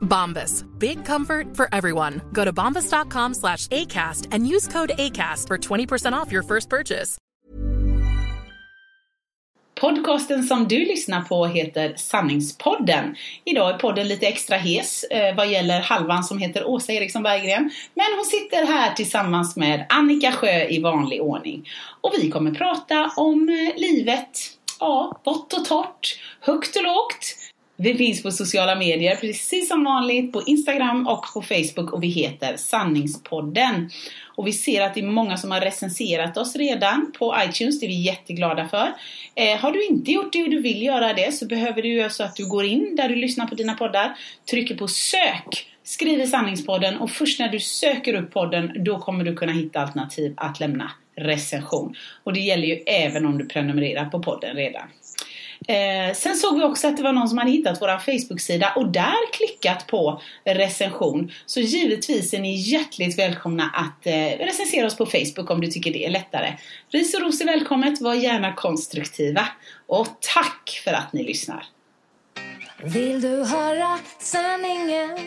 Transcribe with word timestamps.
Bombas. 0.00 0.64
Big 0.78 1.04
comfort 1.04 1.56
for 1.56 1.68
everyone. 1.72 2.20
Go 2.32 2.44
to 2.44 2.52
bombas.com 2.52 3.34
slash 3.34 3.66
ACAST 3.68 4.28
and 4.32 4.46
use 4.46 4.68
code 4.68 4.92
ACAST 4.98 5.46
for 5.46 5.58
20% 5.58 6.12
off 6.12 6.32
your 6.32 6.42
first 6.42 6.68
purchase. 6.68 7.18
Podcasten 9.80 10.42
som 10.42 10.68
du 10.68 10.78
lyssnar 10.78 11.22
på 11.22 11.46
heter 11.46 11.94
Sanningspodden. 11.96 13.16
Idag 13.44 13.74
är 13.74 13.78
podden 13.78 14.08
lite 14.08 14.26
extra 14.26 14.56
hes 14.56 15.04
eh, 15.04 15.36
vad 15.36 15.50
gäller 15.50 15.80
halvan 15.80 16.24
som 16.24 16.38
heter 16.38 16.64
Åsa 16.64 16.92
Eriksson 16.92 17.22
Berggren. 17.22 17.70
Men 17.94 18.06
hon 18.16 18.24
sitter 18.24 18.66
här 18.66 18.94
tillsammans 18.94 19.56
med 19.56 19.86
Annika 19.88 20.32
Sjö 20.32 20.68
i 20.68 20.80
vanlig 20.82 21.22
ordning. 21.22 21.68
Och 22.00 22.14
vi 22.18 22.30
kommer 22.30 22.50
prata 22.50 23.12
om 23.16 23.48
eh, 23.48 23.80
livet, 23.80 24.38
ja, 24.80 25.20
vått 25.24 25.52
och 25.52 25.64
torrt, 25.64 26.18
högt 26.40 26.76
och 26.76 26.82
lågt. 26.82 27.36
Vi 27.82 27.94
finns 27.94 28.22
på 28.22 28.30
sociala 28.30 28.74
medier 28.74 29.16
precis 29.16 29.68
som 29.68 29.84
vanligt 29.84 30.32
på 30.32 30.42
Instagram 30.46 31.06
och 31.06 31.24
på 31.34 31.42
Facebook 31.42 31.92
och 31.92 32.02
vi 32.02 32.08
heter 32.08 32.56
Sanningspodden. 32.56 33.90
Och 34.36 34.46
vi 34.46 34.52
ser 34.52 34.82
att 34.82 34.94
det 34.94 35.00
är 35.00 35.06
många 35.06 35.36
som 35.36 35.50
har 35.50 35.60
recenserat 35.60 36.36
oss 36.36 36.56
redan 36.56 37.12
på 37.18 37.36
iTunes, 37.48 37.80
det 37.80 37.86
är 37.86 37.88
vi 37.88 38.00
jätteglada 38.00 38.68
för. 38.68 38.92
Eh, 39.34 39.58
har 39.58 39.72
du 39.72 39.86
inte 39.86 40.12
gjort 40.12 40.32
det 40.32 40.42
och 40.42 40.50
du 40.50 40.60
vill 40.60 40.82
göra 40.82 41.12
det 41.12 41.34
så 41.34 41.46
behöver 41.46 41.82
du 41.82 41.88
göra 41.88 42.10
så 42.10 42.22
att 42.22 42.36
du 42.36 42.48
går 42.48 42.64
in 42.64 42.96
där 42.96 43.08
du 43.08 43.14
lyssnar 43.14 43.46
på 43.46 43.54
dina 43.54 43.74
poddar, 43.74 44.16
trycker 44.50 44.76
på 44.76 44.88
sök, 44.88 45.66
skriver 45.84 46.26
Sanningspodden 46.26 46.96
och 46.96 47.10
först 47.10 47.40
när 47.40 47.48
du 47.48 47.60
söker 47.60 48.14
upp 48.14 48.32
podden 48.32 48.84
då 48.84 48.98
kommer 48.98 49.24
du 49.24 49.36
kunna 49.36 49.52
hitta 49.52 49.80
alternativ 49.80 50.34
att 50.36 50.60
lämna 50.60 50.90
recension. 51.16 51.94
Och 52.24 52.32
det 52.32 52.40
gäller 52.40 52.66
ju 52.66 52.74
även 52.86 53.26
om 53.26 53.38
du 53.38 53.46
prenumererar 53.46 54.04
på 54.04 54.22
podden 54.22 54.56
redan. 54.56 54.88
Eh, 55.68 56.14
sen 56.14 56.36
såg 56.36 56.58
vi 56.58 56.64
också 56.64 56.88
att 56.88 56.96
det 56.96 57.02
var 57.02 57.12
någon 57.12 57.28
som 57.28 57.38
hade 57.38 57.50
hittat 57.50 57.82
vår 57.82 57.98
Facebook-sida 57.98 58.72
och 58.76 58.88
där 58.88 59.32
klickat 59.32 59.86
på 59.86 60.22
recension. 60.44 61.30
Så 61.46 61.60
givetvis 61.60 62.34
är 62.34 62.38
ni 62.38 62.54
hjärtligt 62.54 63.18
välkomna 63.18 63.70
att 63.74 64.06
eh, 64.06 64.46
recensera 64.46 64.86
oss 64.86 64.96
på 64.96 65.06
Facebook 65.06 65.50
om 65.50 65.60
du 65.60 65.66
tycker 65.66 65.92
det 65.92 66.06
är 66.06 66.10
lättare. 66.10 66.52
Ris 66.88 67.14
och 67.14 67.20
ros 67.20 67.40
är 67.40 67.44
välkommet, 67.44 68.00
var 68.00 68.14
gärna 68.14 68.52
konstruktiva. 68.52 69.48
Och 69.86 70.06
tack 70.34 70.80
för 70.84 70.92
att 70.92 71.12
ni 71.12 71.24
lyssnar! 71.24 71.64
Vill 72.84 73.20
du 73.20 73.44
höra 73.44 73.98
sanningen? 74.18 75.18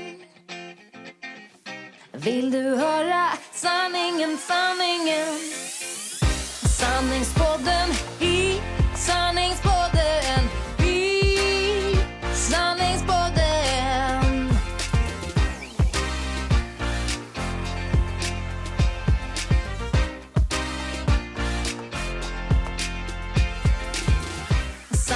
Vill 2.11 2.51
du 2.51 2.75
höra 2.75 3.29
sanningen, 3.51 4.37
sanningen? 4.37 5.27
Sanningspodden 6.79 7.89
i 8.21 8.59
sanningspodden 8.95 9.72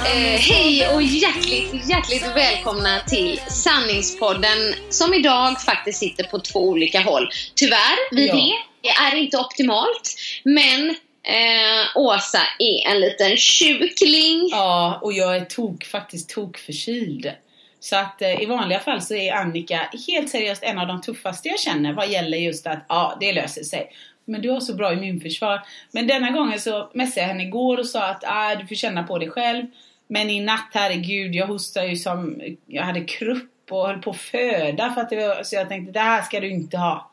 Eh, 0.08 0.40
hej 0.40 0.88
och 0.94 1.02
hjärtligt, 1.02 1.88
hjärtligt 1.88 2.26
välkomna 2.36 3.00
till 3.08 3.40
Sanningspodden 3.48 4.58
som 4.90 5.14
idag 5.14 5.60
faktiskt 5.60 5.98
sitter 5.98 6.24
på 6.24 6.38
två 6.38 6.60
olika 6.60 7.00
håll. 7.00 7.28
Tyvärr, 7.54 8.14
vi 8.16 8.26
Ja. 8.26 8.34
vet, 8.34 8.42
det 8.82 8.88
är 8.88 9.16
inte 9.16 9.38
optimalt. 9.38 10.14
Men 10.44 10.90
eh, 11.22 11.86
Åsa 11.96 12.40
är 12.58 12.90
en 12.90 13.00
liten 13.00 13.36
tjukling. 13.36 14.48
Ja, 14.50 14.98
och 15.02 15.12
jag 15.12 15.36
är 15.36 15.44
tok, 15.44 15.84
faktiskt 15.84 16.30
tokförkyld. 16.30 17.32
Så 17.80 17.96
att 17.96 18.22
eh, 18.22 18.42
i 18.42 18.46
vanliga 18.46 18.80
fall 18.80 19.02
så 19.02 19.14
är 19.14 19.32
Annika 19.32 19.90
helt 20.08 20.30
seriöst 20.30 20.62
en 20.62 20.78
av 20.78 20.86
de 20.86 21.00
tuffaste 21.02 21.48
jag 21.48 21.60
känner 21.60 21.92
vad 21.92 22.10
gäller 22.10 22.38
just 22.38 22.66
att 22.66 22.84
ja, 22.88 23.16
det 23.20 23.32
löser 23.32 23.62
sig. 23.64 23.92
Men 24.24 24.42
du 24.42 24.50
har 24.50 24.60
så 24.60 24.74
bra 24.74 24.92
immunförsvar. 24.92 25.60
Men 25.92 26.06
denna 26.06 26.30
gången 26.30 26.60
så 26.60 26.90
messade 26.94 27.20
jag 27.20 27.28
henne 27.28 27.42
igår 27.42 27.78
och 27.78 27.86
sa 27.86 28.04
att 28.04 28.24
ah, 28.26 28.54
du 28.54 28.66
får 28.66 28.74
känna 28.74 29.02
på 29.02 29.18
dig 29.18 29.30
själv. 29.30 29.66
Men 30.08 30.30
i 30.30 30.40
natt, 30.40 30.70
herregud, 30.74 31.34
jag 31.34 31.46
hostade 31.46 31.86
ju 31.86 31.96
som, 31.96 32.42
jag 32.66 32.82
hade 32.82 33.00
krupp 33.00 33.54
och 33.70 33.86
höll 33.86 34.02
på 34.02 34.10
att 34.10 34.20
föda 34.20 34.92
för 34.94 35.00
att 35.00 35.10
det 35.10 35.16
var, 35.16 35.42
så 35.42 35.54
jag 35.54 35.68
tänkte 35.68 35.92
det 35.92 36.00
här 36.00 36.22
ska 36.22 36.40
du 36.40 36.50
inte 36.50 36.76
ha. 36.76 37.12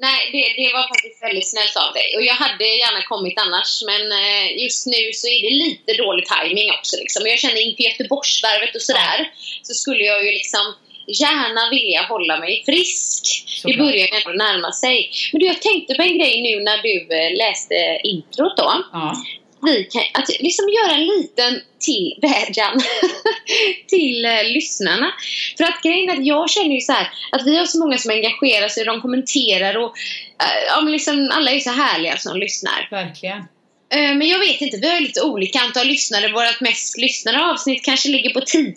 Nej, 0.00 0.20
det, 0.32 0.62
det 0.62 0.68
var 0.76 0.84
faktiskt 0.92 1.22
väldigt 1.22 1.50
snällt 1.52 1.76
av 1.84 1.90
dig. 1.98 2.08
Och 2.16 2.24
jag 2.30 2.38
hade 2.44 2.66
gärna 2.82 3.02
kommit 3.12 3.36
annars, 3.44 3.70
men 3.90 4.02
eh, 4.22 4.46
just 4.64 4.86
nu 4.86 5.02
så 5.20 5.26
är 5.34 5.40
det 5.46 5.54
lite 5.64 6.02
dålig 6.02 6.24
timing 6.34 6.68
också. 6.78 6.96
Liksom. 7.02 7.20
Jag 7.26 7.38
känner 7.38 7.60
inför 7.66 7.82
Göteborgsvarvet 7.90 8.74
och 8.78 8.86
sådär, 8.88 9.18
så 9.66 9.72
skulle 9.74 10.02
jag 10.10 10.24
ju 10.24 10.30
liksom 10.40 10.64
gärna 11.24 11.62
vilja 11.70 12.02
hålla 12.02 12.36
mig 12.44 12.62
frisk. 12.66 13.22
Det 13.46 13.60
Såklart. 13.60 13.78
börjar 13.78 14.06
ju 14.06 14.16
ändå 14.18 14.32
närma 14.44 14.72
sig. 14.72 15.10
Men 15.32 15.38
du, 15.40 15.46
jag 15.46 15.62
tänkte 15.62 15.94
på 15.94 16.02
en 16.02 16.18
grej 16.18 16.34
nu 16.46 16.54
när 16.68 16.78
du 16.88 16.94
eh, 17.18 17.30
läste 17.42 17.76
introt 18.02 18.56
då. 18.56 18.70
Ja. 18.92 19.16
Vi 19.62 19.84
kan, 19.84 20.02
att 20.14 20.28
liksom 20.28 20.68
göra 20.68 20.94
en 20.94 21.06
liten 21.06 21.60
till 21.78 22.14
vädjan 22.22 22.80
till 23.88 24.24
eh, 24.24 24.44
lyssnarna. 24.44 25.12
För 25.56 25.64
att 25.64 25.82
grejen 25.82 26.10
är 26.10 26.12
att 26.12 26.26
jag 26.26 26.50
känner 26.50 26.74
ju 26.74 26.80
så 26.80 26.92
här 26.92 27.08
att 27.32 27.46
vi 27.46 27.58
har 27.58 27.64
så 27.64 27.78
många 27.78 27.98
som 27.98 28.10
engagerar 28.10 28.68
sig, 28.68 28.84
de 28.84 29.00
kommenterar 29.00 29.76
och 29.76 29.92
eh, 30.42 30.66
ja, 30.68 30.80
men 30.80 30.92
liksom, 30.92 31.30
alla 31.32 31.50
är 31.50 31.60
så 31.60 31.70
härliga 31.70 32.16
som 32.16 32.36
lyssnar. 32.36 32.88
Verkligen. 32.90 33.44
Eh, 33.90 34.14
Men 34.14 34.28
jag 34.28 34.38
vet 34.38 34.60
inte, 34.60 34.76
vi 34.76 34.90
har 34.90 35.00
lite 35.00 35.22
olika 35.22 35.60
antal 35.60 35.86
lyssnare. 35.86 36.32
Vårt 36.32 36.60
mest 36.60 36.98
lyssnade 36.98 37.44
avsnitt 37.44 37.84
kanske 37.84 38.08
ligger 38.08 38.30
på 38.30 38.40
10 38.40 38.74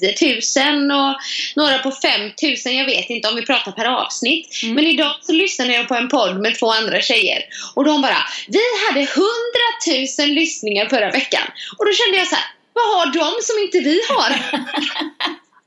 000 0.88 0.92
och 0.92 1.16
några 1.56 1.80
på 1.80 1.92
5 1.92 2.22
000. 2.22 2.74
Jag 2.76 2.86
vet 2.86 3.10
inte 3.10 3.30
om 3.30 3.36
vi 3.36 3.46
pratar 3.46 3.72
per 3.72 3.86
avsnitt. 3.86 4.62
Men 4.64 4.88
idag 4.88 5.16
så 5.22 5.32
lyssnade 5.34 5.74
jag 5.74 5.88
på 5.88 5.96
en 5.96 6.10
podd 6.10 6.42
med 6.42 6.60
två 6.60 6.72
andra 6.72 7.02
tjejer. 7.02 7.44
Och 7.76 7.86
de 7.86 8.02
bara, 8.02 8.18
vi 8.48 8.60
hade 8.88 9.00
100 9.00 10.28
000 10.28 10.30
lyssningar 10.30 10.86
förra 10.90 11.12
veckan. 11.12 11.44
Och 11.78 11.86
då 11.86 11.92
kände 11.94 12.18
jag 12.18 12.28
så 12.28 12.36
här, 12.36 12.46
vad 12.74 12.84
har 12.98 13.06
de 13.06 13.42
som 13.42 13.60
inte 13.60 13.80
vi 13.80 14.02
har? 14.10 14.36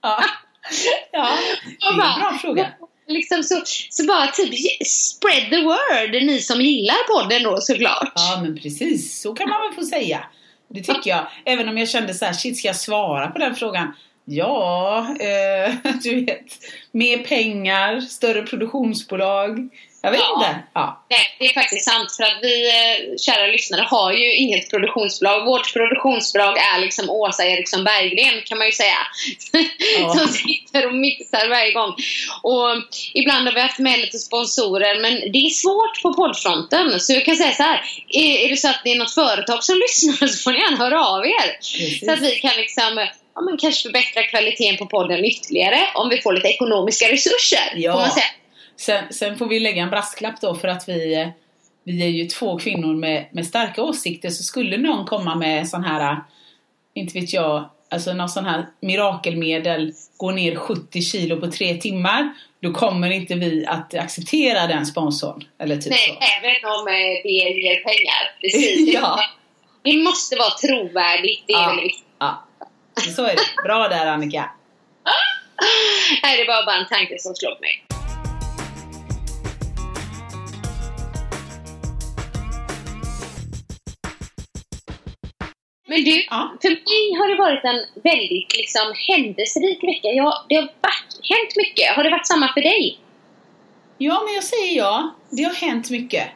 Ja, 0.03 0.25
ja 1.13 1.39
det 1.81 1.87
är 1.87 1.91
en 1.91 2.21
bra 2.21 2.39
fråga. 2.41 2.73
Liksom 3.07 3.43
så, 3.43 3.63
så 3.91 4.07
bara 4.07 4.27
typ 4.27 4.55
spread 4.87 5.51
the 5.51 5.63
word, 5.63 6.23
ni 6.23 6.39
som 6.41 6.61
gillar 6.61 7.23
podden 7.23 7.43
då 7.43 7.61
såklart. 7.61 8.13
Ja, 8.15 8.41
men 8.43 8.59
precis. 8.59 9.21
Så 9.21 9.35
kan 9.35 9.49
man 9.49 9.61
väl 9.61 9.73
få 9.73 9.83
säga. 9.83 10.25
Det 10.69 10.83
tycker 10.83 11.11
jag. 11.11 11.27
Även 11.45 11.69
om 11.69 11.79
jag 11.79 11.89
kände 11.89 12.15
så 12.15 12.25
här, 12.25 12.33
shit, 12.33 12.59
ska 12.59 12.69
jag 12.69 12.77
svara 12.77 13.31
på 13.31 13.39
den 13.39 13.55
frågan? 13.55 13.95
Ja, 14.25 15.07
eh, 15.21 15.75
du 16.03 16.25
vet. 16.25 16.59
Mer 16.93 17.19
pengar, 17.19 18.01
större 18.01 18.43
produktionsbolag. 18.43 19.69
Jag 20.05 20.11
vet 20.11 20.21
Ja. 20.21 20.35
inte. 20.37 20.63
Ja. 20.75 21.05
Nej, 21.11 21.21
det 21.39 21.45
är 21.45 21.55
faktiskt 21.55 21.85
sant. 21.91 22.13
För 22.17 22.25
att 22.25 22.39
vi, 22.43 22.69
eh, 22.69 23.17
kära 23.27 23.47
lyssnare, 23.47 23.87
har 23.91 24.13
ju 24.13 24.35
inget 24.35 24.71
produktionsbolag. 24.71 25.45
Vårt 25.45 25.73
produktionsbolag 25.73 26.55
är 26.59 26.81
liksom 26.81 27.11
Åsa 27.11 27.45
Eriksson 27.45 27.85
Berggren, 27.85 28.43
kan 28.45 28.59
man 28.59 28.67
ju 28.67 28.73
säga. 28.73 29.01
Ja. 29.99 30.15
Som 30.19 30.29
sitter 30.29 30.87
och 30.87 30.95
mixar 30.95 31.49
varje 31.49 31.73
gång. 31.73 31.93
Och 32.43 32.69
ibland 33.15 33.47
har 33.47 33.55
vi 33.55 33.61
haft 33.61 33.79
med 33.79 33.99
lite 33.99 34.19
sponsorer, 34.19 35.01
men 35.01 35.13
det 35.33 35.39
är 35.39 35.51
svårt 35.51 36.03
på 36.03 36.15
poddfronten. 36.15 37.01
Så 37.01 37.13
jag 37.13 37.25
kan 37.25 37.37
säga 37.37 37.53
så 37.53 37.63
här. 37.63 37.81
Är, 38.09 38.45
är 38.45 38.49
det 38.49 38.57
så 38.57 38.69
att 38.69 38.81
det 38.85 38.93
är 38.93 38.99
något 38.99 39.15
företag 39.15 39.65
som 39.65 39.77
lyssnar 39.85 40.27
så 40.27 40.43
får 40.43 40.53
ni 40.53 40.59
gärna 40.59 40.77
höra 40.77 41.07
av 41.07 41.27
er. 41.27 41.49
Precis. 41.57 42.05
Så 42.07 42.13
att 42.13 42.21
vi 42.21 42.31
kan 42.31 42.57
liksom 42.57 43.07
ja, 43.35 43.41
men 43.41 43.57
kanske 43.59 43.83
förbättra 43.83 44.23
kvaliteten 44.23 44.77
på 44.77 44.87
podden 44.87 45.25
ytterligare 45.25 45.81
om 45.95 46.09
vi 46.09 46.21
får 46.21 46.33
lite 46.33 46.49
ekonomiska 46.49 47.13
resurser. 47.13 47.73
Ja. 47.75 47.93
Får 47.93 48.01
man 48.01 48.11
säga. 48.11 48.25
Sen, 48.77 49.13
sen 49.13 49.39
får 49.39 49.47
vi 49.47 49.61
lägga 49.61 49.83
en 49.83 49.91
brasklapp 49.91 50.41
då 50.41 50.55
för 50.55 50.69
att 50.69 50.89
vi, 50.89 51.33
vi 51.85 52.03
är 52.03 52.09
ju 52.09 52.27
två 52.27 52.59
kvinnor 52.59 52.95
med, 52.95 53.27
med 53.33 53.47
starka 53.47 53.83
åsikter 53.83 54.31
så 54.31 54.43
skulle 54.43 54.77
någon 54.77 55.07
komma 55.07 55.35
med 55.35 55.69
sån 55.69 55.85
här, 55.85 56.17
inte 56.95 57.21
vet 57.21 57.33
jag, 57.33 57.71
alltså 57.91 58.13
någon 58.13 58.29
sån 58.29 58.45
här 58.45 58.67
mirakelmedel, 58.81 59.93
gå 60.17 60.31
ner 60.31 60.57
70 60.57 61.03
kilo 61.03 61.41
på 61.41 61.51
tre 61.51 61.75
timmar, 61.75 62.33
då 62.63 62.73
kommer 62.73 63.11
inte 63.11 63.35
vi 63.35 63.67
att 63.67 63.95
acceptera 63.95 64.67
den 64.67 64.87
sponsorn. 64.87 65.45
Eller 65.59 65.77
typ 65.77 65.91
Nej, 65.91 65.99
så. 66.09 66.13
även 66.13 66.71
om 66.81 66.89
eh, 66.89 67.23
det 67.23 67.29
ger 67.31 67.83
pengar. 67.85 68.37
Precis. 68.41 68.95
Ja. 68.95 69.21
Det 69.83 69.97
måste 69.99 70.37
vara 70.37 70.51
trovärdigt. 70.51 71.45
Det 71.47 71.53
är 71.53 71.57
Ja. 71.63 71.67
väldigt 71.67 71.85
viktigt. 71.85 72.05
Ja, 72.19 72.47
så 73.17 73.25
är 73.25 73.35
det. 73.37 73.63
Bra 73.65 73.89
där 73.89 74.07
Annika. 74.07 74.51
Nej, 76.23 76.37
det 76.37 76.45
var 76.53 76.67
bara 76.67 76.77
en 76.77 76.87
tanke 76.89 77.17
som 77.19 77.35
slog 77.35 77.61
mig. 77.61 77.84
Men 85.95 86.05
du, 86.05 86.25
Ja. 86.31 86.53
för 86.63 86.69
mig 86.71 87.19
har 87.19 87.29
det 87.29 87.37
varit 87.37 87.65
en 87.65 88.03
väldigt 88.03 88.57
liksom, 88.57 88.93
händelserik 89.09 89.83
vecka. 89.85 90.09
Jag, 90.09 90.45
det 90.49 90.55
har 90.55 90.63
varit, 90.63 91.13
hänt 91.31 91.57
mycket. 91.57 91.89
Har 91.97 92.05
det 92.05 92.11
varit 92.11 92.27
samma 92.27 92.53
för 92.55 92.61
dig? 92.61 92.99
Ja, 93.99 94.23
men 94.25 94.35
jag 94.35 94.45
säger 94.45 94.77
ja. 94.77 95.15
Det 95.31 95.43
har 95.43 95.55
hänt 95.55 95.91
mycket. 95.91 96.29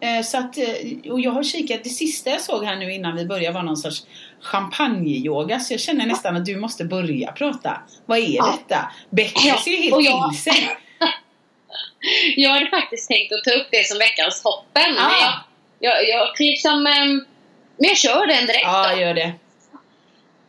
Eh, 0.00 0.22
Så 0.24 0.38
att, 0.38 0.58
eh, 0.58 1.10
och 1.12 1.20
jag 1.20 1.30
har 1.30 1.42
kikat, 1.42 1.84
det 1.84 1.90
sista 1.90 2.30
jag 2.30 2.40
såg 2.40 2.64
här 2.64 2.76
nu 2.76 2.92
innan 2.94 3.16
vi 3.16 3.24
började 3.24 3.54
var 3.54 3.62
någon 3.62 3.76
sorts 3.76 4.02
champagneyoga. 4.40 5.60
Så 5.60 5.72
jag 5.72 5.80
känner 5.80 6.06
nästan 6.06 6.36
att 6.36 6.46
du 6.46 6.56
måste 6.56 6.84
börja 6.84 7.32
prata. 7.32 7.80
Vad 8.06 8.18
är 8.18 8.22
Ja. 8.36 8.58
detta? 8.68 8.92
Becky 9.10 9.48
Ja, 9.48 9.56
ser 9.64 9.76
helt 9.76 10.04
jag- 10.06 10.30
till 10.32 10.42
sig. 10.42 10.68
Jag 12.36 12.50
hade 12.50 12.66
faktiskt 12.70 13.08
tänkt 13.08 13.32
att 13.32 13.44
ta 13.44 13.50
upp 13.60 13.66
det 13.70 13.86
som 13.86 13.98
veckans 13.98 14.42
toppen. 14.42 14.98
Ah. 14.98 15.08
Men 15.08 15.20
jag, 15.20 15.32
jag, 15.78 16.08
jag 16.08 16.28
liksom... 16.38 16.86
ehm, 16.86 17.24
Men 17.76 17.88
jag 17.88 17.96
kör 17.98 18.26
den 18.26 18.46
direkt 18.46 18.62
Ja, 18.64 18.94
då. 18.94 19.00
gör 19.00 19.14
det. 19.14 19.32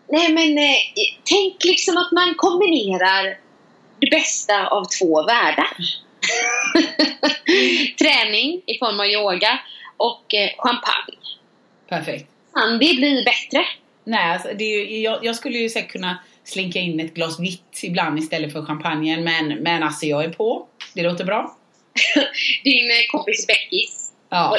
Nej 0.10 0.34
men 0.34 0.58
eh, 0.58 0.76
tänk 1.24 1.64
liksom 1.64 1.98
att 1.98 2.12
man 2.12 2.34
kombinerar 2.38 3.38
det 4.00 4.10
bästa 4.10 4.68
av 4.68 4.86
två 5.00 5.24
världar. 5.24 5.78
Träning 8.00 8.62
i 8.66 8.78
form 8.80 9.00
av 9.00 9.06
yoga 9.06 9.60
och 9.98 10.34
eh, 10.34 10.50
champagne. 10.58 11.18
Perfekt. 11.90 12.30
Kan 12.54 12.72
det 12.72 12.78
bli 12.78 13.24
bättre? 13.26 13.66
Nej, 14.04 14.32
alltså, 14.34 14.48
det 14.56 14.64
är 14.64 14.86
ju, 14.86 14.98
jag, 15.02 15.26
jag 15.26 15.36
skulle 15.36 15.58
ju 15.58 15.70
säkert 15.70 15.92
kunna 15.92 16.18
slinka 16.44 16.80
in 16.80 17.00
ett 17.00 17.14
glas 17.14 17.40
vitt 17.40 17.80
ibland 17.84 18.20
istället 18.20 18.54
för 18.54 18.66
champagnen. 18.66 19.24
Men, 19.24 19.48
men 19.48 19.84
alltså 19.84 20.06
jag 20.06 20.24
är 20.26 20.30
på. 20.30 20.68
Det 20.96 21.04
låter 21.04 21.24
bra. 21.26 21.58
Din 22.64 22.92
eh, 22.92 22.98
kompis 23.12 23.48
Beckis, 23.48 24.12
Ja. 24.30 24.50
och, 24.50 24.58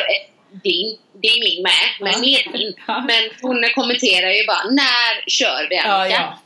din, 0.62 0.98
det 1.22 1.28
är 1.28 1.40
min 1.40 1.62
med, 1.62 1.86
men 2.00 2.24
Ja. 2.24 2.38
Ja. 2.86 3.04
Men 3.06 3.30
hon 3.42 3.64
kommenterar 3.74 4.30
ju 4.30 4.46
bara, 4.46 4.64
när 4.70 5.30
kör 5.30 5.66
vi 5.70 5.76
Ja, 5.76 5.82
Annika? 5.82 6.16
ja. 6.20 6.38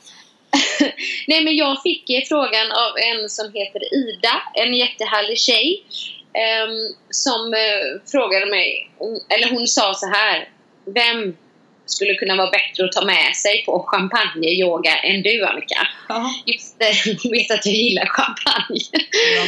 Nej 1.26 1.44
men 1.44 1.56
jag 1.56 1.82
fick 1.82 2.28
frågan 2.28 2.72
av 2.72 2.92
en 2.98 3.28
som 3.28 3.52
heter 3.54 3.94
Ida, 3.94 4.42
en 4.54 4.74
jättehärlig 4.74 5.38
tjej. 5.38 5.82
ehm, 6.34 6.94
som 7.10 7.54
eh, 7.54 8.10
frågade 8.12 8.46
mig, 8.46 8.90
eller 9.28 9.50
hon 9.50 9.66
sa 9.66 9.94
så 9.94 10.06
här. 10.06 10.48
Vem 10.94 11.36
skulle 11.90 12.14
kunna 12.14 12.36
vara 12.36 12.50
bättre 12.50 12.84
att 12.84 12.92
ta 12.92 13.04
med 13.04 13.36
sig 13.36 13.64
på 13.66 13.84
champagneyoga 13.86 14.96
än 14.96 15.22
du 15.22 15.44
Annika? 15.44 15.88
ja. 16.08 16.30
Just 16.46 16.76
hon 17.22 17.32
vet 17.32 17.50
att 17.50 17.66
jag 17.66 17.74
gillar 17.74 18.06
champagne. 18.06 18.80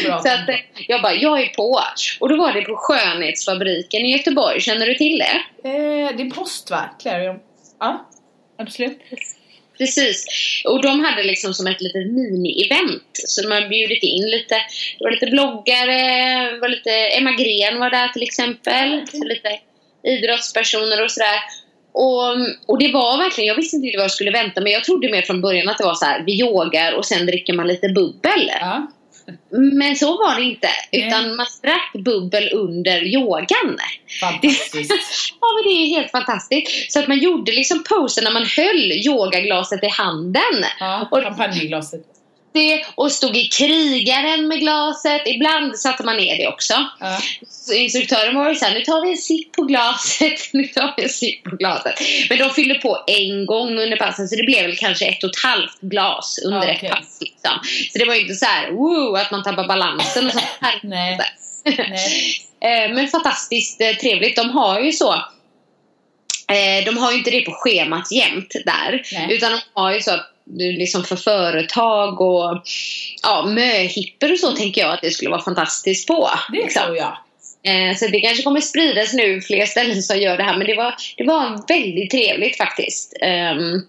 Ja, 0.05 0.23
så 0.23 0.29
att, 0.29 0.49
eh, 0.49 0.57
jag 0.89 1.03
bara, 1.03 1.15
jag 1.15 1.41
är 1.41 1.47
på. 1.47 1.81
Och 2.21 2.29
då 2.29 2.37
var 2.37 2.53
det 2.53 2.63
på 2.63 2.77
Skönhetsfabriken 2.77 4.01
i 4.01 4.13
Göteborg, 4.13 4.61
känner 4.61 4.87
du 4.87 4.95
till 4.95 5.19
det? 5.19 5.69
Eh, 5.69 6.17
det 6.17 6.23
är 6.23 6.31
post 6.31 6.71
va? 6.71 6.91
Clarion? 7.03 7.39
Ja, 7.81 8.09
absolut. 8.59 8.99
Precis. 9.79 10.27
Och 10.65 10.83
de 10.83 11.01
hade 11.05 11.23
liksom 11.23 11.55
som 11.55 11.67
ett 11.67 11.81
litet 11.81 12.07
mini-event. 12.07 13.11
Så 13.13 13.43
de 13.43 13.53
har 13.53 13.69
bjudit 13.69 14.03
in 14.03 14.31
lite, 14.31 14.55
det 14.99 15.05
var 15.05 15.11
lite 15.11 15.27
bloggare, 15.27 16.59
var 16.61 16.69
lite, 16.69 16.91
Emma 16.91 17.33
Gren 17.33 17.79
var 17.79 17.91
där 17.91 18.09
till 18.09 18.23
exempel. 18.23 19.07
Så 19.07 19.25
lite 19.25 19.59
idrottspersoner 20.03 21.05
och 21.05 21.11
sådär. 21.11 21.41
Och, 21.93 22.31
och 22.67 22.79
det 22.79 22.93
var 22.93 23.19
verkligen, 23.19 23.49
jag 23.49 23.55
visste 23.55 23.77
inte 23.77 23.97
vad 23.97 24.05
jag 24.05 24.11
skulle 24.11 24.31
vänta 24.31 24.61
men 24.61 24.73
jag 24.73 24.85
trodde 24.85 25.11
mer 25.11 25.23
från 25.23 25.41
början 25.41 25.69
att 25.69 25.79
det 25.79 25.85
var 25.85 25.95
så 25.95 26.05
här, 26.05 26.23
vi 26.27 26.41
yogar 26.41 26.93
och 26.93 27.05
sen 27.05 27.27
dricker 27.27 27.53
man 27.53 27.67
lite 27.67 27.89
bubbel. 27.89 28.51
Ja. 28.61 28.87
Men 29.51 29.97
så 29.97 30.17
var 30.17 30.37
det 30.37 30.43
inte. 30.43 30.69
Utan 30.93 31.37
man 31.37 31.47
drack 31.63 31.93
bubbel 32.05 32.51
under 32.53 33.05
yogan. 33.05 33.79
Fantastiskt. 34.21 34.93
Ja 35.41 35.47
men 35.55 35.73
det 35.73 35.79
är 35.79 35.87
helt 35.87 36.11
fantastiskt. 36.11 36.93
Så 36.93 36.99
att 36.99 37.09
man 37.09 37.19
gjorde 37.19 37.53
liksom 37.53 37.85
posen 37.85 38.25
när 38.25 38.31
man 38.31 38.47
höll 38.57 38.93
yogaglaset 38.93 39.85
i 39.85 39.89
handen. 39.89 40.65
Ja, 40.81 41.09
champagneglaset. 41.23 42.03
Det 42.53 42.85
och 42.95 43.13
stod 43.13 43.37
i 43.37 43.49
krigaren 43.49 44.49
med 44.49 44.61
glaset. 44.61 45.23
Ibland 45.27 45.79
satte 45.79 46.05
man 46.05 46.17
ner 46.17 46.37
det 46.37 46.49
också. 46.49 46.75
Ja. 47.01 47.21
Instruktören 47.75 48.35
var 48.35 48.49
ju 48.49 48.55
såhär, 48.55 48.75
nu 48.75 48.81
tar 48.81 49.05
vi 49.05 49.11
en 49.11 49.17
sipp 49.17 49.53
på 49.53 49.63
glaset, 49.63 50.41
nu 50.53 50.65
tar 50.65 50.95
vi 50.97 51.03
en 51.03 51.09
sipp 51.09 51.45
på 51.45 51.57
glaset. 51.57 51.95
Men 52.29 52.39
de 52.39 52.51
fyllde 52.51 52.75
på 52.75 53.05
en 53.07 53.47
gång 53.47 53.79
under 53.79 53.97
passen 53.97 54.29
så 54.29 54.37
det 54.37 54.43
blev 54.43 54.63
väl 54.63 54.77
kanske 54.77 55.07
ett 55.07 55.25
och 55.25 55.31
ett 55.31 55.43
halvt 55.43 55.81
glas 55.81 56.39
under 56.45 56.69
Ja, 56.69 56.75
ett 56.75 56.91
pass. 56.91 57.19
Liksom. 57.21 57.51
Så 57.93 57.99
det 57.99 58.05
var 58.05 58.15
ju 58.15 58.21
inte 58.21 58.35
så 58.35 58.47
här, 58.47 58.71
woo, 58.71 59.17
att 59.17 59.31
man 59.31 59.43
tappar 59.43 59.67
balansen 59.69 60.27
och 60.27 60.33
sånt 60.33 60.45
här. 60.61 60.81
Nej. 60.83 61.19
Nej. 61.65 62.47
Eh, 62.63 62.95
Men 62.95 63.09
fantastiskt 63.09 63.81
eh, 63.81 63.97
trevligt. 63.97 64.37
De 64.37 64.51
har 64.51 64.81
ju 64.81 64.93
så 64.93 65.15
eh, 66.49 66.85
de 66.87 66.99
har 66.99 67.13
ju 67.13 67.19
inte 67.19 67.31
det 67.31 67.41
på 67.41 67.53
schemat 67.53 68.13
jämt 68.13 68.53
där. 68.65 69.03
Nej. 69.13 69.27
Utan 69.37 69.53
de 69.53 69.61
har 69.73 69.95
ju 69.95 70.01
så 70.01 70.11
att 70.11 70.31
liksom 70.59 71.05
för 71.05 71.17
företag 71.17 72.21
och 72.21 72.63
ja, 73.23 73.47
möhipper 73.47 74.33
och 74.33 74.39
så 74.39 74.53
tänker 74.53 74.81
jag 74.81 74.93
att 74.93 75.03
det 75.03 75.11
skulle 75.11 75.31
vara 75.31 75.43
fantastiskt 75.43 76.09
på. 76.09 76.31
Det 76.53 76.59
liksom. 76.59 76.83
tror 76.83 76.97
jag. 76.97 77.17
Eh, 77.63 77.97
Så 77.97 78.07
det 78.07 78.21
kanske 78.21 78.43
kommer 78.43 78.61
spridas 78.61 79.13
nu 79.13 79.41
fler 79.41 79.67
ställen 79.67 80.03
som 80.03 80.19
gör 80.19 80.37
det 80.37 80.43
här. 80.43 80.57
Men 80.57 80.67
det 80.67 80.75
var, 80.75 80.95
det 81.17 81.25
var 81.25 81.69
väldigt 81.69 82.11
trevligt 82.11 82.57
faktiskt. 82.57 83.17
Ehm, 83.21 83.81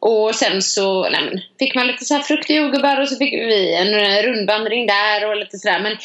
och 0.00 0.34
sen 0.34 0.62
så 0.62 1.08
nej 1.08 1.20
men, 1.24 1.40
fick 1.58 1.74
man 1.74 1.86
lite 1.86 2.04
så 2.04 2.14
här 2.14 2.22
frukt 2.22 2.50
och 2.50 2.56
jordgubbar 2.56 3.00
och 3.00 3.08
så 3.08 3.16
fick 3.16 3.32
vi 3.32 3.74
en 3.74 3.94
eh, 3.94 4.22
rundvandring 4.22 4.86
där 4.86 5.30
och 5.30 5.36
lite 5.36 5.58
sådär. 5.58 5.80
Men 5.80 5.96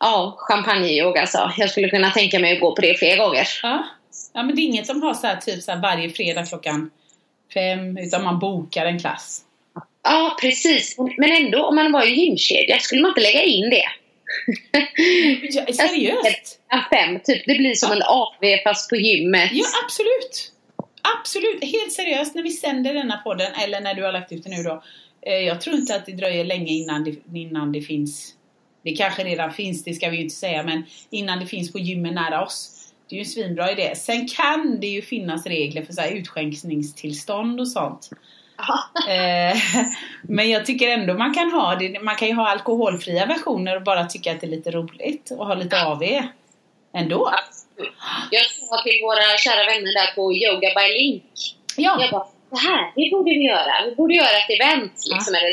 ja, 0.00 0.36
champagneyoga 0.38 1.20
alltså. 1.20 1.52
Jag 1.56 1.70
skulle 1.70 1.88
kunna 1.88 2.10
tänka 2.10 2.38
mig 2.38 2.52
att 2.54 2.60
gå 2.60 2.74
på 2.74 2.80
det 2.80 2.98
fler 2.98 3.16
gånger. 3.16 3.48
Ja. 3.62 3.86
ja, 4.34 4.42
men 4.42 4.56
det 4.56 4.62
är 4.62 4.64
inget 4.64 4.86
som 4.86 5.02
har 5.02 5.14
så 5.14 5.26
här, 5.26 5.36
typ 5.36 5.62
så 5.62 5.72
här 5.72 5.78
varje 5.78 6.10
fredag 6.10 6.46
klockan 6.46 6.90
fem, 7.54 7.98
utan 7.98 8.24
man 8.24 8.38
bokar 8.38 8.86
en 8.86 8.98
klass. 8.98 9.42
Ja, 10.08 10.36
precis. 10.40 10.96
Men 11.16 11.32
ändå, 11.32 11.64
om 11.66 11.74
man 11.76 11.92
var 11.92 12.06
i 12.06 12.10
gymkedja, 12.14 12.78
skulle 12.78 13.00
man 13.02 13.08
inte 13.10 13.20
lägga 13.20 13.42
in 13.42 13.70
det? 13.70 13.84
Ja, 14.72 15.66
seriöst? 15.72 16.60
Ja, 16.70 16.84
fem, 16.90 17.20
typ. 17.24 17.42
Det 17.46 17.54
blir 17.54 17.74
som 17.74 17.92
en 17.92 18.02
AV 18.02 18.56
fast 18.64 18.90
på 18.90 18.96
gymmet. 18.96 19.50
Ja, 19.52 19.64
absolut. 19.84 20.52
Absolut. 21.20 21.64
Helt 21.64 21.92
seriöst, 21.92 22.34
när 22.34 22.42
vi 22.42 22.50
sänder 22.50 22.94
denna 22.94 23.16
podden, 23.16 23.52
eller 23.64 23.80
när 23.80 23.94
du 23.94 24.02
har 24.04 24.12
lagt 24.12 24.32
ut 24.32 24.44
den 24.44 24.52
nu 24.52 24.62
då. 24.62 24.82
eh, 25.26 25.34
Jag 25.34 25.60
tror 25.60 25.76
inte 25.76 25.94
att 25.96 26.06
det 26.06 26.12
dröjer 26.12 26.44
länge 26.44 26.72
innan 26.72 27.04
det, 27.04 27.38
innan 27.38 27.72
det 27.72 27.80
finns. 27.80 28.32
Det 28.84 28.92
kanske 28.92 29.24
redan 29.24 29.52
finns, 29.52 29.84
det 29.84 29.94
ska 29.94 30.08
vi 30.10 30.16
ju 30.16 30.22
inte 30.22 30.34
säga, 30.34 30.62
men 30.62 30.82
innan 31.10 31.40
det 31.40 31.46
finns 31.46 31.72
på 31.72 31.78
gymmen 31.78 32.14
nära 32.14 32.44
oss. 32.44 32.72
Det 33.08 33.14
är 33.14 33.16
ju 33.16 33.20
en 33.20 33.26
svinbra 33.26 33.72
idé. 33.72 33.94
Sen 33.96 34.28
kan 34.28 34.80
det 34.80 34.86
ju 34.86 35.02
finnas 35.02 35.46
regler 35.46 35.82
för 35.82 35.92
så 35.92 36.00
här 36.00 36.10
utskänkningstillstånd 36.10 37.60
och 37.60 37.68
sånt. 37.68 38.10
Eh, 39.08 39.56
Men 40.22 40.50
jag 40.50 40.66
tycker 40.66 40.88
ändå 40.88 41.14
man 41.14 41.34
kan 41.34 41.52
ha 41.52 41.74
det. 41.74 42.00
Man 42.02 42.16
kan 42.16 42.28
ju 42.28 42.34
ha 42.34 42.48
alkoholfria 42.48 43.26
versioner 43.26 43.76
och 43.76 43.82
bara 43.82 44.04
tycka 44.04 44.32
att 44.32 44.40
det 44.40 44.46
är 44.46 44.50
lite 44.50 44.70
roligt 44.70 45.30
och 45.38 45.46
ha 45.46 45.54
lite 45.54 45.82
AV. 45.86 46.02
Ändå. 46.94 47.30
Jag 48.30 48.46
sa 48.46 48.82
till 48.82 49.00
våra 49.02 49.36
kära 49.38 49.64
vänner 49.64 49.92
där 49.94 50.14
på 50.14 50.32
Yoga 50.32 50.68
by 50.76 50.98
Link. 50.98 51.22
Jag 51.76 52.00
Ja. 52.00 52.08
bara, 52.12 52.26
det 52.50 52.68
här, 52.68 52.92
det 52.96 53.10
borde 53.10 53.30
vi 53.30 53.44
göra. 53.46 53.72
Vi 53.88 53.94
borde 53.94 54.14
göra 54.14 54.26
ett 54.42 54.50
event 54.60 54.92
liksom. 55.12 55.34
Eller, 55.34 55.52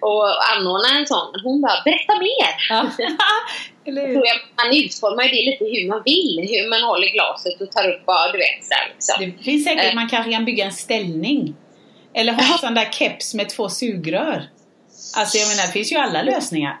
och 0.00 0.24
anordna 0.52 0.88
en 0.98 1.06
sån. 1.06 1.40
Hon 1.44 1.60
bara, 1.60 1.82
berätta 1.84 2.14
mer! 2.18 2.52
ja. 2.70 2.86
Eller 3.86 4.00
Jag 4.02 4.08
hur? 4.08 4.14
tror 4.14 4.26
jag, 4.26 4.36
man 4.64 4.76
utformar 4.84 5.22
ju 5.24 5.28
det 5.30 5.42
lite 5.50 5.64
hur 5.64 5.88
man 5.88 6.02
vill. 6.04 6.36
Hur 6.50 6.70
man 6.70 6.82
håller 6.82 7.08
glaset 7.08 7.60
och 7.60 7.70
tar 7.72 7.88
upp 7.90 8.06
bara, 8.06 8.32
du 8.32 8.38
vet. 8.38 8.64
Så 8.64 8.74
liksom. 8.94 9.36
Det 9.38 9.44
finns 9.44 9.64
säkert, 9.64 9.84
Eh. 9.84 9.94
man 9.94 10.08
kanske 10.08 10.32
kan 10.32 10.44
bygga 10.44 10.64
en 10.64 10.72
ställning. 10.72 11.54
Eller 12.14 12.32
ha 12.32 12.52
en 12.52 12.58
sån 12.58 12.74
där 12.74 12.90
keps 12.92 13.34
med 13.34 13.48
två 13.48 13.68
sugrör. 13.68 14.48
Alltså 15.16 15.38
jag 15.38 15.48
menar, 15.48 15.66
det 15.66 15.72
finns 15.72 15.92
ju 15.92 15.96
alla 15.96 16.22
lösningar. 16.22 16.80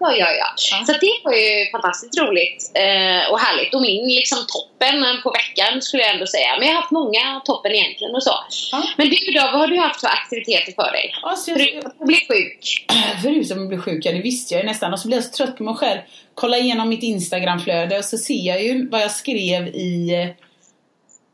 Ja, 0.00 0.12
ja, 0.16 0.28
ja. 0.30 0.84
Så 0.86 0.92
det 0.92 1.14
var 1.24 1.32
ju 1.32 1.70
fantastiskt 1.70 2.18
roligt 2.18 2.70
eh, 2.74 3.30
och 3.32 3.38
härligt. 3.40 3.74
Och 3.74 3.82
min 3.82 4.06
liksom 4.08 4.38
toppen 4.54 4.94
på 5.22 5.30
veckan 5.30 5.82
skulle 5.82 6.02
jag 6.02 6.12
ändå 6.14 6.26
säga. 6.26 6.48
Men 6.58 6.68
jag 6.68 6.74
har 6.74 6.80
haft 6.80 6.90
många 6.90 7.40
toppen 7.44 7.72
egentligen 7.72 8.14
och 8.14 8.22
så. 8.22 8.34
Ja. 8.72 8.82
Men 8.96 9.08
du 9.10 9.16
då, 9.34 9.40
vad 9.40 9.60
har 9.60 9.66
du 9.66 9.78
haft 9.78 10.00
för 10.00 10.08
aktiviteter 10.08 10.72
för 10.72 10.92
dig? 10.92 11.12
Alltså, 11.22 11.50
jag, 11.50 11.58
Förutom 11.60 11.90
att 11.90 12.06
bli 12.06 12.16
sjuk. 12.28 12.86
Förutom 13.22 13.62
att 13.62 13.68
bli 13.68 13.78
sjuk, 13.78 14.06
ja 14.06 14.12
det 14.12 14.20
visste 14.20 14.54
jag 14.54 14.62
ju 14.62 14.66
nästan. 14.68 14.92
Och 14.92 15.00
så 15.00 15.08
blir 15.08 15.16
jag 15.18 15.24
så 15.24 15.30
trött 15.32 15.56
på 15.56 15.62
mig 15.64 15.74
själv. 15.74 16.00
Kolla 16.34 16.58
igenom 16.58 16.88
mitt 16.88 17.02
Instagramflöde 17.02 17.98
och 17.98 18.04
så 18.04 18.18
ser 18.18 18.46
jag 18.48 18.62
ju 18.62 18.88
vad 18.88 19.00
jag 19.02 19.10
skrev 19.10 19.68
i... 19.68 20.14
eh, 20.14 20.28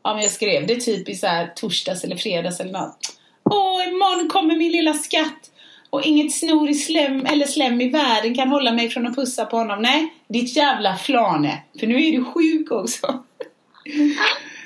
Ja 0.03 0.13
men 0.13 0.21
jag 0.21 0.31
skrev 0.31 0.67
det 0.67 0.75
typ 0.75 1.09
i 1.09 1.15
så 1.15 1.27
här 1.27 1.47
torsdags 1.55 2.03
eller 2.03 2.15
fredags 2.15 2.59
eller 2.59 2.71
något. 2.71 2.97
Åh, 3.43 3.87
imorgon 3.87 4.29
kommer 4.29 4.55
min 4.55 4.71
lilla 4.71 4.93
skatt. 4.93 5.51
Och 5.89 6.03
inget 6.03 6.33
snor 6.33 6.69
i 6.69 6.73
slem, 6.73 7.25
eller 7.25 7.45
slem 7.45 7.81
i 7.81 7.89
världen 7.89 8.35
kan 8.35 8.49
hålla 8.49 8.71
mig 8.71 8.89
från 8.89 9.07
att 9.07 9.15
pussa 9.15 9.45
på 9.45 9.57
honom. 9.57 9.81
Nej, 9.81 10.13
ditt 10.27 10.55
jävla 10.55 10.95
flane. 10.97 11.63
För 11.79 11.87
nu 11.87 12.07
är 12.07 12.11
du 12.11 12.23
sjuk 12.23 12.71
också. 12.71 13.23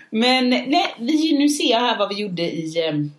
Men 0.09 0.49
nej, 0.49 0.95
vi, 0.99 1.37
nu 1.37 1.49
ser 1.49 1.71
jag 1.71 1.79
här 1.79 1.97
vad 1.97 2.09
vi 2.09 2.21
gjorde 2.21 2.41
i, 2.41 2.87
ehm, 2.87 3.11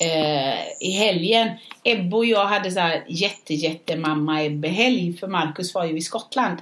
eh, 0.00 0.88
i 0.88 0.90
helgen. 0.90 1.48
Ebbe 1.84 2.16
och 2.16 2.26
jag 2.26 2.46
hade 2.46 2.70
så 2.70 2.80
här 2.80 3.04
jätte, 3.08 3.54
jätte 3.54 3.96
mamma 3.96 4.42
Ebbe-helg 4.42 5.16
för 5.16 5.26
Marcus 5.26 5.74
var 5.74 5.84
ju 5.84 5.96
i 5.96 6.00
Skottland. 6.00 6.58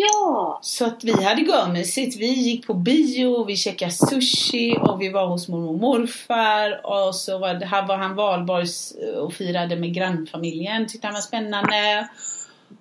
Ja! 0.00 0.58
Så 0.62 0.84
att 0.86 1.04
vi 1.04 1.24
hade 1.24 1.42
görmysigt. 1.42 2.16
Vi 2.16 2.26
gick 2.26 2.66
på 2.66 2.74
bio, 2.74 3.44
vi 3.44 3.56
käkade 3.56 3.92
sushi 3.92 4.76
och 4.80 5.00
vi 5.00 5.08
var 5.08 5.26
hos 5.26 5.48
mormor 5.48 5.68
och 5.68 5.78
morfar. 5.78 6.86
Och 6.86 7.14
så 7.14 7.38
var, 7.38 7.54
det, 7.54 7.66
här 7.66 7.86
var 7.86 7.96
han 7.96 8.14
valborgs 8.14 8.94
och 9.16 9.34
firade 9.34 9.76
med 9.76 9.94
grannfamiljen. 9.94 10.88
Tyckte 10.88 11.06
han 11.06 11.14
var 11.14 11.20
spännande. 11.20 12.08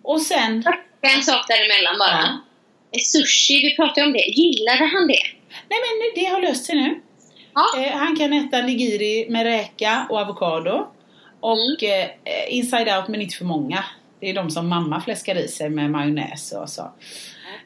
Och 0.01 0.21
sen... 0.21 0.63
En 1.01 1.23
sak 1.23 1.47
däremellan 1.47 1.99
bara. 1.99 2.21
Ja. 2.21 2.41
Eh, 2.91 3.01
Sushi, 3.01 3.61
vi 3.61 3.75
pratade 3.75 4.07
om 4.07 4.13
det. 4.13 4.19
Gillade 4.19 4.85
han 4.85 5.07
det? 5.07 5.23
Nej 5.69 5.79
men 5.79 6.23
det 6.23 6.25
har 6.25 6.41
löst 6.41 6.65
sig 6.65 6.75
nu. 6.75 7.01
Ja. 7.53 7.83
Eh, 7.83 7.97
han 7.97 8.15
kan 8.15 8.33
äta 8.33 8.61
nigiri 8.61 9.29
med 9.29 9.43
räka 9.43 10.07
och 10.09 10.17
avokado. 10.17 10.87
Och 11.39 11.83
eh, 11.83 12.09
inside 12.49 12.97
out 12.97 13.07
men 13.07 13.21
inte 13.21 13.35
för 13.35 13.45
många. 13.45 13.83
Det 14.19 14.29
är 14.29 14.33
de 14.33 14.51
som 14.51 14.67
mamma 14.67 15.01
fläskar 15.01 15.35
i 15.35 15.47
sig 15.47 15.69
med 15.69 15.91
majonnäs 15.91 16.51
och 16.51 16.69
så. 16.69 16.91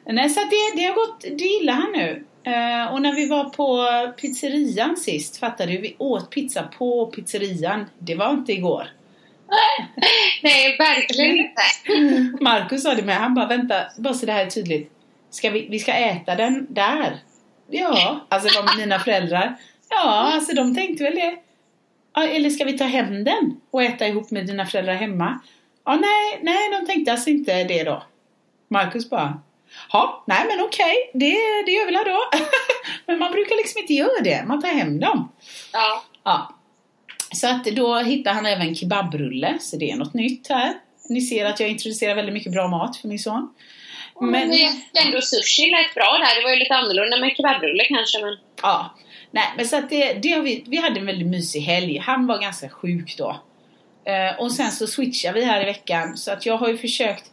Nej, 0.06 0.30
så 0.30 0.40
det, 0.40 0.80
det 0.80 0.82
har 0.82 0.94
gått, 0.94 1.20
det 1.20 1.44
gillar 1.44 1.74
han 1.74 1.92
nu. 1.92 2.24
Eh, 2.44 2.92
och 2.92 3.02
när 3.02 3.14
vi 3.14 3.28
var 3.28 3.44
på 3.44 3.86
pizzerian 4.20 4.96
sist, 4.96 5.36
fattade 5.36 5.72
du? 5.72 5.78
Vi 5.78 5.96
åt 5.98 6.30
pizza 6.30 6.62
på 6.62 7.06
pizzerian. 7.06 7.86
Det 7.98 8.14
var 8.14 8.30
inte 8.30 8.52
igår. 8.52 8.86
Nej, 10.42 10.76
verkligen 10.78 11.36
inte. 11.36 11.62
Marcus 12.44 12.82
sa 12.82 12.94
det 12.94 13.02
med, 13.02 13.16
han 13.16 13.34
bara 13.34 13.46
vänta, 13.46 13.74
bara 13.98 14.14
så 14.14 14.26
det 14.26 14.32
här 14.32 14.46
är 14.46 14.50
tydligt. 14.50 14.92
Ska 15.30 15.50
vi, 15.50 15.68
vi 15.70 15.78
ska 15.78 15.92
äta 15.92 16.34
den 16.34 16.66
där? 16.70 17.18
Ja, 17.70 18.26
alltså 18.28 18.48
det 18.48 18.54
var 18.60 18.76
med 18.76 18.86
mina 18.86 18.98
föräldrar. 18.98 19.56
Ja, 19.90 20.32
alltså 20.34 20.54
de 20.54 20.74
tänkte 20.74 21.04
väl 21.04 21.14
det. 21.14 21.36
Eller 22.20 22.50
ska 22.50 22.64
vi 22.64 22.78
ta 22.78 22.84
hem 22.84 23.24
den 23.24 23.60
och 23.70 23.82
äta 23.82 24.06
ihop 24.06 24.30
med 24.30 24.46
dina 24.46 24.66
föräldrar 24.66 24.94
hemma? 24.94 25.40
Ja, 25.84 25.96
nej, 25.96 26.40
nej, 26.42 26.70
de 26.70 26.86
tänkte 26.86 27.12
alltså 27.12 27.30
inte 27.30 27.64
det 27.64 27.84
då. 27.84 28.02
Marcus 28.68 29.10
bara, 29.10 29.40
ja, 29.92 30.24
nej 30.26 30.46
men 30.48 30.64
okej, 30.64 31.10
det, 31.14 31.62
det 31.66 31.72
gör 31.72 31.86
vi 31.86 31.92
då. 31.92 32.20
men 33.06 33.18
man 33.18 33.32
brukar 33.32 33.56
liksom 33.56 33.80
inte 33.80 33.94
göra 33.94 34.22
det, 34.24 34.44
man 34.46 34.62
tar 34.62 34.68
hem 34.68 35.00
dem. 35.00 35.32
Ja. 35.72 36.04
Ja. 36.24 36.54
Så 37.34 37.48
att 37.48 37.64
då 37.64 37.98
hittar 37.98 38.32
han 38.32 38.46
även 38.46 38.74
kebabrulle, 38.74 39.58
så 39.60 39.76
det 39.76 39.90
är 39.90 39.96
något 39.96 40.14
nytt 40.14 40.48
här. 40.48 40.74
Ni 41.08 41.20
ser 41.20 41.46
att 41.46 41.60
jag 41.60 41.68
introducerar 41.68 42.14
väldigt 42.14 42.34
mycket 42.34 42.52
bra 42.52 42.68
mat 42.68 42.96
för 42.96 43.08
min 43.08 43.18
son. 43.18 43.54
Men, 44.20 44.30
Men, 44.30 44.52
ändå 45.06 45.20
sushi 45.20 45.70
lät 45.70 45.94
bra 45.94 46.18
där. 46.18 46.40
Det 46.40 46.42
var 46.42 46.50
ju 46.50 46.56
lite 46.56 46.74
annorlunda 46.74 47.18
med 47.18 47.36
kebabrulle 47.36 47.84
kanske. 47.84 48.24
Men... 48.24 48.36
ja. 48.62 48.94
Nej, 49.30 49.44
men 49.56 49.66
så 49.66 49.76
att 49.76 49.90
det, 49.90 50.12
det 50.12 50.28
har 50.28 50.42
vi, 50.42 50.64
vi 50.66 50.76
hade 50.76 51.00
en 51.00 51.06
väldigt 51.06 51.28
mysig 51.28 51.60
helg. 51.60 51.98
Han 51.98 52.26
var 52.26 52.38
ganska 52.38 52.68
sjuk 52.68 53.14
då. 53.18 53.40
Eh, 54.04 54.40
och 54.40 54.52
sen 54.52 54.72
så 54.72 54.86
switchar 54.86 55.32
vi 55.32 55.44
här 55.44 55.62
i 55.62 55.64
veckan. 55.64 56.16
Så 56.16 56.32
att 56.32 56.46
jag 56.46 56.56
har 56.56 56.68
ju 56.68 56.78
försökt, 56.78 57.24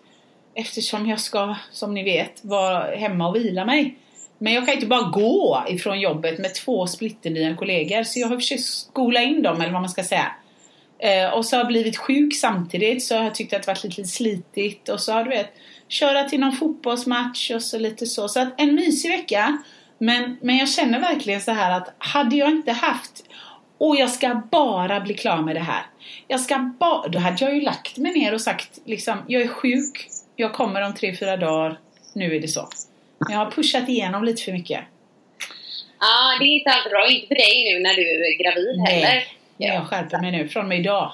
eftersom 0.53 1.09
jag 1.09 1.19
ska, 1.19 1.55
som 1.71 1.93
ni 1.93 2.03
vet, 2.03 2.43
vara 2.43 2.95
hemma 2.95 3.27
och 3.27 3.35
vila 3.35 3.65
mig. 3.65 3.95
Men 4.37 4.53
jag 4.53 4.65
kan 4.65 4.75
inte 4.75 4.87
bara 4.87 5.09
gå 5.09 5.63
ifrån 5.69 5.99
jobbet 5.99 6.39
med 6.39 6.55
två 6.55 6.87
splitternya 6.87 7.55
kollegor. 7.55 8.03
Så 8.03 8.19
jag 8.19 8.27
har 8.27 8.35
försökt 8.35 8.63
skola 8.63 9.21
in 9.21 9.41
dem, 9.41 9.61
eller 9.61 9.73
vad 9.73 9.81
man 9.81 9.89
ska 9.89 10.03
säga. 10.03 10.31
Eh, 10.99 11.33
och 11.33 11.45
så 11.45 11.55
har 11.55 11.59
jag 11.59 11.67
blivit 11.67 11.97
sjuk 11.97 12.35
samtidigt, 12.35 13.03
så 13.03 13.15
har 13.15 13.23
jag 13.23 13.35
tyckt 13.35 13.53
att 13.53 13.63
det 13.63 13.67
varit 13.67 13.83
lite, 13.83 14.01
lite 14.01 14.09
slitigt. 14.09 14.89
Och 14.89 14.99
så 14.99 15.13
har 15.13 15.23
du 15.23 15.29
vet, 15.29 15.53
köra 15.87 16.23
till 16.23 16.39
någon 16.39 16.51
fotbollsmatch 16.51 17.51
och 17.51 17.61
så 17.61 17.79
lite 17.79 18.05
så. 18.05 18.27
Så 18.27 18.39
att 18.39 18.61
en 18.61 18.75
mysig 18.75 19.09
vecka. 19.09 19.63
Men, 20.01 20.37
men 20.41 20.57
jag 20.57 20.69
känner 20.69 20.99
verkligen 20.99 21.41
så 21.41 21.51
här 21.51 21.77
att 21.77 21.95
hade 21.97 22.35
jag 22.35 22.49
inte 22.49 22.71
haft 22.71 23.23
och 23.79 23.95
jag 23.95 24.09
ska 24.09 24.41
bara 24.51 24.99
bli 24.99 25.13
klar 25.13 25.41
med 25.41 25.55
det 25.55 25.59
här. 25.59 25.85
Jag 26.27 26.39
ska 26.39 26.57
bara, 26.79 27.07
då 27.07 27.19
hade 27.19 27.45
jag 27.45 27.55
ju 27.55 27.61
lagt 27.61 27.97
mig 27.97 28.13
ner 28.13 28.33
och 28.33 28.41
sagt 28.41 28.79
liksom, 28.85 29.17
jag 29.27 29.41
är 29.41 29.47
sjuk, 29.47 30.07
jag 30.35 30.53
kommer 30.53 30.81
om 30.81 30.95
tre, 30.95 31.15
fyra 31.15 31.37
dagar, 31.37 31.79
nu 32.13 32.35
är 32.35 32.39
det 32.39 32.47
så. 32.47 32.69
Men 33.19 33.31
jag 33.31 33.45
har 33.45 33.51
pushat 33.51 33.89
igenom 33.89 34.23
lite 34.23 34.43
för 34.43 34.51
mycket. 34.51 34.83
Ja, 35.99 36.37
det 36.39 36.45
är 36.45 36.47
inte 36.47 36.71
alltid 36.71 36.91
bra. 36.91 37.09
Inte 37.09 37.27
för 37.27 37.35
dig 37.35 37.73
nu 37.73 37.79
när 37.79 37.95
du 37.95 38.01
är 38.01 38.43
gravid 38.43 38.79
heller. 38.87 39.25
Nej, 39.57 39.73
jag 39.73 39.87
skärper 39.87 40.21
mig 40.21 40.31
nu, 40.31 40.49
från 40.49 40.63
och 40.63 40.69
med 40.69 40.79
idag. 40.79 41.11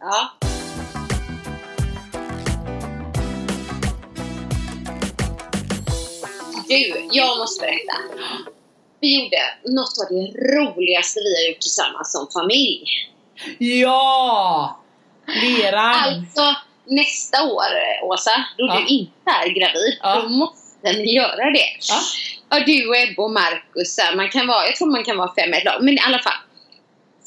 Ja. 0.00 0.32
Du, 6.68 7.08
jag 7.12 7.38
måste 7.38 7.66
berätta. 7.66 8.53
Vi 9.04 9.14
gjorde 9.22 9.42
något 9.64 9.94
av 10.02 10.06
det 10.16 10.54
roligaste 10.56 11.20
vi 11.20 11.34
har 11.36 11.50
gjort 11.50 11.60
tillsammans 11.60 12.12
som 12.12 12.26
familj. 12.40 12.84
Ja! 13.58 14.80
Leran! 15.26 15.94
Alltså, 15.94 16.56
nästa 16.86 17.42
år, 17.44 17.64
Åsa, 18.02 18.44
då 18.58 18.66
Ja. 18.66 18.74
du 18.80 18.94
inte 18.94 19.30
är 19.30 19.48
gravid, 19.48 19.98
Ja. 20.02 20.20
då 20.22 20.28
måste 20.28 20.92
ni 20.92 21.12
göra 21.14 21.50
det. 21.50 21.68
Ja. 21.88 22.00
Ja, 22.50 22.64
du 22.66 22.88
och 22.88 22.96
Ebbe 22.96 23.22
och 23.22 23.30
Marcus, 23.30 23.98
man 24.16 24.28
kan 24.28 24.46
vara, 24.46 24.66
jag 24.66 24.76
tror 24.76 24.90
man 24.90 25.04
kan 25.04 25.16
vara 25.16 25.34
fem 25.34 25.54
i 25.54 25.56
ett 25.56 25.64
lag, 25.64 25.84
men 25.84 25.94
i 25.94 26.00
alla 26.06 26.18
fall. 26.18 26.40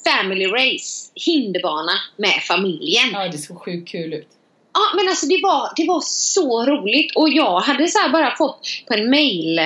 Family 0.05 0.45
race, 0.47 1.11
hinderbana 1.15 1.93
med 2.15 2.33
familjen. 2.47 3.09
Ja, 3.13 3.27
det 3.27 3.37
såg 3.37 3.61
sjukt 3.61 3.91
kul 3.91 4.13
ut. 4.13 4.29
Ja, 4.73 4.95
men 4.95 5.09
alltså 5.09 5.25
det 5.25 5.39
var, 5.43 5.71
det 5.75 5.87
var 5.87 6.01
så 6.01 6.65
roligt 6.65 7.15
och 7.15 7.29
jag 7.29 7.59
hade 7.59 7.87
så 7.87 7.99
bara 8.11 8.35
fått 8.35 8.67
på 8.87 8.93
en 8.93 9.09
mail, 9.09 9.59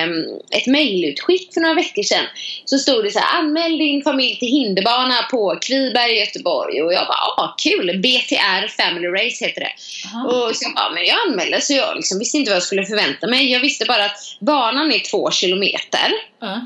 ett 0.50 0.66
mailutskick 0.66 1.54
för 1.54 1.60
några 1.60 1.74
veckor 1.74 2.02
sedan. 2.02 2.24
Så 2.64 2.78
stod 2.78 3.04
det 3.04 3.10
så 3.10 3.18
här, 3.18 3.38
anmäl 3.38 3.78
din 3.78 4.02
familj 4.02 4.38
till 4.38 4.48
hinderbana 4.48 5.14
på 5.30 5.58
Kviberg 5.62 6.12
i 6.12 6.20
Göteborg. 6.20 6.82
Och 6.82 6.92
jag 6.92 7.06
bara, 7.06 7.44
ah 7.44 7.54
kul! 7.58 7.98
BTR 7.98 8.68
Family 8.82 9.08
Race 9.08 9.44
heter 9.44 9.60
det. 9.60 9.72
Aha. 10.06 10.28
Och 10.28 10.56
så 10.56 10.64
jag 10.64 10.74
bara, 10.74 10.90
men 10.90 11.04
jag 11.04 11.16
anmälde 11.28 11.60
så 11.60 11.72
jag 11.72 11.96
liksom 11.96 12.18
visste 12.18 12.36
inte 12.36 12.50
vad 12.50 12.56
jag 12.56 12.62
skulle 12.62 12.86
förvänta 12.86 13.26
mig. 13.26 13.52
Jag 13.52 13.60
visste 13.60 13.84
bara 13.84 14.04
att 14.04 14.36
banan 14.40 14.92
är 14.92 15.10
två 15.10 15.30
kilometer. 15.30 16.12
Ja. 16.40 16.60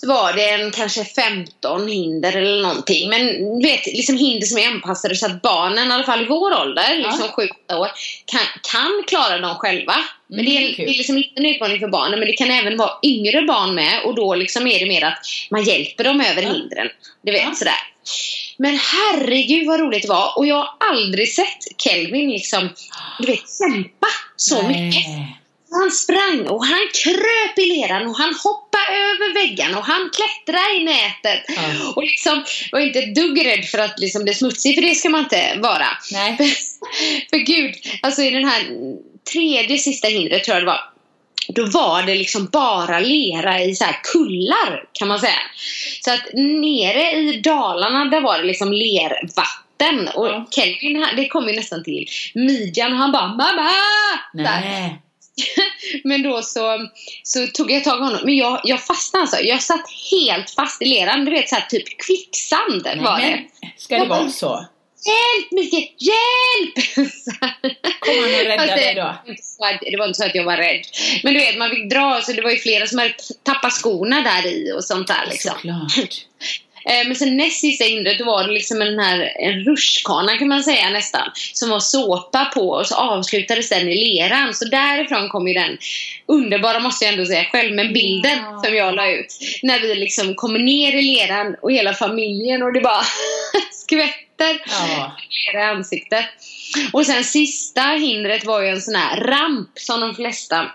Så 0.00 0.08
var 0.08 0.32
det 0.32 0.50
en 0.50 0.70
kanske 0.70 1.04
15 1.04 1.88
hinder 1.88 2.36
eller 2.36 2.62
någonting. 2.62 3.10
Men 3.10 3.26
du 3.60 3.68
vet, 3.68 3.86
liksom 3.86 4.16
hinder 4.16 4.46
som 4.46 4.58
är 4.58 4.68
anpassade 4.68 5.16
så 5.16 5.26
att 5.26 5.42
barnen, 5.42 5.90
i 5.90 5.92
alla 5.92 6.04
fall 6.04 6.22
i 6.22 6.26
vår 6.26 6.60
ålder, 6.60 6.96
liksom 6.96 7.28
7 7.28 7.42
år, 7.72 7.88
kan, 8.26 8.40
kan 8.72 9.04
klara 9.06 9.38
dem 9.38 9.54
själva. 9.54 9.94
Men 10.26 10.38
Mm, 10.40 10.50
det 10.52 10.56
är, 10.64 10.74
kul. 10.74 10.86
det 10.86 10.92
är 10.92 10.98
liksom 10.98 11.16
inte 11.18 11.30
en 11.40 11.46
utmaning 11.46 11.80
för 11.80 11.88
barnen, 11.88 12.18
men 12.18 12.28
det 12.28 12.32
kan 12.36 12.50
även 12.50 12.76
vara 12.76 12.90
yngre 13.02 13.42
barn 13.42 13.74
med 13.74 14.02
och 14.04 14.14
då 14.14 14.34
liksom 14.34 14.66
är 14.66 14.78
det 14.80 14.86
mer 14.86 15.04
att 15.04 15.18
man 15.50 15.64
hjälper 15.64 16.04
dem 16.04 16.20
över 16.20 16.42
Ja. 16.42 16.48
hindren. 16.52 16.88
Du 17.22 17.32
vet 17.32 17.42
Ja. 17.42 17.54
sådär. 17.54 17.74
Men 18.56 18.78
herregud 18.78 19.66
vad 19.66 19.80
roligt 19.80 20.02
det 20.02 20.08
var 20.08 20.38
och 20.38 20.46
jag 20.46 20.56
har 20.56 20.68
aldrig 20.90 21.34
sett 21.34 21.58
Kelvin 21.78 22.30
liksom, 22.30 22.68
du 23.18 23.26
vet, 23.26 23.40
kämpa 23.58 24.06
så 24.36 24.62
mycket. 24.62 25.04
Han 25.70 25.90
sprang 25.90 26.46
och 26.48 26.66
han 26.66 26.88
kröp 27.04 27.58
i 27.58 27.66
leran 27.66 28.06
och 28.06 28.16
han 28.16 28.34
hoppade 28.34 28.96
över 28.96 29.34
väggarna 29.34 29.78
och 29.78 29.84
han 29.84 30.10
klättrade 30.16 30.76
i 30.76 30.84
nätet. 30.84 31.44
Ja. 31.48 31.92
Och 31.96 32.02
liksom 32.02 32.44
var 32.72 32.80
inte 32.80 32.98
ett 32.98 33.14
dugg 33.14 33.46
rädd 33.46 33.64
för 33.64 33.78
att 33.78 33.98
liksom 33.98 34.24
bli 34.24 34.34
smutsig, 34.34 34.74
för 34.74 34.82
det 34.82 34.94
ska 34.94 35.08
man 35.08 35.20
inte 35.20 35.58
vara. 35.62 35.86
Nej. 36.12 36.36
För 37.30 37.36
gud, 37.36 37.74
alltså 38.02 38.22
i 38.22 38.30
den 38.30 38.44
här 38.44 38.62
tredje 39.32 39.78
sista 39.78 40.08
hindret 40.08 40.44
tror 40.44 40.54
jag 40.54 40.62
det 40.62 40.66
var. 40.66 40.80
Då 41.48 41.66
var 41.66 42.02
det 42.02 42.14
liksom 42.14 42.46
bara 42.46 43.00
lera 43.00 43.62
i 43.62 43.74
så 43.74 43.84
kullar 44.12 44.84
kan 44.92 45.08
man 45.08 45.20
säga. 45.20 45.40
Så 46.00 46.10
att 46.12 46.22
nere 46.34 47.12
i 47.12 47.40
Dalarna 47.44 48.04
där 48.04 48.20
var 48.20 48.38
det 48.38 48.44
liksom 48.44 48.72
lervatten. 48.72 50.08
Och. 50.14 50.54
Kelvin, 50.54 51.06
det 51.16 51.28
kom 51.28 51.48
ju 51.48 51.56
nästan 51.56 51.84
till 51.84 52.08
midjan 52.34 52.92
och 52.92 52.98
han 52.98 53.12
bara 53.12 53.28
Mamma! 53.28 53.70
Där. 54.32 54.98
Nej. 55.38 56.00
Men 56.04 56.22
då 56.22 56.42
så, 56.42 56.88
så 57.22 57.46
tog 57.46 57.70
jag 57.70 57.84
tag 57.84 57.98
i 57.98 58.02
honom. 58.02 58.20
Men 58.24 58.36
jag, 58.36 58.60
jag 58.64 58.84
fastnade 58.84 59.22
alltså. 59.22 59.40
Jag 59.40 59.62
satt 59.62 59.84
helt 60.10 60.50
fast 60.50 60.82
i 60.82 60.84
leran. 60.84 61.24
Du 61.24 61.30
vet 61.30 61.48
så 61.48 61.54
här 61.54 61.66
typ 61.66 62.02
kvicksand 62.06 63.02
var 63.02 63.20
det. 63.20 63.44
Ska 63.76 63.98
det 63.98 64.06
vara 64.06 64.28
så? 64.28 64.66
Hjälp 65.06 65.52
Mikael, 65.52 65.82
hjälp! 65.98 66.74
Kom 68.00 68.14
han 68.14 68.34
och 68.34 68.46
räddade 68.46 68.66
det- 68.66 68.76
dig 68.76 68.94
då? 68.94 69.14
Det 69.90 69.96
var 69.96 70.06
inte 70.06 70.18
så 70.18 70.24
att 70.24 70.34
jag 70.34 70.44
var 70.44 70.56
rädd. 70.56 70.80
Men 71.22 71.34
du 71.34 71.40
vet, 71.40 71.58
man 71.58 71.70
fick 71.70 71.90
dra, 71.90 72.20
så 72.22 72.32
det 72.32 72.42
var 72.42 72.50
ju 72.50 72.56
flera 72.56 72.86
som 72.86 72.98
hade 72.98 73.14
tappat 73.42 73.72
skorna 73.72 74.20
där 74.20 74.46
i 74.46 74.72
och 74.72 74.84
sånt 74.84 75.08
där 75.08 75.26
liksom. 75.30 75.52
Såklart. 75.54 76.24
Eh, 76.84 77.06
Men 77.06 77.16
sen 77.16 77.36
näst 77.36 77.60
sista 77.60 77.84
hindret 77.84 78.20
var 78.20 78.44
det 78.44 78.52
liksom 78.52 78.78
den 78.78 78.98
här 78.98 79.32
en 79.40 79.64
rutschkana 79.64 80.38
kan 80.38 80.48
man 80.48 80.62
säga 80.62 80.90
nästan. 80.90 81.30
Som 81.52 81.70
var 81.70 81.80
såpa 81.80 82.44
på 82.44 82.70
och 82.70 82.86
så 82.86 82.94
avslutades 82.94 83.68
den 83.68 83.88
i 83.88 83.94
leran. 84.04 84.54
Så 84.54 84.64
därifrån 84.64 85.28
kom 85.28 85.48
ju 85.48 85.54
den 85.54 85.78
underbara, 86.26 86.80
måste 86.80 87.04
jag 87.04 87.12
ändå 87.14 87.26
säga 87.26 87.44
själv, 87.44 87.74
men 87.74 87.92
bilden 87.92 88.38
Ja. 88.38 88.62
som 88.64 88.74
jag 88.74 88.94
la 88.94 89.10
ut. 89.10 89.38
När 89.62 89.80
vi 89.80 89.94
liksom 89.94 90.34
kommer 90.34 90.58
ner 90.58 90.92
i 90.92 91.02
leran 91.02 91.56
och 91.62 91.72
hela 91.72 91.92
familjen 91.94 92.62
och 92.62 92.72
det 92.72 92.80
bara 92.80 93.02
skvätter 93.72 94.60
Ja. 94.66 95.12
lera 95.52 95.62
i 95.64 95.66
ansiktet. 95.70 96.24
Och 96.92 97.06
sen 97.06 97.24
sista 97.24 97.82
hindret 97.82 98.44
var 98.44 98.62
ju 98.62 98.68
en 98.68 98.80
sån 98.80 98.94
här 98.94 99.20
ramp 99.20 99.68
som 99.74 100.00
de 100.00 100.14
flesta 100.14 100.70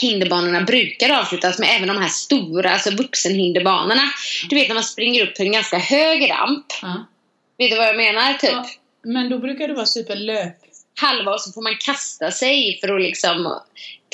hinderbanorna 0.00 0.60
brukar 0.60 1.20
avslutas 1.20 1.58
med, 1.58 1.68
även 1.76 1.88
de 1.88 1.96
här 1.96 2.08
stora, 2.08 2.70
alltså 2.70 2.90
vuxenhinderbanorna. 2.90 4.02
Du 4.50 4.56
vet 4.56 4.68
när 4.68 4.74
man 4.74 4.84
springer 4.84 5.26
upp 5.26 5.34
till 5.34 5.46
en 5.46 5.52
ganska 5.52 5.78
hög 5.78 6.30
ramp. 6.30 6.66
Ja. 6.82 7.06
Vet 7.58 7.70
du 7.70 7.76
vad 7.76 7.86
jag 7.86 7.96
menar? 7.96 8.32
Typ 8.32 8.50
Ja, 8.50 8.66
Men 9.02 9.30
då 9.30 9.38
brukar 9.38 9.68
det 9.68 9.74
vara 9.74 9.86
typ 9.86 10.10
en 10.10 10.26
löp... 10.26 10.54
halva 11.00 11.32
och 11.32 11.40
så 11.40 11.52
får 11.52 11.62
man 11.62 11.76
kasta 11.80 12.30
sig 12.30 12.78
för 12.80 12.94
att 12.94 13.02
liksom 13.02 13.60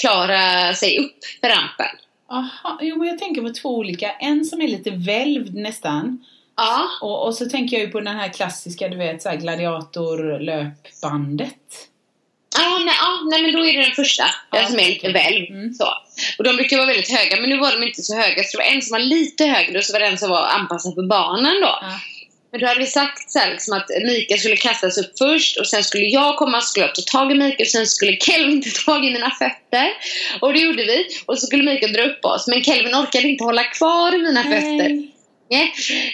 klara 0.01 0.75
sig 0.75 0.99
upp 0.99 1.19
för 1.41 1.49
rampen. 1.49 1.97
Aha, 2.31 2.79
jo 2.83 2.97
men 2.97 3.09
jag 3.09 3.19
tänker 3.19 3.43
på 3.43 3.51
två 3.51 3.77
olika. 3.77 4.13
En 4.13 4.45
som 4.45 4.61
är 4.61 4.69
lite 4.69 4.91
välvd 4.91 5.55
nästan. 5.55 6.25
Ja. 6.57 6.89
Och, 7.01 7.27
och 7.27 7.35
så 7.35 7.49
tänker 7.49 7.77
jag 7.77 7.87
ju 7.87 7.93
på 7.93 8.01
den 8.01 8.17
här 8.17 8.29
klassiska, 8.29 8.89
du 8.89 8.97
vet, 8.97 9.23
så 9.23 9.29
här 9.29 9.37
gladiatorlöpbandet. 9.37 11.89
Ja, 12.59 12.79
nej, 12.85 12.95
ja, 12.99 13.21
nej, 13.31 13.43
men 13.43 13.53
då 13.53 13.67
är 13.67 13.73
det 13.73 13.83
den 13.83 13.95
första. 13.95 14.25
Ja, 14.51 14.59
den 14.59 14.71
som 14.71 14.79
är 14.79 14.85
lite 14.85 15.13
välv. 15.13 15.51
Mm. 15.51 15.75
Så. 15.75 15.89
Och 16.39 16.45
de 16.45 16.57
brukar 16.57 16.77
vara 16.77 16.87
väldigt 16.87 17.11
höga, 17.19 17.41
men 17.41 17.51
nu 17.51 17.59
var 17.59 17.73
de 17.73 17.83
inte 17.87 18.03
så 18.03 18.17
höga. 18.17 18.45
Så 18.45 18.59
det 18.59 18.65
var 18.65 18.71
en 18.71 18.83
som 18.83 18.93
var 18.93 18.99
lite 18.99 19.45
högre 19.45 19.79
och 19.79 19.85
så 19.85 19.93
var 19.93 20.01
det 20.01 20.07
en 20.07 20.19
som 20.19 20.31
var 20.31 20.47
anpassad 20.47 20.95
för 20.95 21.03
barnen 21.03 21.61
då. 21.61 21.79
Ja. 21.81 22.01
Men 22.53 22.61
då 22.61 22.67
hade 22.67 22.81
vi 22.81 22.87
sagt 22.87 23.31
så 23.31 23.39
här, 23.39 23.51
liksom 23.51 23.77
att 23.77 23.89
Mikael 24.05 24.41
skulle 24.41 24.57
kastas 24.57 24.99
upp 24.99 25.19
först 25.19 25.57
och 25.57 25.67
sen 25.67 25.85
skulle 25.85 26.05
jag 26.05 26.37
komma 26.37 26.57
och 26.57 26.63
skulle 26.63 26.87
jag 26.87 26.95
ta 26.95 27.03
tag 27.03 27.33
i 27.33 27.35
Mikael 27.35 27.67
och 27.67 27.71
sen 27.71 27.87
skulle 27.87 28.17
Kelvin 28.17 28.63
ta 28.85 28.93
tag 28.93 29.05
i 29.05 29.11
mina 29.11 29.31
fötter. 29.31 29.89
Och 30.41 30.53
det 30.53 30.59
gjorde 30.59 30.85
vi. 30.85 31.07
Och 31.27 31.39
så 31.39 31.47
skulle 31.47 31.63
Mikael 31.63 31.93
dra 31.93 32.03
upp 32.03 32.25
oss. 32.25 32.47
Men 32.49 32.65
Kelvin 32.65 32.95
orkade 32.95 33.29
inte 33.29 33.45
hålla 33.45 33.65
kvar 33.65 34.19
mina 34.19 34.43
fötter. 34.43 34.89
Nej. 34.89 35.09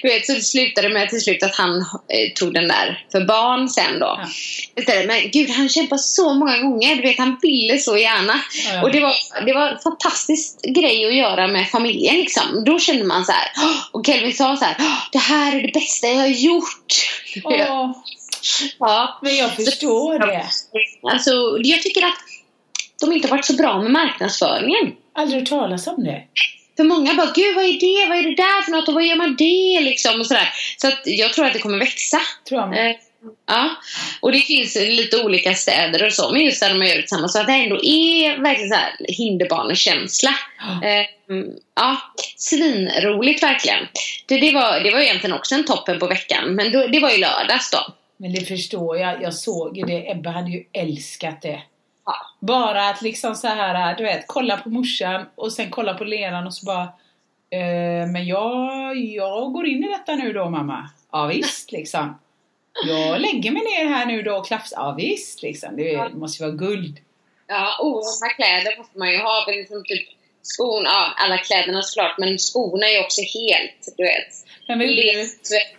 Du 0.02 0.08
vet, 0.08 0.26
så 0.26 0.32
det 0.32 0.42
slutade 0.42 0.88
med 0.88 1.08
till 1.08 1.20
slut 1.20 1.42
att 1.42 1.54
han 1.54 1.78
eh, 1.80 2.32
tog 2.34 2.54
den 2.54 2.68
där 2.68 3.04
för 3.12 3.20
barn 3.24 3.68
sen 3.68 3.98
då. 4.00 4.06
Ja. 4.06 4.28
Istället. 4.76 5.06
Men 5.06 5.30
gud, 5.30 5.50
han 5.50 5.68
kämpade 5.68 5.98
så 6.02 6.34
många 6.34 6.58
gånger. 6.58 6.96
Du 6.96 7.02
vet, 7.02 7.18
han 7.18 7.38
ville 7.42 7.78
så 7.78 7.96
gärna. 7.98 8.40
Ja, 8.66 8.74
ja. 8.74 8.82
Och 8.82 8.92
det 8.92 9.00
var, 9.00 9.14
det 9.46 9.52
var 9.52 9.68
en 9.68 9.78
fantastisk 9.78 10.62
grej 10.62 11.06
att 11.06 11.14
göra 11.14 11.48
med 11.48 11.68
familjen 11.68 12.16
liksom. 12.16 12.64
Då 12.66 12.78
kände 12.78 13.04
man 13.04 13.24
så 13.24 13.32
här. 13.32 13.48
Och 13.92 14.06
Kelvin 14.06 14.34
sa 14.34 14.56
så 14.56 14.64
här. 14.64 14.76
"Åh, 14.78 14.98
Det 15.12 15.18
här 15.18 15.56
är 15.56 15.62
det 15.62 15.72
bästa 15.72 16.06
jag 16.08 16.16
har 16.16 16.26
gjort. 16.26 16.94
Åh, 17.44 17.56
Ja. 18.78 19.18
men 19.22 19.36
jag 19.36 19.56
förstår 19.56 20.18
det. 20.18 20.46
Alltså, 21.12 21.30
jag 21.62 21.82
tycker 21.82 22.02
att 22.06 22.14
de 23.00 23.12
inte 23.12 23.28
har 23.28 23.36
varit 23.36 23.44
så 23.46 23.52
bra 23.56 23.82
med 23.82 23.90
marknadsföringen. 23.90 24.92
Aldrig 25.14 25.40
hört 25.40 25.48
talas 25.48 25.86
om 25.86 26.04
det. 26.04 26.22
För 26.78 26.84
många 26.84 27.14
bara, 27.14 27.32
gud 27.34 27.54
vad 27.54 27.64
är 27.64 27.80
det? 27.80 28.08
Vad 28.08 28.18
är 28.18 28.22
det 28.22 28.34
där 28.34 28.62
för 28.62 28.70
något? 28.72 28.88
Och 28.88 28.94
vad 28.94 29.04
gör 29.06 29.16
man 29.16 29.36
det? 29.36 29.80
Liksom, 29.80 30.20
och 30.20 30.26
sådär. 30.26 30.48
Så 30.76 30.88
att 30.88 31.00
jag 31.04 31.32
tror 31.32 31.46
att 31.46 31.52
det 31.52 31.58
kommer 31.58 31.78
växa. 31.78 32.20
Tror 32.48 32.60
jag. 32.60 32.86
Eh, 32.86 32.96
ja. 33.46 33.70
Och 34.20 34.32
det 34.32 34.38
finns 34.38 34.74
lite 34.74 35.22
olika 35.22 35.54
städer 35.54 36.06
och 36.06 36.12
så, 36.12 36.32
men 36.32 36.40
just 36.40 36.60
där 36.60 36.68
de 36.68 36.86
gör 36.86 36.94
det 36.94 37.00
tillsammans. 37.00 37.32
Så 37.32 37.40
att 37.40 37.46
det 37.46 37.52
ändå 37.52 37.76
är 37.84 38.42
verkligen 38.42 38.70
så 38.70 38.74
här 38.74 38.92
hinderbanekänsla. 39.08 40.30
Eh, 40.84 41.34
mm, 41.34 41.48
ja, 41.76 41.96
svinroligt 42.36 43.42
verkligen. 43.42 43.86
Det, 44.26 44.38
det, 44.38 44.52
var, 44.52 44.80
det 44.80 44.90
var 44.90 45.00
egentligen 45.00 45.36
också 45.36 45.54
en 45.54 45.64
toppen 45.64 45.98
på 45.98 46.06
veckan, 46.06 46.54
men 46.54 46.72
då, 46.72 46.86
det 46.86 47.00
var 47.00 47.10
ju 47.10 47.18
lördags 47.18 47.70
då. 47.70 47.94
Men 48.16 48.32
det 48.32 48.40
förstår 48.40 48.98
jag. 48.98 49.22
Jag 49.22 49.34
såg 49.34 49.78
ju 49.78 49.84
det. 49.84 50.10
Ebba 50.10 50.30
hade 50.30 50.50
ju 50.50 50.64
älskat 50.72 51.42
det. 51.42 51.60
Ja. 52.08 52.14
Bara 52.40 52.88
att 52.88 53.02
liksom 53.02 53.34
så 53.34 53.48
här, 53.48 53.96
du 53.96 54.02
vet, 54.04 54.24
kolla 54.26 54.56
på 54.56 54.68
morsan 54.68 55.26
och 55.34 55.52
sen 55.52 55.70
kolla 55.70 55.94
på 55.94 56.04
leran 56.04 56.46
och 56.46 56.54
så 56.54 56.66
bara 56.66 56.82
eh, 57.50 58.06
Men 58.12 58.26
jag, 58.26 58.96
jag 58.96 59.52
går 59.52 59.66
in 59.66 59.84
i 59.84 59.88
detta 59.88 60.14
nu 60.14 60.32
då 60.32 60.50
mamma. 60.50 60.88
Ja 61.12 61.26
visst 61.26 61.72
liksom. 61.78 62.18
Jag 62.86 63.20
lägger 63.20 63.50
mig 63.50 63.62
ner 63.62 63.84
här 63.88 64.06
nu 64.06 64.22
då 64.22 64.36
och 64.36 64.46
klafsar. 64.46 64.76
Ja 64.76 64.94
visst 64.98 65.42
liksom. 65.42 65.76
Det 65.76 65.82
Ja. 65.92 66.08
måste 66.08 66.42
ju 66.42 66.46
vara 66.50 66.56
guld. 66.58 66.98
Ja, 67.46 67.76
oerhörda 67.82 68.34
kläder 68.36 68.78
måste 68.78 68.98
man 68.98 69.12
ju 69.12 69.18
ha. 69.18 69.44
Liksom 69.48 69.84
typ 69.84 70.08
skon, 70.42 70.82
ja, 70.84 71.12
alla 71.16 71.38
kläderna 71.38 71.82
såklart, 71.82 72.18
men 72.18 72.38
skorna 72.38 72.86
är 72.86 72.92
ju 72.92 73.00
också 73.04 73.20
helt, 73.20 73.88
du 73.96 74.02
vet. 74.04 74.28
Men 74.68 74.80
gjorde 74.80 75.02
du? 75.02 75.26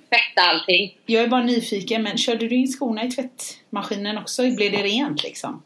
Tvätta 0.10 0.42
allting. 0.50 0.98
Jag 1.06 1.24
är 1.24 1.28
bara 1.28 1.44
nyfiken, 1.44 2.04
men 2.04 2.18
körde 2.18 2.48
du 2.48 2.56
in 2.56 2.68
skorna 2.68 3.04
i 3.04 3.12
tvättmaskinen 3.12 4.18
också? 4.18 4.42
Blev 4.52 4.72
det 4.72 4.84
rent 4.84 5.24
liksom? 5.24 5.64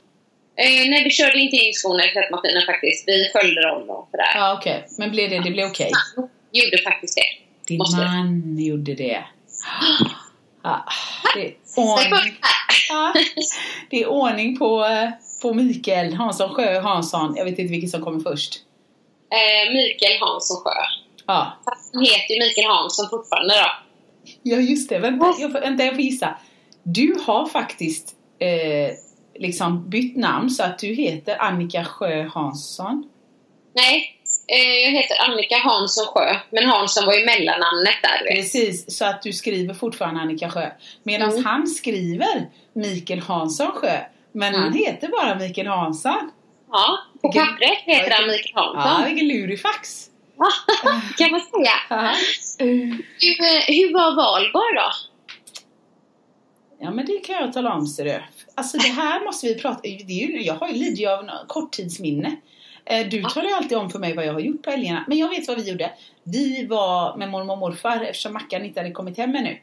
Eh, 0.56 0.90
nej, 0.90 1.04
vi 1.04 1.10
körde 1.10 1.40
inte 1.40 1.56
in 1.58 1.74
skorna 1.74 2.06
i 2.06 2.10
tvättmaskinen 2.14 2.62
faktiskt. 2.66 3.08
Vi 3.08 3.30
sköljde 3.34 3.62
dem 3.68 4.06
här. 4.14 4.40
Ja 4.40 4.58
okej, 4.60 4.86
men 4.98 5.12
blev 5.12 5.30
det, 5.30 5.40
det 5.44 5.52
blev 5.52 5.68
okej? 5.68 5.92
Han 6.16 6.30
gjorde 6.52 6.78
faktiskt 6.84 7.16
det. 7.16 7.44
Din 7.68 7.78
Måste 7.78 7.98
man 7.98 8.56
gjorde 8.60 8.94
det. 8.96 9.24
Ja, 10.66 10.86
det, 11.36 11.46
är 11.48 11.54
ordning, 11.78 12.38
ja, 12.90 13.14
det 13.90 14.02
är 14.04 14.08
ordning 14.08 14.58
på, 14.58 14.86
på 15.42 15.54
Mikael 15.54 16.14
Hansson 16.14 16.50
Sjö 16.50 16.80
Hansson. 16.80 17.34
Jag 17.38 17.46
vet 17.46 17.60
inte 17.60 17.72
vilken 17.72 17.90
som 17.90 18.02
kommer 18.02 18.20
först. 18.20 18.56
eh, 19.32 19.74
Mikael 19.74 20.20
Hansson 20.20 20.58
Sjö. 20.64 20.72
Ja, 21.28 21.58
Fast 21.66 21.94
Han 21.94 22.04
heter 22.04 22.34
ju 22.34 22.40
Mikael 22.40 22.68
Hansson 22.68 23.10
fortfarande 23.10 23.54
då. 23.56 23.70
ja 24.44 24.58
just 24.58 24.90
det. 24.90 25.00
Vänta, 25.00 25.26
jag 25.40 25.52
får, 25.52 25.60
vänta, 25.62 25.84
jag 25.84 25.94
får 25.94 26.02
gissa. 26.04 26.36
Du 26.84 27.16
har 27.26 27.46
faktiskt 27.46 28.16
eh, 28.40 28.96
liksom 29.40 29.90
bytt 29.90 30.18
namn 30.18 30.50
så 30.50 30.64
att 30.64 30.80
du 30.80 30.88
heter 30.88 31.42
Annika 31.42 31.86
Sjö 31.86 32.24
Hansson. 32.34 33.10
Nej, 33.76 34.16
eh, 34.48 34.70
jag 34.84 34.92
heter 34.92 35.16
Annika 35.30 35.58
Hansson 35.58 36.06
Sjö. 36.06 36.36
Men 36.50 36.66
Hansson 36.66 37.06
var 37.06 37.14
ju 37.14 37.26
mellannamnet 37.26 37.96
där. 38.02 38.36
Precis, 38.36 38.98
så 38.98 39.06
att 39.06 39.22
du 39.22 39.34
skriver 39.34 39.74
fortfarande 39.74 40.22
Annika 40.22 40.50
Sjö. 40.50 40.70
Medan 41.04 41.30
Mm. 41.32 41.46
han 41.46 41.68
skriver 41.68 42.50
Mikael 42.74 43.20
Hansson 43.20 43.72
Sjö. 43.72 43.98
Men 44.32 44.56
han 44.56 44.68
Mm. 44.68 44.78
heter 44.80 45.08
bara 45.08 45.36
Mikael 45.36 45.68
Hansson. 45.68 46.32
Ja, 46.72 46.98
på 47.22 47.28
Vilken- 47.28 47.48
pappret 47.48 47.78
heter 47.86 48.10
Ja, 48.10 48.16
han 48.20 48.28
Mikael 48.28 48.52
Ja, 48.56 48.80
Hansson. 48.80 49.06
vilken 49.16 49.28
lurifax. 49.28 50.10
kan 51.18 51.32
man 51.32 51.42
säga. 51.42 51.72
Ja. 51.90 52.14
Hur, 52.60 52.84
eh, 53.42 53.64
hur 53.68 53.94
var 53.94 54.16
valborg 54.16 54.76
då? 54.76 54.92
Ja 56.84 56.92
men 56.92 57.06
det 57.06 57.20
kan 57.20 57.36
jag 57.36 57.54
tala 57.54 57.74
om 57.74 57.88
ser 57.88 58.06
du. 58.06 58.20
Alltså 58.56 58.78
det 58.78 58.88
här 58.88 59.26
måste 59.26 59.48
vi 59.48 59.56
prata 59.56 59.80
det 59.84 59.90
är 59.90 60.28
ju, 60.28 60.42
Jag 60.42 60.54
har 60.54 60.68
ju 60.68 60.90
ju 60.94 61.08
av 61.08 61.30
korttidsminne. 61.48 62.36
Eh, 62.86 63.08
Du 63.08 63.24
talar 63.24 63.50
ju 63.50 63.56
alltid 63.56 63.78
om 63.78 63.90
för 63.90 64.00
mig 64.00 64.16
vad 64.16 64.26
jag 64.26 64.34
har 64.34 64.40
gjort 64.40 64.64
på 64.64 64.70
helgerna. 64.70 65.06
Men 65.08 65.18
jag 65.18 65.30
vet 65.30 65.48
vad 65.48 65.58
vi 65.58 65.70
gjorde. 65.70 65.92
Vi 66.24 66.66
var 66.66 67.18
med 67.18 67.30
mormor 67.30 67.54
och 67.54 67.58
morfar 67.58 68.02
eftersom 68.02 68.34
Mackan 68.34 68.66
inte 68.66 68.80
hade 68.80 68.92
kommit 68.92 69.18
hem 69.18 69.36
ännu. 69.36 69.58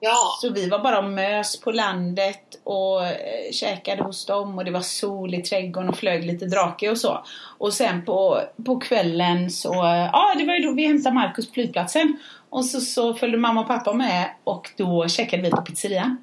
Ja. 0.00 0.38
Så 0.40 0.50
vi 0.52 0.68
var 0.68 0.78
bara 0.78 0.98
och 0.98 1.10
mös 1.10 1.60
på 1.60 1.72
landet 1.72 2.60
och 2.64 3.06
eh, 3.06 3.52
käkade 3.52 4.02
hos 4.02 4.26
dem 4.26 4.58
och 4.58 4.64
det 4.64 4.70
var 4.70 4.80
sol 4.80 5.34
i 5.34 5.42
trädgården 5.42 5.88
och 5.88 5.96
flög 5.96 6.24
lite 6.24 6.46
drake 6.46 6.90
och 6.90 6.98
så. 6.98 7.24
Och 7.58 7.72
sen 7.72 8.04
på, 8.04 8.40
på 8.66 8.80
kvällen 8.80 9.50
så, 9.50 9.72
eh, 9.72 10.10
ja 10.12 10.34
det 10.38 10.44
var 10.44 10.54
ju 10.54 10.66
då 10.66 10.72
vi 10.72 10.86
hämtade 10.86 11.14
Markus 11.14 11.48
på 11.48 11.54
flygplatsen. 11.54 12.18
Och 12.50 12.64
så, 12.64 12.80
så 12.80 13.14
följde 13.14 13.38
mamma 13.38 13.60
och 13.60 13.66
pappa 13.66 13.92
med 13.92 14.30
och 14.44 14.70
då 14.76 15.08
käkade 15.08 15.42
vi 15.42 15.50
på 15.50 15.62
pizzeria. 15.62 16.16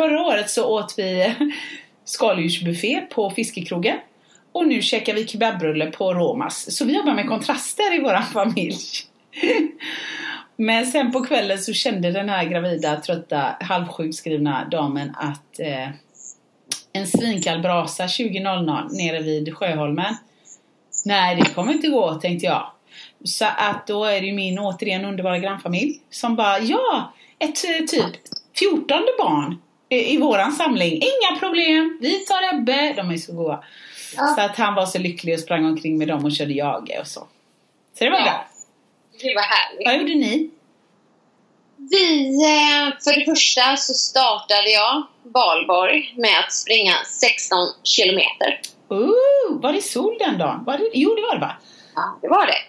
Förra 0.00 0.22
året 0.22 0.50
så 0.50 0.66
åt 0.66 0.94
vi 0.98 1.34
skaldjursbuffé 2.04 3.00
på 3.00 3.30
fiskekrogen. 3.30 3.96
Och 4.52 4.66
nu 4.66 4.82
käkar 4.82 5.14
vi 5.14 5.26
kebabrulle 5.26 5.86
på 5.86 6.14
Romas. 6.14 6.76
Så 6.76 6.84
vi 6.84 6.96
jobbar 6.96 7.14
med 7.14 7.28
kontraster 7.28 7.94
i 7.96 8.00
vår 8.00 8.22
familj. 8.32 8.78
Men 10.56 10.86
sen 10.86 11.12
på 11.12 11.24
kvällen 11.24 11.58
så 11.58 11.72
kände 11.72 12.10
den 12.10 12.28
här 12.28 12.44
gravida, 12.44 13.00
trötta, 13.00 13.56
halvsjukskrivna 13.60 14.68
damen 14.70 15.14
att 15.16 15.60
eh, 15.60 15.88
en 16.92 17.06
svinkall 17.06 17.60
brasa 17.62 18.06
20.00 18.06 18.92
nere 18.92 19.22
vid 19.22 19.54
Sjöholmen. 19.54 20.16
Nej, 21.04 21.36
det 21.36 21.54
kommer 21.54 21.72
inte 21.72 21.88
gå, 21.88 22.14
tänkte 22.14 22.46
jag. 22.46 22.70
Så 23.24 23.44
att 23.44 23.86
då 23.86 24.04
är 24.04 24.20
det 24.20 24.26
ju 24.26 24.32
min 24.32 24.58
återigen 24.58 25.04
underbara 25.04 25.38
grannfamilj 25.38 26.00
som 26.10 26.36
bara, 26.36 26.58
ja, 26.58 27.12
ett 27.38 27.64
eh, 27.64 27.86
typ 27.86 28.16
14 28.54 29.00
barn 29.18 29.58
i, 29.90 30.16
våran 30.18 30.52
samling. 30.52 30.92
Inga 30.92 31.38
problem, 31.38 31.98
vi 32.00 32.18
tar 32.18 32.54
Ebbe. 32.54 32.92
De 32.96 33.10
är 33.10 33.16
så 33.16 33.32
goa. 33.32 33.64
Ja. 34.16 34.26
Så 34.26 34.40
att 34.40 34.56
han 34.56 34.74
var 34.74 34.86
så 34.86 34.98
lycklig 34.98 35.34
och 35.34 35.40
sprang 35.40 35.64
omkring 35.66 35.98
med 35.98 36.08
dem 36.08 36.24
och 36.24 36.32
körde 36.32 36.52
jag 36.52 36.90
och 37.00 37.06
så. 37.06 37.20
Så 37.98 38.04
det 38.04 38.10
var 38.10 38.18
Ja. 38.18 38.24
bra. 38.24 38.46
Det 39.22 39.34
var 39.34 39.42
härligt. 39.42 39.86
Vad 39.86 39.96
gjorde 39.96 40.14
ni? 40.26 40.50
Vi, 41.90 42.28
eh, 42.44 42.92
för 43.04 43.20
det 43.20 43.24
första 43.24 43.76
så 43.76 43.94
startade 43.94 44.70
jag 44.70 45.02
valborg 45.22 46.14
med 46.16 46.38
att 46.44 46.52
springa 46.52 46.92
16 47.20 47.58
kilometer. 47.84 48.60
Ooh, 48.88 49.60
var 49.62 49.72
det 49.72 49.82
sol 49.82 50.16
den 50.18 50.38
dagen? 50.38 50.64
Var 50.64 50.78
det, 50.78 50.90
jo, 50.94 51.14
det 51.14 51.22
var 51.22 51.34
det 51.34 51.40
va? 51.40 51.52
Ja, 51.94 52.18
det 52.22 52.28
var 52.28 52.46
det. 52.46 52.60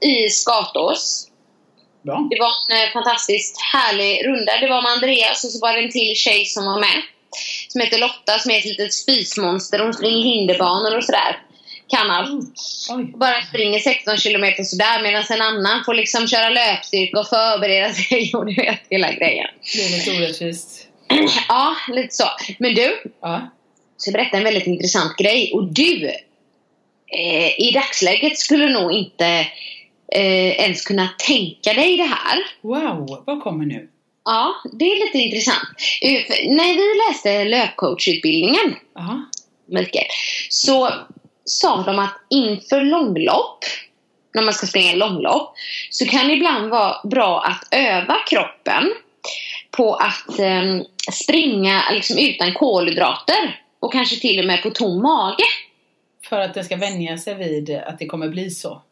I 0.08 0.28
Skatås. 0.28 1.28
Bra. 2.08 2.18
Det 2.30 2.38
var 2.44 2.52
en 2.70 2.82
eh, 2.86 2.92
fantastiskt 2.92 3.54
härlig 3.72 4.26
runda. 4.26 4.52
Det 4.60 4.68
var 4.68 4.82
med 4.82 4.92
Andreas 4.92 5.44
och 5.44 5.50
så 5.50 5.58
var 5.60 5.72
det 5.72 5.80
en 5.84 5.90
till 5.90 6.14
tjej 6.16 6.44
som 6.44 6.64
var 6.64 6.80
med. 6.80 6.98
Som 7.68 7.80
heter 7.80 7.98
Lotta, 7.98 8.38
som 8.38 8.50
är 8.50 8.58
ett 8.58 8.64
litet 8.64 8.94
spysmonster. 8.94 9.78
Hon 9.78 9.94
springer 9.94 10.24
hinderbanor 10.24 10.96
och 10.96 11.04
sådär. 11.04 11.32
Kan 11.88 12.10
allt. 12.10 12.30
Oj. 12.90 13.04
Bara 13.04 13.42
springer 13.42 13.78
16 13.78 14.16
kilometer 14.16 14.62
sådär 14.64 15.02
medan 15.02 15.24
en 15.30 15.42
annan 15.42 15.84
får 15.84 15.94
liksom 15.94 16.28
köra 16.28 16.48
löpstyrka 16.48 17.20
och 17.20 17.28
förbereda 17.28 17.92
sig 17.94 18.30
och 18.34 18.46
du 18.46 18.54
vet 18.54 18.80
hela 18.90 19.12
grejen. 19.12 19.46
Det 19.74 19.84
är 19.84 19.90
lite 19.90 20.10
orättvist. 20.10 20.84
Ja, 21.48 21.76
lite 21.88 22.14
så. 22.14 22.24
Men 22.58 22.74
du, 22.74 23.02
Ja. 23.22 23.50
jag 24.06 24.12
berätta 24.12 24.36
en 24.36 24.44
väldigt 24.44 24.66
intressant 24.66 25.16
grej. 25.16 25.52
Och 25.54 25.64
du, 25.64 26.06
eh, 27.18 27.60
i 27.60 27.70
dagsläget 27.74 28.38
skulle 28.38 28.68
nog 28.68 28.92
inte 28.92 29.46
eh, 30.14 30.60
ens 30.60 30.82
kunna 30.84 31.08
tänka 31.26 31.72
dig 31.72 31.96
det 31.96 32.02
här. 32.02 32.38
Wow, 32.60 33.22
vad 33.26 33.42
kommer 33.42 33.66
nu? 33.66 33.88
Ja, 34.24 34.54
det 34.72 34.84
är 34.84 35.06
lite 35.06 35.18
intressant. 35.18 35.68
Eh, 36.02 36.50
När 36.50 36.74
vi 36.74 37.08
läste 37.08 37.44
löpcoachutbildningen, 37.44 38.76
Aha. 38.98 39.24
Mikael, 39.66 40.06
så 40.48 40.90
sa 41.44 41.82
de 41.82 41.98
att 41.98 42.14
inför 42.30 42.80
långlopp, 42.80 43.64
när 44.34 44.42
man 44.42 44.54
ska 44.54 44.66
springa 44.66 44.94
långlopp, 44.94 45.54
så 45.90 46.06
kan 46.06 46.28
det 46.28 46.34
ibland 46.34 46.70
vara 46.70 46.96
bra 47.04 47.40
att 47.42 47.68
öva 47.70 48.16
kroppen 48.30 48.92
på 49.70 49.94
att 49.94 50.38
eh, 50.38 50.62
springa 51.12 51.82
liksom, 51.92 52.18
utan 52.18 52.54
kolhydrater 52.54 53.60
och 53.80 53.92
kanske 53.92 54.16
till 54.16 54.38
och 54.38 54.44
med 54.46 54.62
på 54.62 54.70
tom 54.70 55.02
mage. 55.02 55.44
För 56.28 56.40
att 56.40 56.54
det 56.54 56.64
ska 56.64 56.76
vänja 56.76 57.18
sig 57.18 57.34
vid 57.34 57.70
att 57.70 57.98
det 57.98 58.06
kommer 58.06 58.28
bli 58.28 58.50
så. 58.50 58.82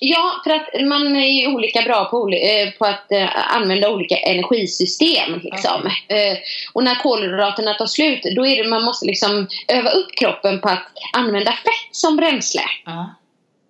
Ja, 0.00 0.40
för 0.44 0.50
att 0.50 0.88
man 0.88 1.16
är 1.16 1.28
ju 1.28 1.54
olika 1.54 1.82
bra 1.82 2.04
på, 2.04 2.28
eh, 2.28 2.70
på 2.78 2.84
att 2.84 3.12
eh, 3.12 3.56
använda 3.56 3.90
olika 3.90 4.16
energisystem. 4.16 5.40
Liksom. 5.42 5.86
Eh, 6.08 6.38
och 6.72 6.84
när 6.84 7.02
kolhydraterna 7.02 7.74
tar 7.74 7.86
slut, 7.86 8.22
då 8.36 8.46
är 8.46 8.62
det 8.62 8.70
man 8.70 8.84
måste 8.84 9.06
liksom 9.06 9.46
öva 9.68 9.90
upp 9.90 10.16
kroppen 10.16 10.60
på 10.60 10.68
att 10.68 10.92
använda 11.12 11.52
fett 11.52 11.88
som 11.92 12.16
bränsle. 12.16 12.62
Ja. 12.84 13.14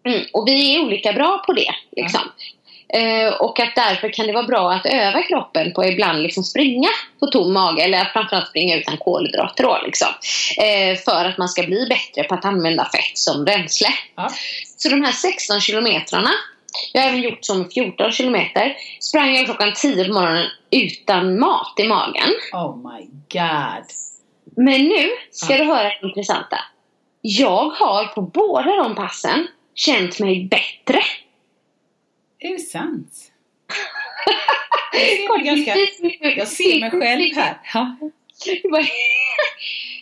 Mm, 0.06 0.22
och 0.32 0.48
vi 0.48 0.76
är 0.76 0.84
olika 0.84 1.12
bra 1.12 1.42
på 1.46 1.52
det. 1.52 1.74
Liksom. 1.96 2.20
Eh, 2.94 3.32
och 3.34 3.60
att 3.60 3.74
därför 3.74 4.12
kan 4.12 4.26
det 4.26 4.32
vara 4.32 4.46
bra 4.46 4.72
att 4.72 4.86
öva 4.86 5.22
kroppen 5.22 5.72
på 5.72 5.80
att 5.80 5.86
ibland 5.90 6.22
liksom 6.22 6.44
springa 6.44 6.88
på 7.20 7.26
tom 7.26 7.52
mage 7.52 7.82
eller 7.82 8.04
framförallt 8.04 8.48
springa 8.48 8.76
utan 8.76 8.96
kolhydrater. 8.96 9.64
Då, 9.64 9.78
liksom. 9.84 10.08
eh, 10.58 10.98
för 10.98 11.24
att 11.24 11.38
man 11.38 11.48
ska 11.48 11.62
bli 11.62 11.86
bättre 11.88 12.28
på 12.28 12.34
att 12.34 12.44
använda 12.44 12.84
fett 12.84 13.18
som 13.18 13.44
bränsle. 13.44 13.88
Ja. 14.16 14.30
Så 14.76 14.88
de 14.88 15.02
här 15.04 15.12
16 15.12 15.60
kilometrarna, 15.60 16.30
jag 16.92 17.02
har 17.02 17.08
även 17.08 17.22
gjort 17.22 17.44
som 17.44 17.70
14 17.70 18.12
kilometer, 18.12 18.76
sprang 19.00 19.34
jag 19.36 19.44
klockan 19.44 19.72
10 19.76 20.04
på 20.04 20.12
morgonen 20.12 20.46
utan 20.70 21.38
mat 21.40 21.74
i 21.78 21.84
magen. 21.88 22.30
Oh 22.52 22.76
my 22.76 23.04
god. 23.32 23.86
Men 24.56 24.80
nu 24.84 25.10
ska 25.30 25.52
Ja. 25.52 25.58
du 25.58 25.64
höra 25.64 25.82
det 25.88 25.98
intressanta. 26.02 26.58
Jag 27.20 27.70
har 27.70 28.04
på 28.04 28.20
båda 28.22 28.76
de 28.76 28.94
passen 28.94 29.46
känt 29.74 30.20
mig 30.20 30.44
bättre. 30.50 31.00
Är 32.44 32.52
det 32.52 32.58
sant? 32.58 33.12
Jag 34.92 35.02
ser, 35.02 35.28
mig 35.28 35.44
ganska, 35.44 36.30
jag 36.30 36.48
ser 36.48 36.80
mig 36.80 36.90
själv 36.90 37.36
här. 37.36 37.58
Ja. 37.74 37.96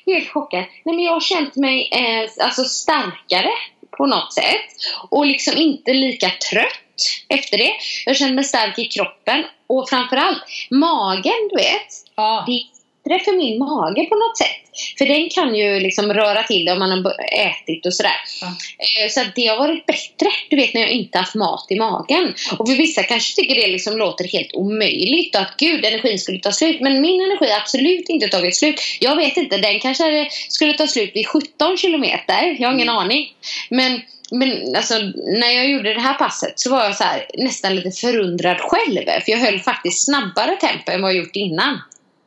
Helt 0.13 0.29
chockad. 0.29 0.65
Nej, 0.85 0.95
men 0.95 1.01
jag 1.01 1.13
har 1.13 1.21
känt 1.21 1.57
mig 1.57 1.89
eh, 1.93 2.45
alltså 2.45 2.65
starkare 2.65 3.51
på 3.97 4.07
något 4.07 4.33
sätt. 4.33 4.67
Och 5.11 5.27
liksom 5.27 5.57
inte 5.57 5.93
lika 5.93 6.31
trött 6.51 7.27
efter 7.29 7.59
det. 7.59 7.73
Jag 8.07 8.17
känner 8.17 8.35
mig 8.35 8.45
stark 8.45 8.79
i 8.79 8.85
kroppen. 8.85 9.45
Och 9.67 9.89
framförallt 9.89 10.43
magen, 10.71 11.49
du 11.51 11.57
vet. 11.57 11.89
Ja. 12.15 12.45
Det 12.47 12.53
är 12.53 12.63
bättre 13.05 13.25
för 13.25 13.33
min 13.33 13.59
mage 13.59 14.05
på 14.05 14.15
något 14.15 14.39
sätt. 14.39 14.57
För 14.99 15.07
den 15.07 15.29
kan 15.29 15.55
ju 15.55 15.81
liksom 15.81 16.13
röra 16.13 16.43
till 16.43 16.65
det 16.65 16.73
om 16.73 16.79
man 16.79 16.91
har 16.91 17.15
ätit 17.33 17.87
och 17.87 17.95
sådär. 17.95 18.17
Eh, 18.43 19.11
Så 19.11 19.21
det 19.35 19.47
har 19.47 19.59
varit 19.59 19.87
bättre, 19.87 20.31
du 20.51 20.57
vet 20.57 20.75
när 20.75 20.81
jag 20.81 20.91
inte 20.91 21.19
haft 21.19 21.35
mat 21.35 21.67
i 21.71 21.77
magen. 21.77 22.35
Och 22.59 22.69
för 22.69 22.77
vissa 22.77 23.03
kanske 23.03 23.35
tycker 23.37 23.55
det 23.55 23.67
liksom 23.67 23.97
låter 23.99 24.25
helt 24.25 24.55
omöjligt 24.55 25.35
och 25.35 25.41
att 25.41 25.57
gud, 25.57 25.85
energin 25.85 26.19
skulle 26.19 26.39
ta 26.39 26.53
slut. 26.53 26.81
Men 26.81 27.01
min 27.01 27.21
energi 27.21 27.51
har 27.51 27.61
absolut 27.61 28.09
inte 28.09 28.29
tagit 28.29 28.57
slut. 28.57 28.81
Jag 29.01 29.17
vet 29.17 29.37
inte, 29.37 29.57
den 29.57 29.81
kanske 29.81 30.29
skulle 30.49 30.73
ta 30.73 30.87
slut 30.87 31.11
vid 31.15 31.27
17 31.27 31.77
kilometer. 31.77 32.57
Jag 32.59 32.69
har 32.69 32.75
ingen 32.75 32.89
aning. 32.89 33.35
Men 33.69 34.01
men 34.35 34.77
alltså, 34.77 34.95
när 35.41 35.51
jag 35.51 35.71
gjorde 35.71 35.95
det 35.95 36.01
här 36.01 36.15
passet 36.15 36.61
så 36.61 36.71
var 36.71 36.85
jag 36.85 36.97
så 36.97 37.05
här, 37.05 37.27
nästan 37.35 37.75
lite 37.77 37.91
förundrad 37.91 38.57
själv. 38.61 39.05
För 39.07 39.33
jag 39.33 39.39
höll 39.39 39.61
faktiskt 39.61 40.05
snabbare 40.05 40.57
tempo 40.57 40.93
än 40.93 41.03
vad 41.03 41.11
jag 41.11 41.19
gjort 41.19 41.37
innan. 41.37 41.79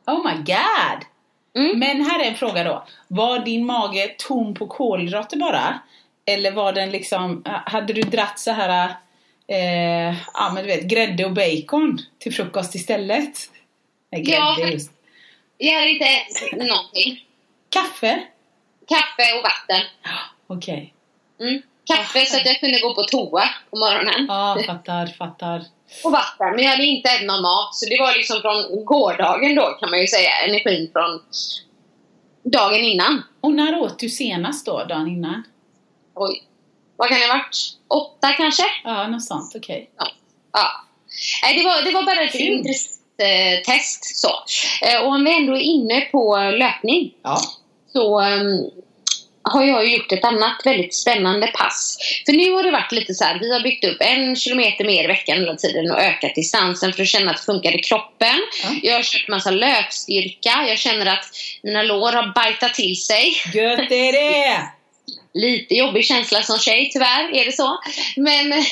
Oh 0.06 0.24
my 0.24 0.36
god. 0.36 1.04
Mm. 1.54 1.78
Men 1.78 2.04
här 2.10 2.20
är 2.24 2.24
en 2.28 2.34
fråga 2.36 2.64
då. 2.64 2.86
Var 3.08 3.38
din 3.38 3.66
mage 3.66 4.14
tom 4.18 4.54
på 4.54 4.66
kolhydrater 4.66 5.36
bara? 5.36 5.78
Eller 6.26 6.50
var 6.52 6.72
den 6.72 6.90
liksom, 6.90 7.42
hade 7.66 7.92
du 7.92 8.02
dratt 8.02 8.38
så 8.38 8.50
här, 8.50 8.88
eh, 9.48 10.14
ja 10.34 10.50
men 10.54 10.56
du 10.56 10.66
vet, 10.66 10.84
grädde 10.84 11.24
och 11.24 11.32
bacon 11.32 11.98
till 12.18 12.34
frukost 12.34 12.74
istället? 12.74 13.38
Nej, 14.12 14.22
Ja. 14.30 14.56
just. 14.60 14.90
Jag 15.58 15.74
hade 15.74 15.90
inte 15.90 16.04
ätit 16.04 16.52
någonting. 16.52 17.24
Kaffe? 17.70 18.22
Kaffe 18.88 19.36
och 19.38 19.42
vatten. 19.42 19.82
Okej. 20.46 20.94
Mm. 21.40 21.62
Kaffe 21.84 22.26
så 22.26 22.36
att 22.36 22.46
jag 22.46 22.60
kunde 22.60 22.80
gå 22.80 22.94
på 22.94 23.02
toa 23.02 23.48
på 23.70 23.76
morgonen. 23.78 24.26
Ja, 24.28 24.58
fattar, 24.66 25.06
fattar. 25.06 25.64
Och 26.04 26.12
vatten. 26.12 26.54
Men 26.54 26.64
jag 26.64 26.70
hade 26.70 26.84
inte 26.84 27.08
ätit 27.10 27.26
någon 27.26 27.42
mat. 27.42 27.74
Så 27.74 27.86
det 27.88 28.00
var 28.00 28.14
liksom 28.14 28.40
från 28.40 28.84
gårdagen 28.84 29.54
då 29.54 29.62
kan 29.80 29.90
man 29.90 30.00
ju 30.00 30.06
säga. 30.06 30.30
Energin 30.48 30.90
från 30.92 31.22
dagen 32.42 32.84
innan. 32.84 33.22
Och 33.40 33.52
när 33.52 33.78
åt 33.78 33.98
du 33.98 34.08
senast 34.08 34.66
då, 34.66 34.84
dagen 34.84 35.08
innan? 35.08 35.42
Oj. 36.14 36.42
Vad 36.96 37.08
kan 37.08 37.18
det 37.20 37.26
ha 37.26 37.34
varit? 37.34 37.56
Åtta 37.88 38.32
kanske? 38.32 38.64
Ja, 38.84 39.08
något 39.08 39.24
sånt, 39.24 39.52
okej. 39.56 39.90
Ja. 39.98 40.06
ja. 40.52 40.66
Nej, 41.42 41.58
det, 41.58 41.64
var, 41.64 41.82
det 41.82 41.90
var 41.90 42.02
bara 42.02 42.24
ett 42.24 42.32
Kul. 42.32 42.40
intressant 42.40 42.96
eh, 43.18 43.74
test. 43.74 44.16
Så. 44.16 44.30
Eh, 44.86 45.02
och 45.02 45.08
om 45.08 45.24
vi 45.24 45.36
ändå 45.36 45.56
är 45.56 45.60
inne 45.60 46.00
på 46.00 46.36
löpning. 46.36 47.14
Ja. 47.22 47.40
så 47.92 48.20
ehm, 48.20 48.70
har 49.50 49.64
jag 49.64 49.88
gjort 49.88 50.12
ett 50.12 50.24
annat 50.24 50.60
väldigt 50.64 50.94
spännande 50.94 51.46
pass. 51.46 51.98
För 52.26 52.32
nu 52.32 52.52
har 52.52 52.62
det 52.62 52.70
varit 52.70 52.92
lite 52.92 53.14
så 53.14 53.24
här, 53.24 53.38
vi 53.38 53.52
har 53.52 53.60
byggt 53.60 53.84
upp 53.84 53.96
en 54.00 54.36
kilometer 54.36 54.84
mer 54.84 55.04
i 55.04 55.06
veckan 55.06 55.38
hela 55.38 55.56
tiden 55.56 55.90
och 55.90 56.00
ökat 56.00 56.34
distansen 56.34 56.92
för 56.92 57.02
att 57.02 57.08
känna 57.08 57.30
att 57.30 57.36
det 57.36 57.42
funkar 57.42 57.78
i 57.78 57.82
kroppen. 57.82 58.36
Ja. 58.62 58.68
Jag 58.82 58.94
har 58.94 59.02
kört 59.02 59.28
massa 59.28 59.50
löpstyrka, 59.50 60.64
jag 60.68 60.78
känner 60.78 61.06
att 61.06 61.24
mina 61.62 61.82
lår 61.82 62.12
har 62.12 62.34
bajtat 62.34 62.74
till 62.74 62.96
sig. 62.96 63.36
Gött 63.54 63.90
är 63.90 64.12
det! 64.12 64.62
Lite 65.34 65.74
jobbig 65.74 66.04
känsla 66.04 66.42
som 66.42 66.58
tjej, 66.58 66.90
tyvärr 66.92 67.34
är 67.34 67.44
det 67.44 67.52
så. 67.52 67.78
Men, 68.16 68.64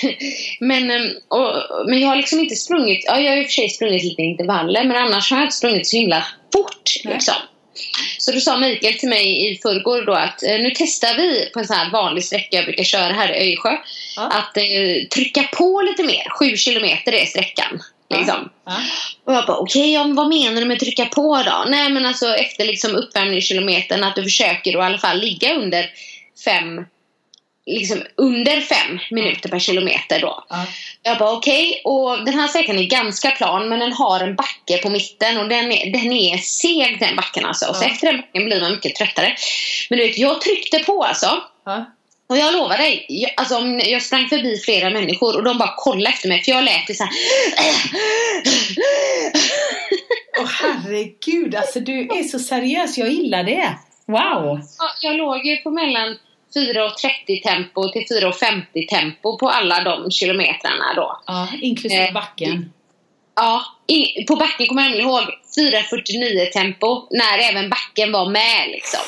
men, 0.61 1.17
och, 1.29 1.53
men 1.89 2.01
jag 2.01 2.09
har 2.09 2.17
liksom 2.17 2.41
inte 2.41 2.55
sprungit, 2.57 3.05
ja 3.07 3.21
jag 3.21 3.31
har 3.31 3.39
i 3.39 3.43
och 3.43 3.47
för 3.47 3.53
sig 3.53 3.71
sprungit 3.71 4.05
lite 4.05 4.23
intervaller 4.23 4.85
men 4.85 4.97
annars 4.97 5.31
har 5.31 5.39
jag 5.39 5.45
inte 5.45 5.57
sprungit 5.57 5.87
så 5.87 5.97
himla 5.97 6.27
fort. 6.53 6.91
Liksom. 7.05 7.35
Så 8.19 8.33
då 8.33 8.41
sa 8.41 8.59
Mikael 8.59 8.95
till 8.95 9.09
mig 9.09 9.53
i 9.53 9.59
förrgår 9.59 10.07
då 10.07 10.13
att 10.13 10.43
eh, 10.43 10.59
nu 10.59 10.73
testar 10.75 11.17
vi 11.17 11.51
på 11.53 11.59
en 11.59 11.67
sån 11.67 11.77
här 11.77 11.91
vanlig 11.91 12.25
sträcka 12.25 12.57
jag 12.57 12.65
brukar 12.65 12.85
köra 12.85 13.13
här 13.13 13.33
i 13.33 13.51
Öjsjö. 13.51 13.77
Ja. 14.17 14.23
Att 14.23 14.57
eh, 14.57 15.09
trycka 15.15 15.43
på 15.43 15.83
lite 15.91 16.03
mer. 16.03 16.29
Sju 16.39 16.57
kilometer 16.57 17.15
är 17.15 17.27
sträckan. 17.27 17.83
Liksom. 18.11 18.51
Ja. 18.67 18.77
Och 19.25 19.35
jag 19.35 19.47
bara 19.47 19.57
okej, 19.57 19.93
ja, 19.93 20.05
men 20.05 20.17
vad 20.17 20.29
menar 20.29 20.61
du 20.61 20.67
med 20.67 20.81
trycka 20.81 21.07
på 21.07 21.43
då? 21.43 21.65
Nej 21.71 21.91
men 21.91 22.07
alltså 22.07 22.35
efter 22.35 22.65
liksom 22.65 22.95
uppvärmningskilometern 22.95 24.05
att 24.05 24.17
du 24.17 24.23
försöker 24.23 24.73
då 24.73 24.79
i 24.79 24.83
alla 24.83 24.99
fall 24.99 25.21
ligga 25.21 25.55
under 25.55 25.91
fem 26.45 26.85
liksom 27.67 28.03
under 28.17 28.61
fem 28.61 28.99
minuter 29.11 29.49
per 29.49 29.59
kilometer 29.59 30.21
då. 30.21 30.45
Ja. 30.49 30.67
Jag 31.03 31.19
bara 31.19 31.33
okej, 31.33 31.83
och 31.85 32.25
den 32.25 32.35
här 32.35 32.49
sträckan 32.49 32.79
är 32.79 32.85
ganska 32.85 33.31
plan 33.31 33.69
men 33.69 33.81
den 33.81 33.93
har 33.93 34.21
en 34.21 34.37
backe 34.37 34.79
på 34.83 34.91
mitten 34.91 35.39
och 35.39 35.49
den 35.49 35.73
är, 35.73 35.93
den 35.93 36.13
är 36.13 36.37
seg 36.39 37.01
den 37.01 37.17
backen 37.17 37.45
alltså. 37.45 37.67
Och 37.67 37.77
så 37.77 37.85
efter 37.85 38.07
den 38.07 38.17
backen 38.21 38.45
blir 38.45 38.61
man 38.61 38.73
mycket 38.73 38.95
tröttare. 38.95 39.37
Men 39.91 39.99
du 39.99 40.07
vet, 40.07 40.19
jag 40.19 40.41
tryckte 40.41 40.79
på 40.79 41.05
alltså. 41.05 41.43
Ja. 41.65 41.85
Och 42.27 42.37
jag 42.37 42.53
lovar 42.53 42.79
dig, 42.79 43.07
jag, 43.09 43.31
alltså, 43.37 43.61
jag 43.67 44.03
sprang 44.03 44.29
förbi 44.29 44.59
flera 44.59 44.91
människor 44.91 45.37
och 45.37 45.45
de 45.45 45.59
bara 45.59 45.75
kollade 45.77 46.09
efter 46.09 46.29
mig 46.29 46.43
för 46.43 46.53
jag 46.53 46.65
lät 46.65 46.97
så 46.97 47.05
här. 47.05 47.13
Åh 50.41 50.49
herregud, 50.63 51.55
alltså 51.55 51.81
du 51.81 52.01
är 52.01 52.23
så 52.23 52.39
seriös, 52.39 52.99
jag 52.99 53.11
gillar 53.11 53.45
det. 53.45 53.79
Wow! 54.07 54.61
Ja, 54.79 54.91
jag 55.01 55.17
låg 55.17 55.47
ju 55.47 55.57
på 55.57 55.71
mellan 55.71 56.17
4.30 56.55 57.43
tempo 57.43 57.89
till 57.93 58.03
4.50 58.03 58.89
tempo 58.89 59.39
på 59.39 59.49
alla 59.49 59.81
de 59.85 60.11
kilometrarna 60.11 60.95
då. 60.97 61.21
Ja, 61.27 61.49
inklusive 61.61 62.07
Eh, 62.09 62.13
backen. 62.15 62.73
Ja, 63.37 63.65
i, 63.87 64.25
på 64.25 64.37
backen 64.37 64.67
kommer 64.67 64.83
jag 64.89 64.99
ihåg 65.01 65.23
4.49 65.59 66.47
tempo 66.53 67.07
när 67.11 67.39
även 67.51 67.71
backen 67.71 68.13
var 68.13 68.31
med 68.31 68.69
liksom. 68.73 69.01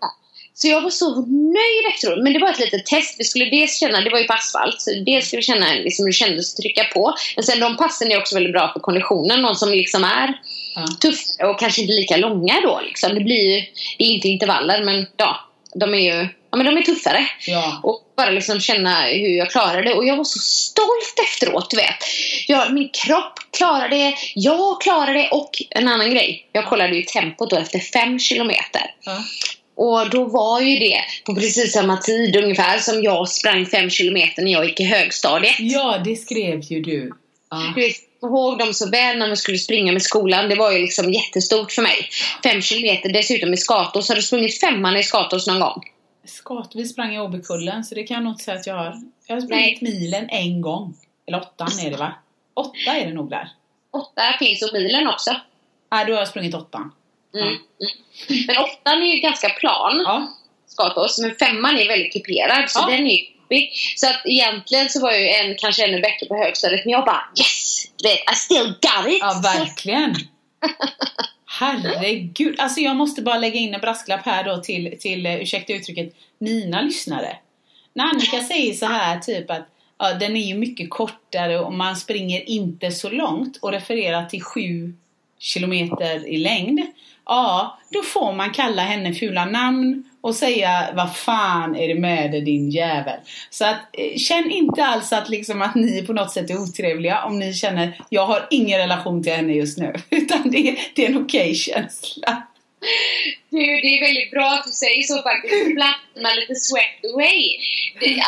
Ja. 0.00 0.08
Så 0.54 0.68
jag 0.68 0.80
var 0.80 0.90
så 0.90 1.14
nöjd 1.26 1.94
efteråt. 1.94 2.22
Men 2.24 2.32
det 2.32 2.38
var 2.38 2.50
ett 2.50 2.58
litet 2.58 2.86
test. 2.86 3.16
Vi 3.20 3.24
skulle 3.24 3.44
dels 3.44 3.80
känna, 3.80 4.00
det 4.00 4.10
var 4.10 4.18
ju 4.18 4.24
på 4.26 4.32
asfalt, 4.32 4.80
så 4.80 4.90
dels 5.06 5.26
skulle 5.26 5.38
vi 5.40 5.42
känna 5.46 5.74
liksom, 5.74 6.04
hur 6.04 6.10
det 6.10 6.16
kändes 6.16 6.54
att 6.54 6.62
trycka 6.62 6.84
på. 6.84 7.14
Men 7.36 7.44
sen 7.44 7.60
de 7.60 7.76
passen 7.76 8.12
är 8.12 8.18
också 8.18 8.34
väldigt 8.34 8.52
bra 8.52 8.72
för 8.72 8.80
konditionen. 8.80 9.42
Någon 9.42 9.56
som 9.56 9.70
liksom 9.70 10.04
är 10.04 10.34
Ja. 10.74 10.86
tuffare 11.00 11.48
och 11.50 11.58
kanske 11.60 11.80
inte 11.82 11.92
lika 11.92 12.16
långa 12.16 12.60
då. 12.62 12.80
Liksom. 12.86 13.14
Det 13.14 13.20
blir 13.20 13.54
ju, 13.54 13.60
det 13.98 14.04
är 14.04 14.08
inte 14.08 14.28
intervaller 14.28 14.84
men 14.84 15.06
ja, 15.16 15.48
de 15.74 15.94
är 15.94 15.98
ju 15.98 16.28
ja, 16.50 16.56
men 16.56 16.66
de 16.66 16.76
är 16.76 16.82
tuffare. 16.82 17.26
Ja. 17.46 17.80
Och 17.82 18.02
bara 18.16 18.30
liksom 18.30 18.60
känna 18.60 19.02
hur 19.02 19.36
jag 19.36 19.50
klarade 19.50 19.82
det. 19.82 19.94
Och 19.94 20.06
jag 20.06 20.16
var 20.16 20.24
så 20.24 20.38
stolt 20.38 21.14
efteråt, 21.24 21.70
du 21.70 21.76
vet. 21.76 21.96
Jag, 22.46 22.72
min 22.72 22.88
kropp 22.88 23.38
klarade 23.56 23.96
det, 23.96 24.14
jag 24.34 24.80
klarade 24.80 25.12
det 25.12 25.28
och 25.28 25.62
en 25.70 25.88
annan 25.88 26.10
grej. 26.10 26.48
Jag 26.52 26.66
kollade 26.66 26.96
ju 26.96 27.02
tempot 27.02 27.50
då 27.50 27.56
efter 27.56 27.78
fem 27.78 28.18
kilometer. 28.18 28.82
Ja. 29.04 29.18
Och 29.74 30.10
då 30.10 30.24
var 30.24 30.60
ju 30.60 30.78
det 30.78 31.00
på 31.24 31.34
precis 31.34 31.72
samma 31.72 31.96
tid 31.96 32.36
ungefär 32.36 32.78
som 32.78 33.02
jag 33.02 33.28
sprang 33.28 33.66
fem 33.66 33.90
kilometer 33.90 34.42
när 34.42 34.52
jag 34.52 34.64
gick 34.64 34.80
i 34.80 34.84
högstadiet. 34.84 35.54
ja, 35.58 36.00
det 36.04 36.16
skrev 36.16 36.60
ju 36.60 36.80
du. 36.80 37.12
Ja. 37.50 37.72
Du 37.74 37.80
vet, 37.80 37.96
ihåg 38.26 38.58
dem 38.58 38.74
så 38.74 38.90
väl 38.90 39.18
när 39.18 39.30
vi 39.30 39.36
skulle 39.36 39.58
springa 39.58 39.92
med 39.92 40.02
skolan. 40.02 40.48
Det 40.48 40.54
var 40.54 40.72
ju 40.72 40.78
liksom 40.78 41.12
jättestort 41.12 41.72
för 41.72 41.82
mig. 41.82 42.08
Fem 42.44 42.62
kilometer 42.62 43.12
dessutom 43.12 43.54
i 43.54 43.56
Skatås. 43.56 44.08
Har 44.08 44.16
du 44.16 44.22
sprungit 44.22 44.60
femman 44.60 44.96
i 44.96 45.02
Skatås 45.02 45.46
någon 45.46 45.60
gång? 45.60 45.82
Skat, 46.26 46.70
vi 46.74 46.84
sprang 46.86 47.14
i 47.14 47.20
Åbykullen 47.20 47.84
så 47.84 47.94
det 47.94 48.02
kan 48.02 48.14
jag 48.14 48.24
nog 48.24 48.32
inte 48.32 48.44
säga 48.44 48.56
att 48.58 48.66
jag 48.66 48.74
har. 48.74 48.94
Jag 49.26 49.36
har 49.36 49.40
sprungit 49.40 49.80
milen 49.80 50.28
en 50.30 50.60
gång. 50.60 50.94
Eller 51.28 51.40
åttan 51.40 51.78
är 51.86 51.90
det 51.90 51.96
va? 51.96 52.12
Åtta 52.54 52.96
är 52.96 53.06
det 53.06 53.12
nog 53.14 53.30
där. 53.30 53.48
Åtta 53.90 54.22
finns 54.38 54.62
och 54.62 54.70
milen 54.72 55.08
också. 55.08 55.36
Nej, 55.92 56.04
då 56.06 56.12
har 56.12 56.18
jag 56.18 56.28
sprungit 56.28 56.54
åttan. 56.54 56.92
Mm. 57.34 57.48
Mm. 57.48 57.58
Men 58.46 58.56
åttan 58.56 59.02
är 59.02 59.06
ju 59.14 59.20
ganska 59.20 59.48
plan, 59.48 60.02
Ja. 60.06 60.28
Skatås. 60.66 61.18
Men 61.18 61.34
femman 61.34 61.78
är 61.78 61.88
väldigt 61.88 62.12
kuperad. 62.12 62.70
Så 62.70 62.78
Ja. 62.78 62.96
den 62.96 63.06
är 63.06 63.10
ju. 63.10 63.26
Så 63.96 64.06
att 64.06 64.26
egentligen 64.26 64.88
så 64.88 65.00
var 65.00 65.10
jag 65.12 65.20
ju 65.20 65.28
en, 65.28 65.54
kanske 65.58 65.84
ännu 65.84 66.00
bättre 66.00 66.26
på 66.26 66.36
högstadiet. 66.36 66.84
Men 66.84 66.92
jag 66.92 67.04
bara 67.04 67.22
yes! 67.38 67.81
Vet, 68.02 68.32
I 68.32 68.34
still 68.34 68.66
got 68.66 69.12
it! 69.12 69.18
Ja, 69.20 69.40
verkligen. 69.42 70.14
Herregud. 71.46 72.60
Alltså 72.60 72.80
jag 72.80 72.96
måste 72.96 73.22
bara 73.22 73.38
lägga 73.38 73.56
in 73.56 73.74
en 73.74 73.80
brasklapp 73.80 74.24
här 74.24 74.44
då 74.44 74.56
till, 74.56 74.96
till 75.00 75.26
eh, 75.26 75.36
ursäkta 75.36 75.72
uttrycket, 75.72 76.14
mina 76.38 76.82
lyssnare. 76.82 77.36
När 77.94 78.04
Annika 78.04 78.42
säger 78.48 78.74
så 78.74 78.86
här 78.86 79.18
typ 79.18 79.50
att 79.50 79.68
ja, 79.98 80.14
den 80.14 80.36
är 80.36 80.46
ju 80.46 80.54
mycket 80.54 80.90
kortare 80.90 81.60
och 81.60 81.72
man 81.72 81.96
springer 81.96 82.48
inte 82.48 82.90
så 82.90 83.10
långt 83.10 83.56
och 83.56 83.72
refererar 83.72 84.24
till 84.24 84.42
sju 84.42 84.94
kilometer 85.38 86.28
i 86.28 86.36
längd. 86.36 86.80
Ja, 87.24 87.78
då 87.90 88.02
får 88.02 88.32
man 88.32 88.50
kalla 88.50 88.82
henne 88.82 89.14
fula 89.14 89.44
namn 89.44 90.04
och 90.22 90.34
säga 90.34 90.88
vad 90.94 91.16
fan 91.16 91.76
är 91.76 91.88
det 91.88 92.00
med 92.00 92.30
dig 92.30 92.40
din 92.40 92.70
jävel. 92.70 93.20
Så 93.50 93.64
att 93.64 93.80
eh, 93.92 94.16
känn 94.16 94.50
inte 94.50 94.84
alls 94.84 95.12
att 95.12 95.28
liksom 95.28 95.62
att 95.62 95.74
ni 95.74 96.06
på 96.06 96.12
något 96.12 96.32
sätt 96.32 96.50
är 96.50 96.62
otrevliga 96.62 97.24
om 97.24 97.38
ni 97.38 97.54
känner 97.54 98.00
jag 98.08 98.26
har 98.26 98.48
ingen 98.50 98.78
relation 98.78 99.22
till 99.22 99.32
henne 99.32 99.52
just 99.52 99.78
nu. 99.78 99.94
Utan 100.10 100.50
det, 100.50 100.76
det 100.94 101.04
är 101.04 101.10
en 101.10 101.24
okej 101.24 101.54
känsla. 101.54 102.42
Du, 103.50 103.58
det 103.58 103.98
är 103.98 104.00
väldigt 104.00 104.30
bra 104.30 104.48
att 104.50 104.64
du 104.64 104.72
säger 104.72 105.02
så 105.02 105.22
faktiskt. 105.22 105.66
Ibland 105.70 105.94
man 106.22 106.36
lite 106.36 106.54
swept 106.54 107.04
away. 107.14 107.42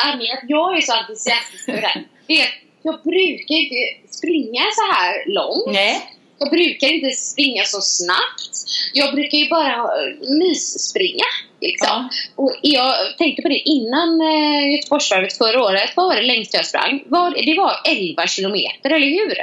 Anledningen 0.05 0.39
att 0.39 0.51
jag 0.51 0.77
är 0.77 0.81
så 0.81 0.93
entusiastisk 0.93 1.69
här, 1.69 2.05
det 2.27 2.41
är 2.41 2.45
att 2.45 2.59
jag 2.83 3.03
brukar 3.03 3.55
inte 3.55 3.81
springa 4.11 4.63
så 4.79 4.85
här 4.93 5.25
långt. 5.27 5.75
Nej. 5.75 6.14
Jag 6.45 6.51
brukar 6.51 6.87
inte 6.87 7.11
springa 7.11 7.65
så 7.65 7.81
snabbt. 7.81 8.53
Jag 8.93 9.15
brukar 9.15 9.39
ju 9.39 9.49
bara 9.49 9.75
eh, 9.75 10.29
mysspringa. 10.39 11.25
Liksom. 11.61 11.89
Ja. 11.91 12.09
Och 12.37 12.57
jag 12.63 12.95
tänkte 13.19 13.43
på 13.43 13.49
det 13.49 13.69
innan 13.69 14.21
eh, 14.21 14.73
Göteborgsvarvet 14.73 15.39
förra 15.39 15.65
året. 15.65 15.91
Vad 15.97 16.07
var 16.07 16.17
det 16.17 16.23
längst 16.23 16.55
jag 16.55 16.67
sprang? 16.67 17.03
Det 17.45 17.55
var 17.57 17.81
11 17.85 18.27
kilometer, 18.27 18.91
eller 18.91 19.07
hur? 19.07 19.35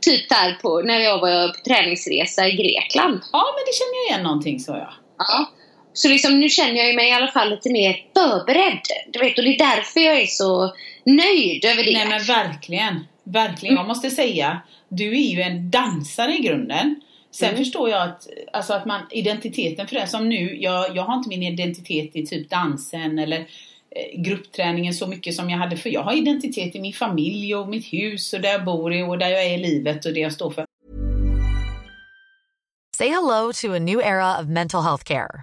Typ 0.00 0.28
där 0.28 0.58
på, 0.62 0.80
när 0.80 1.00
jag 1.00 1.20
var 1.20 1.48
på 1.48 1.60
träningsresa 1.64 2.48
i 2.48 2.52
Grekland. 2.52 3.20
Ja, 3.32 3.44
men 3.54 3.64
det 3.66 3.74
känner 3.78 3.96
jag 4.02 4.10
igen 4.10 4.22
någonting 4.22 4.60
så 4.60 4.72
ja. 4.72 4.92
Ja. 5.18 5.50
Så 5.92 6.08
liksom, 6.08 6.40
nu 6.40 6.48
känner 6.48 6.84
jag 6.84 6.94
mig 6.94 7.08
i 7.08 7.12
alla 7.12 7.28
fall 7.28 7.50
lite 7.50 7.70
mer 7.70 7.96
förberedd. 8.14 8.82
Du 9.12 9.18
vet, 9.18 9.38
och 9.38 9.44
det 9.44 9.54
är 9.54 9.58
därför 9.58 10.00
jag 10.00 10.20
är 10.20 10.26
så 10.26 10.74
nöjd 11.04 11.64
över 11.64 11.84
det. 11.84 11.92
Nej 11.92 12.08
men 12.08 12.24
verkligen. 12.24 13.04
Verkligen. 13.26 13.76
Jag 13.76 13.88
måste 13.88 14.10
säga, 14.10 14.60
du 14.88 15.08
är 15.08 15.34
ju 15.34 15.42
en 15.42 15.70
dansare 15.70 16.34
i 16.36 16.42
grunden. 16.42 17.00
Sen 17.30 17.48
Mm. 17.48 17.58
förstår 17.64 17.90
jag 17.90 18.02
att, 18.02 18.28
alltså 18.52 18.72
att 18.72 18.86
man, 18.86 19.00
identiteten 19.10 19.86
för 19.86 19.94
det, 19.94 20.06
som 20.06 20.28
nu, 20.28 20.56
jag, 20.60 20.96
jag 20.96 21.02
har 21.02 21.16
inte 21.16 21.28
min 21.28 21.42
identitet 21.42 22.16
i 22.16 22.26
typ 22.26 22.50
dansen 22.50 23.18
eller 23.18 23.38
eh, 23.38 24.20
gruppträningen 24.20 24.94
så 24.94 25.06
mycket 25.06 25.34
som 25.34 25.50
jag 25.50 25.58
hade 25.58 25.76
för 25.76 25.90
jag 25.90 26.02
har 26.02 26.12
identitet 26.12 26.74
i 26.74 26.80
min 26.80 26.92
familj 26.92 27.54
och 27.54 27.68
mitt 27.68 27.92
hus 27.92 28.32
och 28.32 28.40
där 28.40 28.48
jag 28.52 28.64
bor 28.64 28.94
i 28.94 29.02
och 29.02 29.18
där 29.18 29.28
jag 29.28 29.44
är 29.44 29.54
i 29.54 29.58
livet 29.58 30.06
och 30.06 30.12
det 30.12 30.20
jag 30.20 30.32
står 30.32 30.50
för. 30.50 30.64
Say 32.96 33.08
hello 33.08 33.52
to 33.52 33.74
a 33.74 33.78
new 33.78 34.00
era 34.00 34.40
of 34.40 34.46
mental 34.46 34.82
health 34.82 35.04
care. 35.04 35.42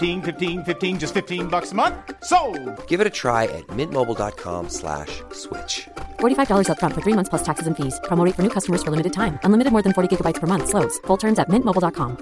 15, 0.00 0.22
15 0.22 0.64
15, 0.64 0.98
just 0.98 1.14
15 1.14 1.48
bucks 1.48 1.72
a 1.72 1.74
month. 1.74 1.96
So, 2.24 2.38
Give 2.88 3.00
it 3.00 3.06
a 3.06 3.10
try 3.10 3.44
at 3.44 3.66
mintmobile.com 3.78 4.68
slash 4.70 5.22
switch. 5.32 5.88
$45 6.20 6.68
upfront 6.68 6.94
for 6.94 7.02
three 7.02 7.16
months 7.18 7.28
plus 7.28 7.42
taxes 7.42 7.66
and 7.66 7.76
fees. 7.76 8.00
Promo 8.04 8.24
rate 8.24 8.34
for 8.36 8.42
new 8.42 8.54
customers 8.58 8.82
for 8.82 8.90
limited 8.90 9.12
time. 9.12 9.38
Unlimited 9.44 9.72
more 9.72 9.82
than 9.82 9.92
40 9.92 10.08
gigabytes 10.16 10.40
per 10.40 10.46
month. 10.46 10.68
Slows. 10.68 10.98
Full 11.06 11.18
terms 11.18 11.38
at 11.38 11.48
mintmobile.com. 11.48 12.16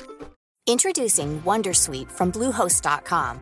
Introducing 0.66 1.40
Wondersuite 1.42 2.10
from 2.10 2.30
Bluehost.com. 2.32 3.40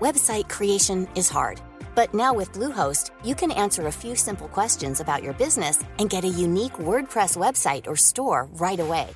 Website 0.00 0.48
creation 0.48 1.08
is 1.16 1.28
hard, 1.30 1.60
but 1.96 2.14
now 2.14 2.32
with 2.32 2.52
Bluehost, 2.52 3.10
you 3.24 3.34
can 3.34 3.50
answer 3.50 3.86
a 3.86 3.92
few 3.92 4.14
simple 4.14 4.48
questions 4.48 5.00
about 5.00 5.22
your 5.24 5.34
business 5.34 5.82
and 5.98 6.08
get 6.10 6.24
a 6.24 6.28
unique 6.46 6.78
WordPress 6.78 7.36
website 7.36 7.86
or 7.88 7.96
store 7.96 8.46
right 8.60 8.78
away. 8.80 9.08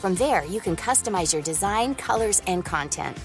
From 0.00 0.14
there, 0.16 0.44
you 0.44 0.60
can 0.60 0.74
customize 0.76 1.32
your 1.32 1.42
design, 1.42 1.94
colors, 1.94 2.42
and 2.46 2.64
content. 2.64 3.16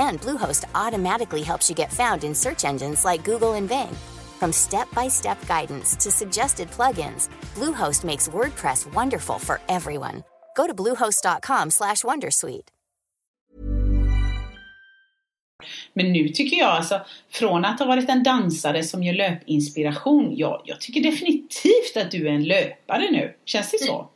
And 0.00 0.20
Bluehost 0.20 0.64
automatically 0.74 1.42
helps 1.42 1.68
you 1.68 1.76
get 1.76 1.92
found 1.92 2.24
in 2.24 2.34
search 2.34 2.64
engines 2.64 3.04
like 3.04 3.24
Google 3.24 3.54
and 3.54 3.68
Bing. 3.68 3.96
From 4.40 4.52
step-by-step 4.52 5.46
guidance 5.46 5.96
to 5.96 6.10
suggested 6.10 6.70
plugins, 6.70 7.28
Bluehost 7.54 8.04
makes 8.04 8.28
WordPress 8.28 8.92
wonderful 8.94 9.38
for 9.38 9.60
everyone. 9.68 10.22
Go 10.56 10.66
to 10.66 10.74
bluehost.com/wondersuite. 10.74 12.68
Men 15.92 16.12
nu 16.12 16.28
tycker 16.28 16.56
jag 16.56 16.68
alltså, 16.68 17.00
från 17.30 17.64
att 17.64 17.78
ha 17.78 17.86
varit 17.86 18.08
en 18.08 18.22
dansare 18.22 18.82
som 18.82 19.02
gör 19.02 19.14
löpinspiration, 19.14 20.36
jag, 20.36 20.62
jag 20.64 20.80
tycker 20.80 21.02
definitivt 21.02 21.96
att 21.96 22.10
du 22.10 22.28
är 22.28 22.32
en 22.32 22.44
löpare 22.44 23.10
nu. 23.10 23.34
Känns 23.44 23.70
det 23.70 23.78
så? 23.78 24.09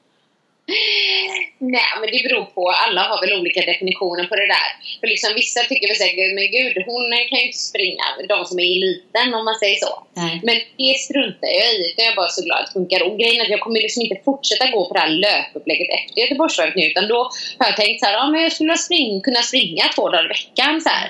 Nej, 1.59 1.91
men 2.01 2.09
det 2.13 2.29
beror 2.29 2.45
på. 2.45 2.63
Alla 2.85 3.03
har 3.11 3.19
väl 3.21 3.39
olika 3.41 3.61
definitioner 3.73 4.25
på 4.31 4.37
det 4.37 4.47
där. 4.57 4.71
För 5.01 5.07
liksom 5.07 5.31
vissa 5.35 5.61
tycker 5.61 5.89
väl 5.89 5.97
säkert, 5.97 6.35
men 6.39 6.47
gud, 6.59 6.75
hon 6.87 7.03
kan 7.29 7.39
ju 7.39 7.47
inte 7.47 7.59
springa. 7.71 8.05
De 8.29 8.39
som 8.49 8.59
är 8.59 8.67
i 8.73 8.77
eliten, 8.79 9.35
om 9.35 9.45
man 9.45 9.59
säger 9.63 9.79
så. 9.87 9.93
Nej. 10.23 10.41
Men 10.47 10.57
det 10.81 10.95
struntar 11.07 11.49
jag 11.61 11.67
i. 11.75 11.79
utan 11.91 12.05
Jag 12.05 12.13
är 12.13 12.17
bara 12.23 12.29
så 12.29 12.43
glad 12.47 12.59
att 12.61 12.67
det 12.67 12.73
funkar. 12.79 13.01
Och 13.07 13.19
grejen 13.21 13.41
är 13.41 13.45
att 13.45 13.57
jag 13.57 13.65
kommer 13.67 13.81
liksom 13.87 14.03
inte 14.03 14.19
fortsätta 14.25 14.71
gå 14.77 14.81
på 14.89 14.95
det 14.95 15.01
här 15.01 15.13
löpupplägget 15.25 15.91
efter 15.99 16.21
Göteborgsvarvet 16.21 16.77
nu. 16.77 16.85
Utan 16.91 17.09
då 17.09 17.21
har 17.59 17.67
jag 17.71 17.77
tänkt 17.77 18.01
så 18.01 18.07
här, 18.07 18.13
ja 18.13 18.25
men 18.31 18.43
jag 18.43 18.53
skulle 18.53 18.77
spring, 18.77 19.21
kunna 19.21 19.43
springa 19.43 19.85
två 19.95 20.05
dagar 20.11 20.25
i 20.25 20.29
veckan 20.29 20.81
så 20.87 20.91
här. 20.97 21.09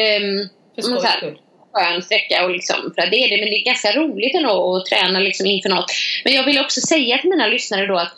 Ehm, 0.00 0.48
För 0.74 0.82
skojs 0.82 1.12
skull. 1.16 1.38
skön 1.72 2.02
sträcka 2.02 2.44
och 2.44 2.50
liksom, 2.50 2.80
för 2.94 3.06
det 3.12 3.16
är 3.24 3.28
det, 3.30 3.36
men 3.42 3.50
det 3.50 3.58
är 3.60 3.64
ganska 3.72 3.92
roligt 3.92 4.34
ändå 4.34 4.76
att 4.76 4.86
träna 4.86 5.18
liksom 5.20 5.46
inför 5.46 5.68
något. 5.68 5.90
Men 6.24 6.32
jag 6.32 6.44
vill 6.44 6.60
också 6.60 6.80
säga 6.80 7.18
till 7.18 7.30
mina 7.30 7.46
lyssnare 7.46 7.86
då 7.86 7.98
att 7.98 8.12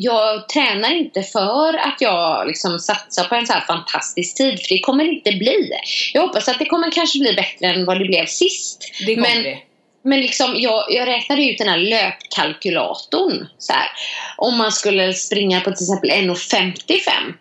jag 0.00 0.48
tränar 0.48 0.90
inte 0.90 1.22
för 1.22 1.74
att 1.74 1.96
jag 2.00 2.46
liksom 2.46 2.78
satsar 2.78 3.24
på 3.24 3.34
en 3.34 3.46
så 3.46 3.52
här 3.52 3.64
fantastisk 3.66 4.36
tid, 4.36 4.60
för 4.60 4.68
det 4.68 4.80
kommer 4.80 5.04
det 5.04 5.10
inte 5.10 5.32
bli. 5.32 5.70
Jag 6.12 6.22
hoppas 6.22 6.48
att 6.48 6.58
det 6.58 6.64
kommer 6.64 6.90
kanske 6.90 7.18
bli 7.18 7.32
bättre 7.32 7.66
än 7.66 7.84
vad 7.84 7.98
det 7.98 8.04
blev 8.04 8.26
sist. 8.26 8.92
Det 9.06 9.14
kommer 9.14 9.34
men, 9.34 9.42
det. 9.42 9.58
men 10.02 10.20
liksom, 10.20 10.54
jag, 10.56 10.84
jag 10.88 11.08
räknade 11.08 11.42
ut 11.42 11.58
den 11.58 11.68
här 11.68 11.78
löpkalkylatorn. 11.78 13.46
Så 13.58 13.72
här. 13.72 13.88
Om 14.36 14.56
man 14.56 14.72
skulle 14.72 15.12
springa 15.12 15.60
på 15.60 15.70
till 15.70 15.84
exempel 15.84 16.10
1,55 16.10 17.34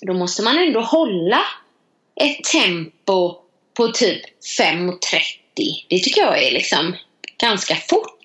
då 0.00 0.14
måste 0.14 0.42
man 0.42 0.58
ändå 0.58 0.80
hålla 0.80 1.40
ett 2.20 2.44
tempo 2.44 3.34
på 3.76 3.88
typ 3.88 4.22
5.30. 4.60 4.98
Det 5.88 5.98
tycker 5.98 6.20
jag 6.20 6.42
är 6.42 6.52
liksom 6.52 6.96
ganska 7.38 7.74
fort. 7.74 8.24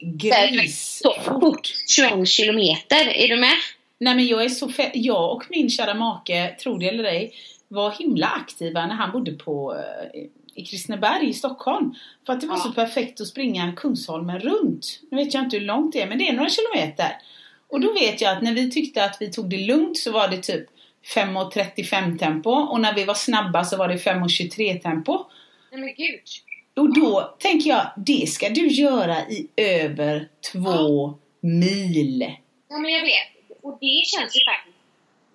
Gris. 0.00 1.00
Så 1.02 1.14
fort. 1.22 1.72
21 1.96 2.28
kilometer. 2.28 3.08
Är 3.08 3.28
du 3.28 3.36
med? 3.36 3.52
Nej 3.98 4.14
men 4.14 4.26
jag 4.26 4.44
är 4.44 4.48
så 4.48 4.68
fe- 4.68 4.90
Jag 4.94 5.32
och 5.32 5.42
min 5.50 5.70
kära 5.70 5.94
make, 5.94 6.56
tro 6.62 6.78
det 6.78 6.88
eller 6.88 7.04
ej, 7.04 7.32
var 7.68 7.90
himla 7.90 8.26
aktiva 8.26 8.86
när 8.86 8.94
han 8.94 9.12
bodde 9.12 9.32
på 9.32 9.74
eh, 9.74 10.20
i 10.54 10.64
Kristineberg 10.64 11.28
i 11.28 11.34
Stockholm. 11.34 11.94
För 12.26 12.32
att 12.32 12.40
det 12.40 12.46
var 12.46 12.56
så 12.56 12.72
perfekt 12.72 13.20
att 13.20 13.26
springa 13.26 13.72
Kungsholmen 13.76 14.38
runt. 14.40 15.00
Nu 15.10 15.16
vet 15.24 15.34
jag 15.34 15.44
inte 15.44 15.56
hur 15.56 15.64
långt 15.64 15.92
det 15.92 16.00
är 16.02 16.06
men 16.06 16.18
det 16.18 16.28
är 16.28 16.32
några 16.32 16.50
kilometer. 16.50 17.16
Och 17.68 17.80
då 17.80 17.92
vet 17.92 18.20
jag 18.20 18.36
att 18.36 18.42
när 18.42 18.54
vi 18.54 18.70
tyckte 18.70 19.04
att 19.04 19.16
vi 19.20 19.32
tog 19.32 19.50
det 19.50 19.56
lugnt 19.56 19.98
så 19.98 20.12
var 20.12 20.28
det 20.28 20.36
typ 20.42 20.66
5.35 21.14 22.18
tempo 22.18 22.50
och 22.50 22.80
när 22.80 22.94
vi 22.94 23.04
var 23.04 23.14
snabba 23.14 23.64
så 23.64 23.76
var 23.76 23.88
det 23.88 23.96
5.23 23.96 24.78
tempo. 24.82 25.18
Nej 25.72 25.80
men 25.80 25.94
gud. 25.96 26.20
Och 26.76 26.94
då 26.94 27.36
tänker 27.38 27.70
jag, 27.70 27.90
det 27.96 28.28
ska 28.28 28.48
du 28.48 28.68
göra 28.68 29.16
i 29.28 29.48
över 29.56 30.28
två 30.52 31.14
mil. 31.40 32.34
Ja 32.68 32.78
men 32.78 32.92
jag 32.92 33.02
vet. 33.02 33.62
Och 33.62 33.78
det 33.80 34.02
känns 34.06 34.36
ju 34.36 34.40
faktiskt 34.44 34.76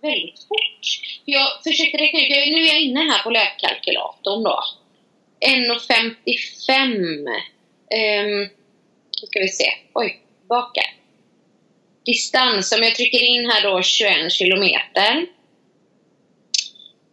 väldigt 0.01 0.39
fort. 0.39 0.85
Jag 1.25 1.47
försökte 1.63 1.97
räkna 1.97 2.19
ut, 2.19 2.29
nu 2.29 2.63
är 2.63 2.67
jag 2.67 2.81
inne 2.81 2.99
här 2.99 3.23
på 3.23 3.29
löpkalkylatorn 3.29 4.43
då. 4.43 4.59
1,55. 5.39 7.27
Um, 8.25 8.49
nu 9.21 9.27
ska 9.27 9.39
vi 9.39 9.47
se. 9.47 9.73
Oj, 9.93 10.21
baka. 10.49 10.81
Distans, 12.05 12.71
om 12.71 12.83
jag 12.83 12.95
trycker 12.95 13.23
in 13.23 13.49
här 13.49 13.63
då 13.63 13.81
21 13.81 14.31
kilometer. 14.31 15.25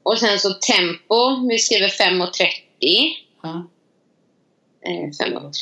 Och 0.03 0.19
sen 0.19 0.39
så 0.39 0.51
tempo, 0.53 1.49
vi 1.49 1.59
skriver 1.59 1.89
5.30. 1.89 3.15
Ja. 3.43 3.67
Eh, 4.87 5.27
5.30 5.27 5.53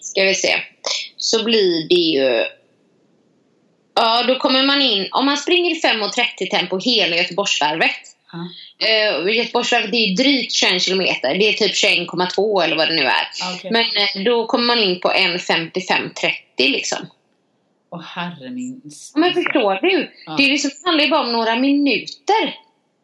ska 0.00 0.24
vi 0.24 0.34
se. 0.34 0.56
Så 1.16 1.44
blir 1.44 1.88
det 1.88 1.94
ju... 1.94 2.44
Ja, 3.94 4.22
då 4.22 4.38
kommer 4.38 4.62
man 4.62 4.82
in... 4.82 5.08
Om 5.10 5.26
man 5.26 5.36
springer 5.36 5.70
i 5.70 5.80
5.30 5.80 6.50
tempo 6.50 6.78
hela 6.78 7.16
Göteborgsvarvet. 7.16 7.90
Ja. 8.32 8.48
Eh, 8.86 9.36
Göteborgsvarvet 9.36 9.90
det 9.90 9.96
är 9.96 10.16
drygt 10.16 10.52
21 10.52 10.82
kilometer. 10.82 11.34
Det 11.34 11.48
är 11.48 11.52
typ 11.52 11.72
21,2 11.72 12.64
eller 12.64 12.76
vad 12.76 12.88
det 12.88 12.94
nu 12.94 13.02
är. 13.02 13.28
Okej. 13.54 13.70
Men 13.70 13.82
eh, 13.82 14.24
då 14.24 14.46
kommer 14.46 14.64
man 14.64 14.78
in 14.78 15.00
på 15.00 15.08
1.55.30 15.08 16.30
liksom. 16.56 16.98
Åh 17.90 18.02
herre 18.02 18.50
min... 18.50 18.80
Ja, 19.14 19.20
Men 19.20 19.34
förstår 19.34 19.78
du? 19.82 20.10
Ja. 20.26 20.36
Det 20.36 20.44
är 20.44 20.48
liksom, 20.48 20.70
det 20.70 20.88
handlar 20.88 21.04
ju 21.04 21.10
bara 21.10 21.20
om 21.20 21.32
några 21.32 21.56
minuter 21.56 22.56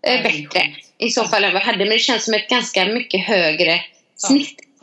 eh, 0.06 0.22
bättre. 0.22 0.74
I 0.98 1.10
så 1.10 1.24
fall 1.24 1.44
än 1.44 1.52
vad 1.52 1.62
jag 1.62 1.66
hade. 1.66 1.78
Men 1.78 1.88
det 1.88 1.98
känns 1.98 2.24
som 2.24 2.34
ett 2.34 2.48
ganska 2.48 2.86
mycket 2.86 3.26
högre 3.26 3.80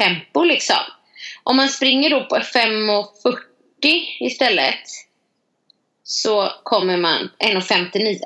snitttempo 0.02 0.44
liksom. 0.44 0.76
Om 1.44 1.58
man 1.58 1.70
springer 1.70 2.10
då 2.10 2.26
på 2.26 2.36
5.40 2.36 3.06
istället 4.20 4.86
så 6.04 6.50
kommer 6.64 6.98
man 6.98 7.30
1.59. 7.40 8.18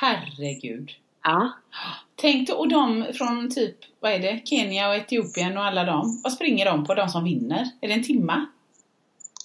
Herregud. 0.00 0.90
Ja. 1.22 1.52
Tänk 2.16 2.50
och 2.50 2.68
de 2.68 3.06
från 3.14 3.50
typ, 3.50 3.76
vad 4.00 4.12
är 4.12 4.18
det, 4.18 4.40
Kenya 4.44 4.88
och 4.88 4.96
Etiopien 4.96 5.58
och 5.58 5.64
alla 5.64 5.84
de. 5.84 6.20
Vad 6.24 6.32
springer 6.32 6.64
de 6.64 6.84
på, 6.84 6.94
de 6.94 7.08
som 7.08 7.24
vinner? 7.24 7.70
Är 7.80 7.88
det 7.88 7.94
en 7.94 8.04
timma? 8.04 8.46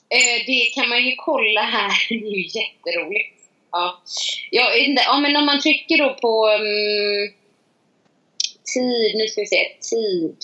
Eh, 0.09 0.45
det 0.45 0.71
kan 0.75 0.89
man 0.89 1.05
ju 1.05 1.15
kolla 1.17 1.61
här. 1.61 1.91
Det 2.09 2.15
är 2.15 2.35
ju 2.35 2.59
jätteroligt. 2.59 3.37
Ja. 3.71 4.01
Ja, 4.51 4.71
ja, 5.05 5.19
men 5.19 5.35
om 5.35 5.45
man 5.45 5.59
trycker 5.59 5.97
då 5.97 6.13
på 6.21 6.47
mm, 6.47 7.33
tid, 8.73 9.17
nu 9.17 9.27
ska 9.27 9.41
vi 9.41 9.47
se, 9.47 9.77
tid. 9.89 10.37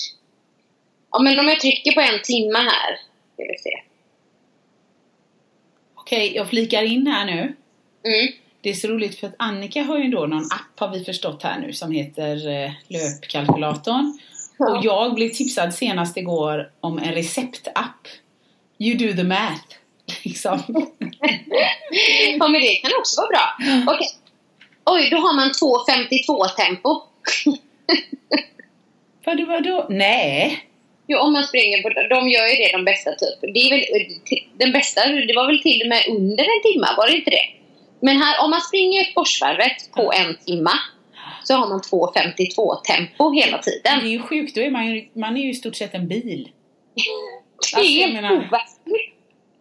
Ja, 1.18 1.24
men 1.24 1.40
om 1.40 1.48
jag 1.48 1.60
trycker 1.60 1.92
på 1.92 2.02
en 2.02 2.22
timme 2.24 2.60
här, 2.60 3.00
ska 3.34 3.44
vi 3.44 3.58
se. 3.58 3.82
Okej, 5.96 6.36
jag 6.36 6.50
flikar 6.50 6.84
in 6.84 7.08
här 7.08 7.26
nu. 7.26 7.56
Mm. 8.06 8.34
Det 8.62 8.70
är 8.70 8.74
så 8.74 8.88
roligt 8.88 9.20
för 9.20 9.28
att 9.28 9.36
Annika 9.40 9.84
har 9.84 9.98
ju 9.98 10.08
då 10.08 10.26
någon 10.26 10.44
app 10.44 10.80
har 10.80 10.90
vi 10.90 11.04
förstått 11.04 11.44
här 11.44 11.60
nu 11.60 11.74
som 11.74 11.92
heter 11.92 12.48
eh, 12.48 12.72
löpkalkylatorn. 12.88 14.20
Och 14.60 14.86
jag 14.86 15.16
blev 15.16 15.30
tipsad 15.30 15.74
senast 15.74 16.18
igår 16.18 16.72
om 16.80 16.98
en 16.98 17.14
receptapp. 17.14 18.08
You 18.78 18.98
do 18.98 19.16
the 19.16 19.24
math. 19.24 19.76
Liksom. 20.24 20.60
Ja, 22.40 22.48
men 22.48 22.62
det 22.62 22.76
kan 22.76 22.92
också 23.00 23.22
vara 23.22 23.30
bra. 23.30 23.58
Okej. 23.94 24.08
Oj, 24.86 25.10
då 25.12 25.18
har 25.18 25.36
man 25.36 25.50
2.52 25.50 26.66
tempo. 26.66 27.02
Vadå, 29.26 29.46
vadå? 29.46 29.88
Nej! 29.90 30.67
Jo, 31.08 31.20
om 31.20 31.34
man 31.34 31.44
springer 31.44 31.82
på, 31.84 31.90
de 31.90 32.30
gör 32.30 32.46
ju 32.48 32.56
det 32.56 32.70
de 32.78 32.86
bästa 32.86 33.12
typ. 33.12 33.54
Det 33.54 33.60
är 33.60 33.70
väl, 33.70 33.86
den 34.58 34.72
bästa, 34.72 35.06
det 35.08 35.34
var 35.36 35.48
väl 35.48 35.62
till 35.62 35.82
och 35.82 35.88
med 35.88 36.04
under 36.10 36.44
en 36.44 36.62
timma, 36.74 36.88
var 36.98 37.08
det 37.08 37.16
inte 37.18 37.30
det? 37.30 37.46
Men 38.00 38.18
här, 38.18 38.44
om 38.44 38.50
man 38.50 38.62
springer 38.62 39.00
Göteborgsvarvet 39.02 39.92
på 39.92 40.14
en 40.14 40.36
timma 40.46 40.72
så 41.44 41.54
har 41.54 41.68
man 41.70 41.80
2.52 41.82 42.76
tempo 42.82 43.32
hela 43.34 43.58
Det 43.58 43.64
tiden. 43.64 44.00
är 44.02 44.08
ju 44.10 44.20
sjukt, 44.20 44.56
då 44.56 44.62
är 44.62 44.72
man 44.72 44.88
ju, 44.88 45.08
man 45.14 45.38
är 45.38 45.42
ju 45.42 45.50
i 45.50 45.54
stort 45.54 45.76
sett 45.76 45.94
en 45.94 46.08
bil. 46.08 46.50
Det 47.74 47.78
Alltså, 47.78 47.92
är 47.94 48.14
menar- 48.14 48.32
overkligt. 48.36 49.14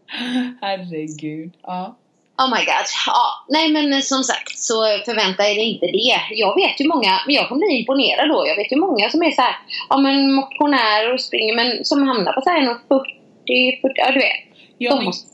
Herregud. 0.61 1.53
Ja. 1.63 1.99
Oh 2.39 2.51
my 2.51 2.65
god. 2.65 2.87
Ja, 3.07 3.45
nej 3.49 3.73
men 3.73 4.03
som 4.03 4.25
sagt 4.25 4.59
så 4.59 4.75
förvänta 5.05 5.49
er 5.49 5.59
inte 5.59 5.87
det. 5.87 6.21
Jag 6.31 6.55
vet 6.55 6.81
ju 6.81 6.89
många, 6.89 7.21
men 7.27 7.35
jag 7.35 7.49
kommer 7.49 7.67
bli 7.67 7.79
imponerad 7.79 8.29
då. 8.29 8.47
Jag 8.47 8.57
vet 8.57 8.73
ju 8.73 8.77
många 8.77 9.11
som 9.11 9.23
är 9.23 9.31
så 9.31 9.43
här, 9.43 9.57
ja 9.89 9.97
men 9.97 10.33
motionärer 10.33 11.15
och 11.15 11.21
springer 11.21 11.55
men 11.55 11.85
som 11.85 12.09
hamnar 12.09 12.33
på 12.33 12.41
så 12.41 12.51
här 12.51 12.65
40, 12.65 13.81
40, 13.81 13.95
ja 13.97 14.11
du 14.13 14.19
vet. 14.19 14.41
Ja, 14.79 14.97
De 14.97 15.05
måste 15.05 15.29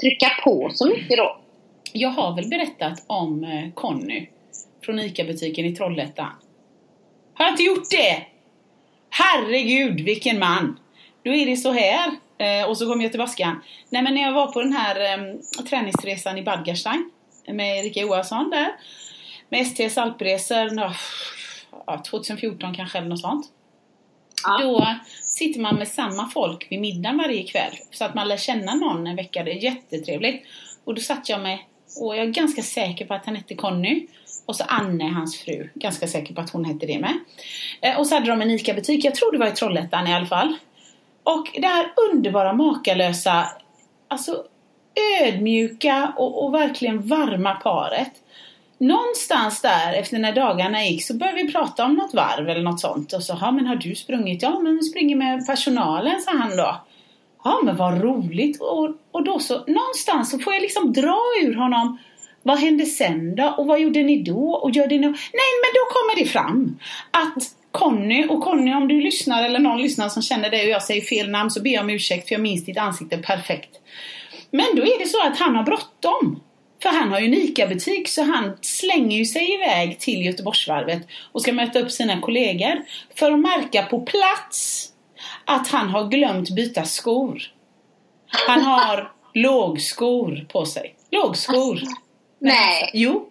trycka 0.00 0.30
på 0.44 0.70
så 0.74 0.86
mycket 0.88 1.16
då. 1.16 1.36
Jag 1.92 2.08
har 2.08 2.36
väl 2.36 2.48
berättat 2.48 3.04
om 3.06 3.44
eh, 3.44 3.74
Conny 3.74 4.26
från 4.84 4.98
ICA-butiken 4.98 5.66
i 5.66 5.76
Trollhättan. 5.76 6.30
Har 7.34 7.44
jag 7.44 7.52
inte 7.52 7.62
gjort 7.62 7.90
det? 7.90 8.22
Herregud, 9.10 10.00
vilken 10.00 10.38
man! 10.38 10.78
Då 11.24 11.34
är 11.34 11.46
det 11.46 11.56
så 11.56 11.72
här. 11.72 12.10
Eh, 12.38 12.68
och 12.68 12.78
så 12.78 12.86
kom 12.86 13.00
jag 13.00 13.12
till. 13.12 13.46
Nej 13.88 14.02
men 14.02 14.14
när 14.14 14.22
jag 14.22 14.32
var 14.32 14.52
på 14.52 14.62
den 14.62 14.72
här 14.72 15.00
eh, 15.00 15.64
träningsresan 15.70 16.38
i 16.38 16.42
Bad 16.42 16.64
Gastein 16.64 17.10
med 17.46 17.78
Erika 17.78 18.00
Johansson 18.00 18.50
där. 18.50 18.72
Med 19.48 19.66
STs 19.66 19.98
alpresor, 19.98 20.94
ja, 21.86 22.02
2014 22.10 22.74
kanske 22.74 22.98
eller 22.98 23.08
något 23.08 23.20
sånt. 23.20 23.46
Då 24.60 24.86
sitter 25.22 25.60
man 25.60 25.76
med 25.76 25.88
samma 25.88 26.30
folk 26.30 26.66
vid 26.70 26.80
middagen 26.80 27.18
varje 27.18 27.42
kväll. 27.42 27.72
Så 27.90 28.04
att 28.04 28.14
man 28.14 28.28
lär 28.28 28.36
känna 28.36 28.74
någon 28.74 29.06
en 29.06 29.16
vecka. 29.16 29.42
Det 29.42 29.50
är 29.50 29.64
jättetrevligt. 29.64 30.46
Och 30.84 30.94
då 30.94 31.00
satt 31.00 31.28
jag 31.28 31.40
med, 31.40 31.58
och 32.00 32.16
jag 32.16 32.26
är 32.26 32.30
ganska 32.30 32.62
säker 32.62 33.06
på 33.06 33.14
att 33.14 33.26
han 33.26 33.36
hette 33.36 33.54
Conny. 33.54 34.06
Och 34.46 34.56
så 34.56 34.64
Anne, 34.64 35.04
hans 35.04 35.38
fru. 35.38 35.68
Ganska 35.74 36.06
säker 36.06 36.34
på 36.34 36.40
att 36.40 36.50
hon 36.50 36.64
hette 36.64 36.86
det 36.86 36.98
med. 36.98 37.18
Eh, 37.80 37.98
och 37.98 38.06
så 38.06 38.14
hade 38.14 38.26
de 38.26 38.42
en 38.42 38.50
ICA-butik, 38.50 39.04
jag 39.04 39.14
tror 39.14 39.32
det 39.32 39.38
var 39.38 39.46
i 39.46 39.50
Trollhättan 39.50 40.06
i 40.06 40.14
alla 40.14 40.26
fall. 40.26 40.56
Och 41.24 41.50
det 41.54 41.66
här 41.66 41.92
underbara, 42.10 42.52
makalösa, 42.52 43.46
alltså 44.08 44.44
ödmjuka 45.20 46.12
och, 46.16 46.44
och 46.44 46.54
verkligen 46.54 47.08
varma 47.08 47.54
paret. 47.54 48.12
Någonstans 48.78 49.62
där 49.62 49.92
efter 49.92 50.18
när 50.18 50.32
dagarna 50.32 50.84
gick 50.84 51.04
så 51.04 51.14
började 51.14 51.42
vi 51.42 51.52
prata 51.52 51.84
om 51.84 51.94
något 51.94 52.14
varv 52.14 52.48
eller 52.48 52.62
något 52.62 52.80
sånt. 52.80 53.12
Och 53.12 53.22
så, 53.22 53.38
ja 53.40 53.50
men 53.50 53.66
har 53.66 53.76
du 53.76 53.94
sprungit? 53.94 54.42
Ja 54.42 54.60
men 54.60 54.76
vi 54.76 54.82
springer 54.82 55.16
med 55.16 55.46
personalen, 55.46 56.20
sa 56.20 56.30
han 56.30 56.56
då. 56.56 56.76
Ja 57.44 57.60
men 57.64 57.76
vad 57.76 58.02
roligt. 58.02 58.60
Och, 58.60 58.90
och 59.10 59.24
då 59.24 59.38
så, 59.38 59.54
någonstans 59.66 60.30
så 60.30 60.38
får 60.38 60.52
jag 60.52 60.62
liksom 60.62 60.92
dra 60.92 61.18
ur 61.42 61.54
honom 61.54 61.98
Vad 62.42 62.58
hände 62.58 62.86
sen 62.86 63.36
då? 63.36 63.54
Och 63.58 63.66
vad 63.66 63.80
gjorde 63.80 64.02
ni 64.02 64.22
då? 64.22 64.50
Och 64.50 64.70
gör 64.70 64.88
det 64.88 64.98
nu? 64.98 65.06
Nej, 65.08 65.52
men 65.62 65.70
då 65.74 65.84
kommer 65.94 66.24
det 66.24 66.30
fram 66.30 66.78
att 67.10 67.42
Conny, 67.74 68.26
och 68.26 68.42
Conny 68.42 68.74
om 68.74 68.88
du 68.88 69.00
lyssnar 69.00 69.44
eller 69.44 69.58
någon 69.58 69.82
lyssnar 69.82 70.08
som 70.08 70.22
känner 70.22 70.50
dig 70.50 70.64
och 70.64 70.70
jag 70.70 70.82
säger 70.82 71.00
fel 71.00 71.30
namn 71.30 71.50
så 71.50 71.62
ber 71.62 71.70
jag 71.70 71.82
om 71.82 71.90
ursäkt 71.90 72.28
för 72.28 72.34
jag 72.34 72.42
minns 72.42 72.64
ditt 72.64 72.78
ansikte 72.78 73.18
perfekt. 73.18 73.70
Men 74.50 74.66
då 74.76 74.82
är 74.82 74.98
det 74.98 75.06
så 75.06 75.22
att 75.26 75.38
han 75.38 75.56
har 75.56 75.62
bråttom. 75.62 76.42
För 76.82 76.88
han 76.88 77.12
har 77.12 77.20
ju 77.20 77.26
en 77.26 77.34
ICA-butik 77.34 78.08
så 78.08 78.22
han 78.22 78.56
slänger 78.60 79.18
ju 79.18 79.24
sig 79.24 79.54
iväg 79.54 79.98
till 80.00 80.24
Göteborgsvarvet 80.24 81.06
och 81.32 81.42
ska 81.42 81.52
möta 81.52 81.78
upp 81.78 81.90
sina 81.90 82.20
kollegor 82.20 82.82
för 83.14 83.32
att 83.32 83.40
märka 83.40 83.82
på 83.82 84.00
plats 84.00 84.88
att 85.44 85.68
han 85.68 85.88
har 85.88 86.08
glömt 86.08 86.50
byta 86.50 86.84
skor. 86.84 87.42
Han 88.46 88.62
har 88.62 89.12
lågskor 89.34 90.46
på 90.48 90.66
sig. 90.66 90.94
Lågskor. 91.10 91.80
Nej. 92.38 92.90
Jo. 92.94 93.30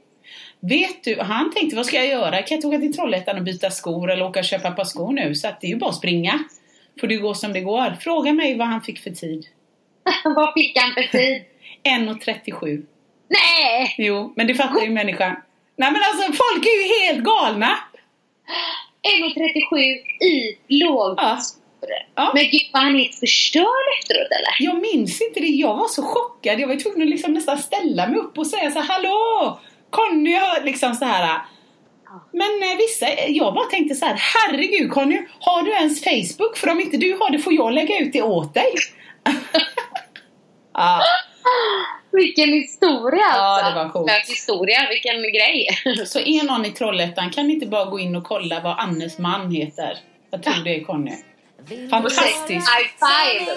Vet 0.70 1.04
du, 1.04 1.20
han 1.20 1.52
tänkte 1.52 1.76
vad 1.76 1.86
ska 1.86 1.96
jag 1.96 2.08
göra? 2.08 2.32
Kan 2.32 2.46
jag 2.50 2.58
inte 2.58 2.68
åka 2.68 2.78
till 2.78 2.94
Trollhättan 2.94 3.38
och 3.38 3.44
byta 3.44 3.70
skor 3.72 4.12
eller 4.12 4.26
åka 4.26 4.40
och 4.40 4.46
köpa 4.46 4.68
ett 4.68 4.76
par 4.76 4.84
skor 4.84 5.14
nu? 5.14 5.36
Så 5.36 5.48
att 5.48 5.62
det 5.62 5.68
är 5.68 5.70
ju 5.70 5.76
bara 5.76 5.90
att 5.90 5.96
springa. 5.96 6.40
Får 7.00 7.08
det 7.08 7.16
gå 7.16 7.34
som 7.34 7.54
det 7.54 7.62
går. 7.62 7.98
Fråga 8.02 8.34
mig 8.34 8.58
vad 8.58 8.68
han 8.68 8.82
fick 8.82 9.00
för 9.00 9.10
tid. 9.10 9.46
Vad 10.24 10.54
fick 10.54 10.78
han 10.78 10.94
för 10.94 11.18
tid? 11.18 11.44
1.37. 11.84 12.86
Nej! 13.28 13.96
Jo, 13.98 14.34
men 14.36 14.48
det 14.48 14.56
fattar 14.56 14.82
ju 14.82 14.90
människan. 15.02 15.36
Nej 15.76 15.92
men 15.92 16.02
alltså 16.12 16.34
folk 16.34 16.66
är 16.66 16.82
ju 16.82 17.06
helt 17.06 17.24
galna. 17.24 17.78
1,37 19.72 19.78
i 20.28 20.58
låg. 20.68 21.14
Ja. 21.18 21.40
Ja. 22.16 22.32
Men 22.34 22.44
gud 22.44 22.70
var 22.74 22.80
han 22.80 22.96
helt 22.96 23.16
förstörd 23.16 23.86
efteråt 24.00 24.28
eller? 24.32 24.56
Jag 24.60 24.82
minns 24.82 25.22
inte 25.22 25.40
det. 25.40 25.48
Jag 25.48 25.78
var 25.78 25.88
så 25.88 26.02
chockad. 26.02 26.60
Jag 26.60 26.68
var 26.68 26.76
tvungen 26.76 27.02
att 27.02 27.10
liksom 27.10 27.34
nästan 27.34 27.58
ställa 27.58 28.08
mig 28.08 28.20
upp 28.20 28.38
och 28.38 28.48
säga 28.48 28.72
så 28.72 28.80
här, 28.80 28.88
Hallå! 28.88 29.60
Conny 29.94 30.34
har 30.34 30.64
liksom 30.64 30.96
så 30.96 31.06
här. 31.06 31.42
Men 32.32 32.72
eh, 32.72 32.78
vissa, 32.78 33.06
jag 33.28 33.54
bara 33.54 33.66
tänkte 33.66 33.96
så 33.96 34.06
här, 34.06 34.16
herregud 34.20 34.92
Conny, 34.92 35.22
har 35.40 35.62
du 35.62 35.72
ens 35.72 36.04
Facebook? 36.04 36.58
För 36.58 36.70
om 36.70 36.80
inte 36.80 36.98
du 36.98 37.18
har 37.20 37.30
det 37.32 37.40
får 37.40 37.54
jag 37.54 37.74
lägga 37.74 38.00
ut 38.00 38.14
det 38.14 38.22
åt 38.22 38.54
dig. 38.54 38.74
ja. 40.74 41.02
Vilken 42.12 42.50
historia 42.50 43.22
Ja, 43.22 43.42
alltså! 43.42 43.70
det 43.70 43.84
var 43.84 43.90
coolt. 43.90 44.12
Vilken 44.12 44.28
historia, 44.28 44.80
vilken 44.90 45.22
grej! 45.22 45.68
Så 46.06 46.20
är 46.20 46.44
någon 46.44 46.66
i 46.66 46.72
Trollhättan 46.72 47.30
kan 47.30 47.48
ni 47.48 47.54
inte 47.54 47.66
bara 47.68 47.86
gå 47.86 48.00
in 48.00 48.16
och 48.16 48.24
kolla 48.24 48.60
vad 48.60 48.80
Annes 48.80 49.18
man 49.18 49.52
heter? 49.52 49.98
Jag 50.32 50.44
tror 50.44 50.64
det 50.64 50.76
är 50.76 50.84
Conny. 50.84 51.12
Fantastisk. 51.90 52.50
High 52.50 52.90
five! 53.00 53.52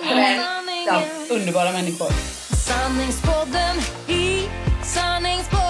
Ja, 0.87 1.03
underbara 1.31 1.73
människor. 1.73 2.11
Sanningspodden 2.57 3.77
i 4.09 4.49
Sanningspodden 4.85 5.66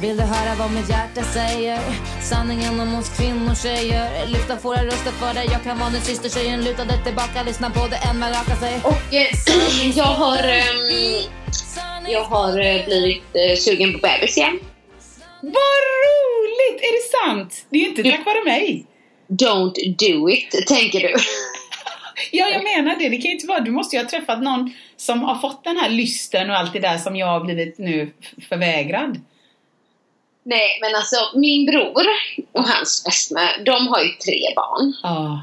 Vill 0.00 0.16
du 0.16 0.22
höra 0.22 0.54
vad 0.58 0.70
mitt 0.72 0.90
hjärta 0.90 1.22
säger? 1.22 1.78
Sanningen 2.22 2.80
om 2.80 2.94
oss 2.98 3.16
kvinnor 3.18 3.54
tjejer 3.54 4.26
Lyfta 4.26 4.56
våra 4.62 4.84
röster 4.84 5.10
för 5.10 5.34
dig 5.34 5.48
Jag 5.52 5.62
kan 5.62 5.78
vara 5.78 5.90
den 5.90 6.00
sista 6.00 6.28
tjejen 6.28 6.64
Lutade 6.64 7.04
tillbaka, 7.04 7.42
lyssna 7.42 7.70
på 7.70 7.86
det 7.86 7.96
än 8.10 8.18
man 8.18 8.30
rakar 8.30 8.54
sig 8.54 8.80
Och 8.84 9.14
eh, 9.14 9.26
jag 10.00 10.04
har, 10.22 10.38
ehm, 10.38 11.22
jag 12.08 12.24
har 12.24 12.58
eh, 12.58 12.84
blivit 12.84 13.22
eh, 13.34 13.56
sugen 13.56 13.92
på 13.92 13.98
bebis 13.98 14.36
igen. 14.36 14.58
Vad 15.40 15.78
roligt! 16.04 16.80
Är 16.86 16.92
det 16.98 17.18
sant? 17.18 17.66
Det 17.70 17.76
är 17.78 17.82
ju 17.82 17.88
inte 17.88 18.02
tack 18.02 18.26
vare 18.26 18.44
mig. 18.44 18.86
Don't 19.28 19.96
do 19.98 20.30
it, 20.30 20.66
tänker 20.66 21.00
du. 21.00 21.14
Ja, 22.32 22.48
jag 22.48 22.64
menar 22.64 22.96
det. 22.96 23.08
Det 23.08 23.16
kan 23.16 23.30
ju 23.30 23.34
inte 23.34 23.46
vara... 23.46 23.60
Du 23.60 23.70
måste 23.70 23.96
ju 23.96 24.02
ha 24.02 24.10
träffat 24.10 24.42
någon 24.42 24.72
som 24.96 25.22
har 25.22 25.34
fått 25.34 25.64
den 25.64 25.76
här 25.76 25.90
lysten 25.90 26.50
och 26.50 26.56
allt 26.56 26.72
det 26.72 26.78
där 26.78 26.98
som 26.98 27.16
jag 27.16 27.26
har 27.26 27.44
blivit 27.44 27.78
nu 27.78 28.10
förvägrad. 28.48 29.20
Nej, 30.54 30.78
men 30.80 30.94
alltså 30.94 31.16
min 31.34 31.66
bror 31.66 32.04
och 32.52 32.64
hans 32.68 33.04
fästmö, 33.06 33.40
de 33.66 33.88
har 33.88 34.00
ju 34.00 34.08
tre 34.26 34.40
barn. 34.56 34.94
Ja. 35.02 35.40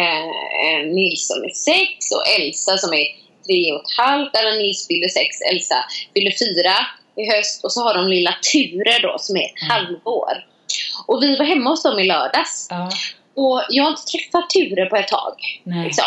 Eh, 0.00 0.86
Nils 0.94 1.26
som 1.28 1.44
är 1.44 1.54
sex 1.54 2.10
och 2.16 2.24
Elsa 2.40 2.76
som 2.76 2.92
är 2.94 3.06
tre 3.46 3.72
och 3.72 3.80
ett 3.80 3.96
halvt. 3.98 4.36
Eller 4.36 4.52
Nils 4.62 4.86
fyller 4.88 5.08
sex, 5.08 5.40
Elsa 5.50 5.78
fyller 6.14 6.34
fyra 6.44 6.74
i 7.22 7.36
höst. 7.36 7.64
Och 7.64 7.72
så 7.72 7.82
har 7.82 7.94
de 7.94 8.08
lilla 8.08 8.34
Ture 8.52 8.98
då 9.02 9.16
som 9.18 9.36
är 9.36 9.44
ett 9.44 9.62
halvår. 9.70 10.34
Och 11.06 11.22
vi 11.22 11.36
var 11.36 11.44
hemma 11.44 11.70
hos 11.70 11.82
dem 11.82 11.98
i 11.98 12.04
lördags. 12.04 12.66
Ja. 12.70 12.90
Och 13.34 13.62
jag 13.68 13.84
har 13.84 13.90
inte 13.90 14.02
träffat 14.02 14.50
Ture 14.50 14.86
på 14.86 14.96
ett 14.96 15.08
tag. 15.08 15.34
Nej. 15.64 15.84
Liksom. 15.84 16.04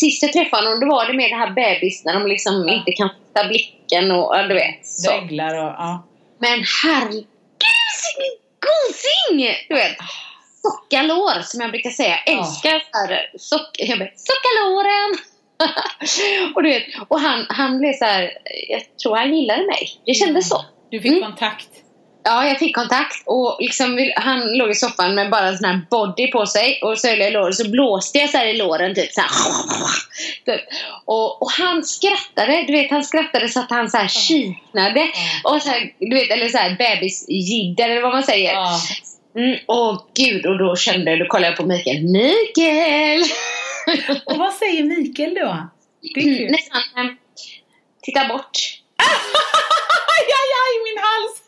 Sist 0.00 0.22
jag 0.22 0.32
träffade 0.32 0.66
honom, 0.66 0.80
då 0.80 0.86
var 0.86 1.06
det 1.06 1.12
med 1.12 1.30
det 1.30 1.36
här 1.36 1.50
bebis 1.50 2.04
när 2.04 2.14
de 2.14 2.26
liksom 2.26 2.64
Ja. 2.68 2.74
inte 2.74 2.92
kan 2.92 3.08
fästa 3.08 3.48
blicken 3.48 4.10
och 4.10 4.48
du 4.48 4.54
vet. 4.54 4.86
Så. 4.86 5.10
Dreglar 5.10 5.54
och... 5.54 5.72
Ja. 5.78 6.04
Men 6.38 6.64
herregud, 6.82 7.26
vilken 8.18 8.38
gosing! 8.66 9.56
Du 9.68 9.74
vet. 9.74 9.96
Sockalår 10.62 11.42
som 11.42 11.60
jag 11.60 11.70
brukar 11.70 11.90
säga. 11.90 12.16
Jag 12.26 12.38
älskar 12.38 12.82
så 12.92 12.98
här, 12.98 13.30
sock, 13.38 13.70
jag 13.78 13.98
bara, 13.98 14.08
sockalåren! 14.16 15.18
och 16.54 16.62
du 16.62 16.68
vet, 16.68 16.84
och 17.08 17.20
han, 17.20 17.46
han 17.48 17.78
blev 17.78 17.92
så 17.92 18.04
här, 18.04 18.30
jag 18.68 18.82
tror 19.02 19.16
han 19.16 19.34
gillade 19.36 19.66
mig. 19.66 20.00
Det 20.06 20.14
kändes 20.14 20.48
så. 20.48 20.64
Du 20.90 21.00
fick 21.00 21.12
Mm. 21.12 21.22
kontakt. 21.22 21.68
Ja, 22.24 22.46
jag 22.46 22.58
fick 22.58 22.76
kontakt 22.76 23.22
och 23.26 23.56
liksom, 23.60 24.10
han 24.16 24.56
låg 24.58 24.70
i 24.70 24.74
soffan 24.74 25.14
med 25.14 25.30
bara 25.30 25.48
en 25.48 25.58
sån 25.58 25.70
här 25.70 25.80
body 25.90 26.30
på 26.30 26.46
sig 26.46 26.80
och 26.82 26.96
jag 27.04 27.18
i 27.18 27.30
låret 27.30 27.54
så 27.54 27.68
blåste 27.68 28.18
jag 28.18 28.30
så 28.30 28.44
i 28.44 28.56
låren 28.56 28.94
typ 28.94 29.12
så 29.12 29.20
här. 29.20 29.30
Typ. 30.44 30.60
Och, 31.04 31.42
och 31.42 31.50
han 31.50 31.84
skrattade, 31.84 32.64
du 32.66 32.72
vet 32.72 32.90
han 32.90 33.04
skrattade 33.04 33.48
så 33.48 33.60
att 33.60 33.70
han 33.70 33.90
så 33.90 33.96
här 33.96 34.08
kiknade 34.08 35.08
och 35.44 35.62
så 35.62 35.68
här, 35.68 35.94
du 35.98 36.14
vet 36.16 36.30
eller 36.30 36.48
så 36.48 36.58
här 36.58 36.76
bebisjidder 36.78 37.88
eller 37.88 38.02
vad 38.02 38.12
man 38.12 38.22
säger. 38.22 38.52
Ja. 38.52 38.80
Mm, 39.36 39.58
åh 39.66 40.02
gud, 40.14 40.46
och 40.46 40.58
då 40.58 40.76
kände 40.76 41.16
då 41.16 41.26
kollade 41.26 41.46
jag 41.46 41.56
på 41.56 41.66
Mikael. 41.66 42.02
Mikael! 42.02 43.22
Och 44.26 44.36
vad 44.36 44.52
säger 44.52 44.84
Mikael 44.84 45.34
då? 45.34 45.68
Det 46.02 46.20
är 46.20 46.24
kul. 46.24 46.38
Mm, 46.38 46.52
nästan 46.52 46.80
eh, 46.80 47.12
titta 48.02 48.28
bort. 48.28 48.77
Aj, 50.16 50.28
aj, 50.40 50.50
aj, 50.64 50.74
min 50.86 50.98
hals! 51.06 51.42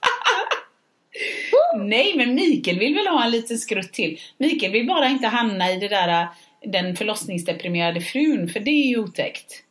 Nej, 1.75 2.17
men 2.17 2.35
Mikael 2.35 2.79
vill 2.79 2.95
väl 2.95 3.07
ha 3.07 3.25
en 3.25 3.31
liten 3.31 3.59
skrutt 3.59 3.93
till. 3.93 4.21
Mikael 4.39 4.73
vill 4.73 4.87
bara 4.87 5.09
inte 5.09 5.27
hamna 5.27 5.71
i 5.73 5.77
det 5.77 5.89
där 5.89 6.29
den 6.65 6.97
förlossningsdeprimerade 6.97 8.01
frun, 8.01 8.49
för 8.49 8.61
det 8.61 8.71
är 8.71 8.87
ju 8.87 8.99
otäckt. 8.99 9.63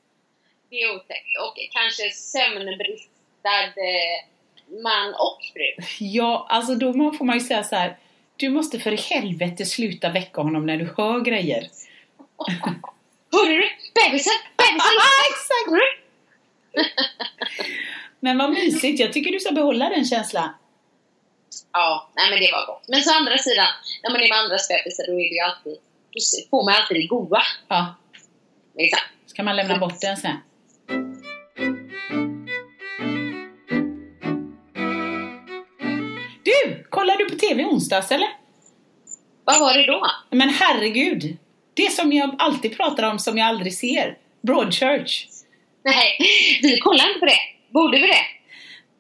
Det 0.70 0.76
är 0.76 0.96
otäckt. 0.96 1.38
Och 1.48 1.58
kanske 1.72 2.10
sömnbristad 2.10 3.64
eh, 3.64 4.26
man 4.84 5.14
och 5.14 5.40
fru. 5.54 5.86
Ja, 6.00 6.48
alltså 6.50 6.76
då 6.76 6.94
får 6.94 7.26
man 7.26 7.38
ju 7.38 7.42
säga 7.42 7.64
så 7.64 7.76
här. 7.76 7.98
Du 8.36 8.50
måste 8.50 8.80
för 8.80 8.92
helvete 8.92 9.66
sluta 9.66 10.10
väcka 10.10 10.42
honom 10.42 10.66
när 10.66 10.78
du 10.78 10.94
hör 10.98 11.20
grejer. 11.20 11.64
Hörru 13.32 13.56
du? 13.56 13.70
Bebisen! 13.94 14.34
Bebisen! 14.58 14.96
Exakt! 15.30 15.70
Hörru 15.70 15.80
du? 15.80 16.84
Men 18.20 18.38
vad 18.38 18.50
mysigt, 18.50 19.00
jag 19.00 19.14
tycker 19.14 19.32
du 19.32 19.40
ska 19.40 19.52
behålla 19.52 19.90
den 19.90 20.06
känslan. 20.06 20.50
Ja, 21.74 22.10
nej 22.16 22.30
men 22.30 22.40
det 22.40 22.52
var 22.52 22.66
gott. 22.66 22.86
Men 22.88 23.02
så 23.02 23.18
andra 23.18 23.38
sidan, 23.38 23.68
när 24.04 24.12
man 24.12 24.22
är 24.22 24.30
med 24.30 24.38
andras 24.38 24.68
bebisar 24.68 25.04
då 25.08 25.14
är 25.14 25.30
det 25.30 25.36
ju 25.36 25.40
alltid, 25.40 25.78
då 26.14 26.20
får 26.50 26.66
man 26.66 26.74
alltid 26.82 26.98
det 26.98 27.08
goda. 27.08 27.42
Ja, 27.68 27.96
Liksom. 28.78 29.00
ska 29.26 29.44
man 29.44 29.56
lämna 29.56 29.78
bort 29.78 30.02
den 30.02 30.18
sen. 30.18 30.36
Du, 36.44 36.84
kollar 36.90 37.18
du 37.18 37.30
på 37.30 37.36
TV 37.36 37.66
onsdags 37.66 38.12
eller? 38.12 38.28
Vad 39.44 39.60
var 39.60 39.74
det 39.74 39.86
då? 39.86 40.06
Men 40.30 40.50
herregud! 40.50 41.38
Det 41.74 41.92
som 41.92 42.14
jag 42.14 42.36
alltid 42.40 42.78
pratar 42.78 43.04
om 43.04 43.20
som 43.20 43.38
jag 43.38 43.48
aldrig 43.48 43.74
ser. 43.74 44.18
Broadchurch. 44.42 45.26
Nej, 45.84 46.18
vi 46.62 46.78
kollar 46.80 47.08
inte 47.08 47.20
på 47.20 47.26
det. 47.26 47.40
Borde 47.70 47.98
vi 47.98 48.08
det? 48.08 48.26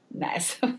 Nej, 0.07 0.41
så, 0.41 0.71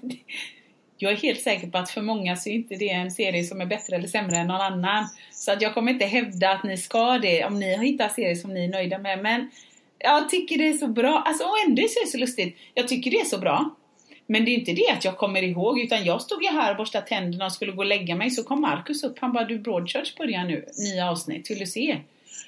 jag 0.99 1.13
är 1.13 1.17
helt 1.17 1.41
säker 1.41 1.67
på 1.67 1.79
att 1.79 1.91
för 1.91 2.03
många 2.03 2.37
så 2.37 2.49
är 2.51 2.53
inte 2.55 2.75
det 2.75 2.91
en 2.91 3.11
serie 3.11 3.45
som 3.45 3.61
är 3.61 3.67
bättre 3.67 3.97
eller 3.97 4.09
sämre 4.09 4.37
än 4.37 4.47
någon 4.47 4.61
annan. 4.61 5.09
Så 5.33 5.53
att 5.53 5.63
jag 5.63 5.75
kommer 5.75 5.93
inte 5.93 6.05
hävda 6.05 6.51
att 6.51 6.65
ni 6.65 6.77
ska 6.77 7.19
det 7.19 7.45
om 7.45 7.59
ni 7.61 7.75
har 7.77 7.85
hittat 7.85 8.13
serier 8.15 8.35
som 8.35 8.55
ni 8.55 8.65
är 8.65 8.69
nöjda 8.69 8.99
med. 8.99 9.23
Men 9.23 9.51
jag 9.99 10.29
tycker 10.31 10.59
det 10.59 10.69
är 10.69 10.73
så 10.73 10.89
bra. 10.89 11.23
Alltså, 11.27 11.45
och 11.45 11.59
ändå 11.67 11.83
så 11.89 12.01
är 12.01 12.05
det 12.05 12.11
så 12.11 12.19
lustigt. 12.19 12.59
Jag 12.75 12.89
tycker 12.89 13.11
det 13.11 13.21
är 13.21 13.25
så 13.25 13.39
bra. 13.39 13.75
Men 14.27 14.45
det 14.45 14.51
är 14.51 14.55
inte 14.55 14.73
det 14.73 14.89
att 14.91 15.05
jag 15.05 15.17
kommer 15.17 15.43
ihåg 15.43 15.81
utan 15.81 16.05
jag 16.05 16.23
stod 16.23 16.43
ju 16.43 16.49
här 16.49 16.71
och 16.71 16.77
borstade 16.77 17.07
tänderna 17.07 17.45
och 17.47 17.53
skulle 17.53 17.73
gå 17.73 17.79
och 17.79 17.87
lägga 17.87 18.15
mig 18.15 18.31
så 18.31 18.43
kom 18.45 18.61
Markus 18.61 19.05
upp. 19.05 19.19
Han 19.19 19.33
bara 19.33 19.45
du 19.45 19.59
Broadchurch 19.59 20.17
börjar 20.17 20.45
nu. 20.45 20.65
Nya 20.79 21.11
avsnitt. 21.11 21.51
Vill 21.51 21.59
du 21.59 21.67
se? 21.67 21.97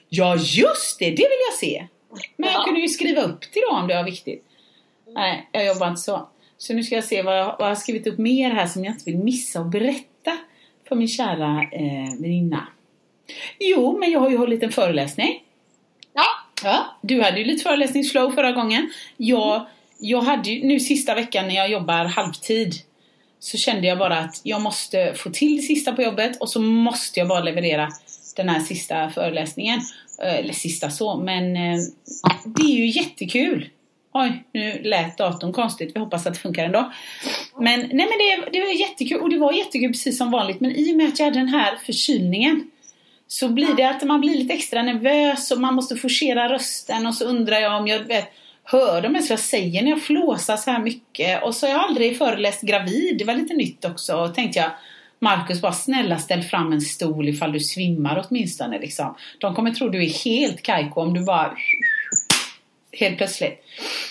Ja 0.09 0.37
just 0.37 0.99
det, 0.99 1.05
det 1.11 1.17
vill 1.17 1.43
jag 1.51 1.59
se! 1.61 1.87
Men 2.37 2.51
jag 2.51 2.61
Ja. 2.61 2.65
kunde 2.65 2.81
ju 2.81 2.89
skriva 2.89 3.23
upp 3.23 3.41
till 3.41 3.63
då 3.71 3.77
om 3.77 3.89
det 3.89 3.95
var 3.95 4.05
viktigt. 4.05 4.45
Nej, 5.15 5.49
jag 5.53 5.67
jobbar 5.67 5.89
inte 5.89 6.01
så. 6.01 6.29
Så 6.59 6.75
nu 6.75 6.83
ska 6.83 6.95
jag 6.95 7.05
se 7.05 7.23
vad 7.23 7.39
jag, 7.39 7.47
vad 7.47 7.61
jag 7.61 7.67
har 7.67 7.75
skrivit 7.75 8.07
upp 8.07 8.19
mer 8.19 8.51
här 8.51 8.67
som 8.67 8.85
jag 8.85 8.95
inte 8.95 9.05
vill 9.05 9.19
missa 9.19 9.61
och 9.61 9.67
berätta 9.67 10.39
för 10.89 10.97
min 10.97 11.09
kära 11.09 11.63
eh, 11.73 12.21
väninna. 12.21 12.69
Jo, 13.59 13.99
men 13.99 14.11
jag 14.11 14.21
har 14.21 14.31
ju 14.31 14.37
hållit 14.37 14.63
en 14.63 14.73
föreläsning. 14.73 15.43
Ja. 16.13 16.25
Ja, 16.65 16.99
du 17.03 17.23
hade 17.23 17.39
ju 17.39 17.45
lite 17.45 17.63
föreläsningsflow 17.63 18.31
förra 18.31 18.53
gången. 18.53 18.91
Jag, 19.17 19.67
jag 19.99 20.21
hade 20.21 20.51
ju, 20.51 20.67
nu 20.67 20.81
sista 20.81 21.15
veckan 21.15 21.49
när 21.49 21.55
jag 21.55 21.71
jobbar 21.71 22.05
halvtid 22.05 22.75
så 23.39 23.59
kände 23.59 23.87
jag 23.87 23.99
bara 23.99 24.19
att 24.19 24.41
jag 24.43 24.61
måste 24.61 25.15
få 25.15 25.31
till 25.31 25.57
det 25.57 25.63
sista 25.63 25.93
på 25.93 26.03
jobbet 26.03 26.41
och 26.41 26.51
så 26.51 26.61
måste 26.61 27.21
jag 27.21 27.29
bara 27.29 27.41
leverera 27.41 27.89
den 28.37 28.49
här 28.49 28.61
sista 28.61 29.11
föreläsningen. 29.11 29.81
Eh, 30.23 30.35
Eller 30.35 30.53
sista 30.53 30.91
så, 30.91 31.17
men 31.17 31.57
eh, 31.57 31.79
det 32.45 32.63
är 32.63 32.77
ju 32.77 32.87
jättekul. 32.87 33.69
Oj, 34.15 34.45
nu 34.53 34.81
lät 34.83 35.19
datorn 35.19 35.53
konstigt. 35.53 35.93
Vi 35.95 36.01
hoppas 36.01 36.27
att 36.27 36.35
det 36.35 36.41
funkar 36.41 36.65
ändå. 36.65 36.93
Men 37.59 37.81
nej 37.81 37.91
men 37.91 38.07
det, 38.09 38.51
det 38.53 38.61
var 38.61 38.73
jättekul 38.73 39.21
och 39.21 39.31
det 39.31 39.39
var 39.39 39.53
jättekul 39.53 39.89
precis 39.89 40.19
som 40.19 40.31
vanligt. 40.31 40.61
Men 40.61 40.71
i 40.71 40.93
och 40.93 40.97
med 40.97 41.09
att 41.09 41.19
jag 41.19 41.27
hade 41.27 41.39
den 41.39 41.49
här 41.49 41.77
förkylningen 41.87 42.71
så 43.27 43.49
blir 43.49 43.75
det 43.75 43.85
att 43.85 44.03
man 44.03 44.21
blir 44.21 44.35
lite 44.35 44.55
extra 44.55 44.83
nervös 44.83 45.51
och 45.51 45.61
man 45.61 45.75
måste 45.75 45.97
forcera 45.97 46.53
rösten 46.53 47.07
och 47.07 47.15
så 47.15 47.25
undrar 47.25 47.59
jag 47.59 47.81
om 47.81 47.87
jag 47.87 47.99
vet, 47.99 48.33
hör 48.65 49.03
de 49.03 49.09
ens 49.09 49.31
vad 49.31 49.39
jag 49.39 49.45
säger 49.45 49.83
när 49.83 49.91
jag 49.91 50.03
flåsar 50.03 50.57
så 50.57 50.71
här 50.71 50.79
mycket. 50.79 51.43
Och 51.43 51.55
så 51.55 51.67
har 51.67 51.73
jag 51.73 51.85
aldrig 51.85 52.19
föreläst 52.19 52.63
gravid. 52.63 53.19
Det 53.19 53.25
var 53.25 53.35
lite 53.35 53.55
nytt 53.55 53.85
också. 53.85 54.17
Och 54.17 54.35
tänkte 54.35 54.59
jag 54.59 54.71
Marcus, 55.19 55.61
bara 55.61 55.73
snälla 55.73 56.19
ställ 56.19 56.43
fram 56.43 56.73
en 56.73 56.81
stol 56.81 57.29
ifall 57.29 57.53
du 57.53 57.61
svimmar 57.61 58.27
åtminstone. 58.29 58.79
Liksom. 58.79 59.15
De 59.39 59.55
kommer 59.55 59.71
tro 59.71 59.89
du 59.89 60.05
är 60.05 60.25
helt 60.25 60.63
kajko 60.63 61.01
om 61.01 61.15
du 61.15 61.25
bara 61.25 61.57
helt 62.99 63.17
plötsligt. 63.17 63.65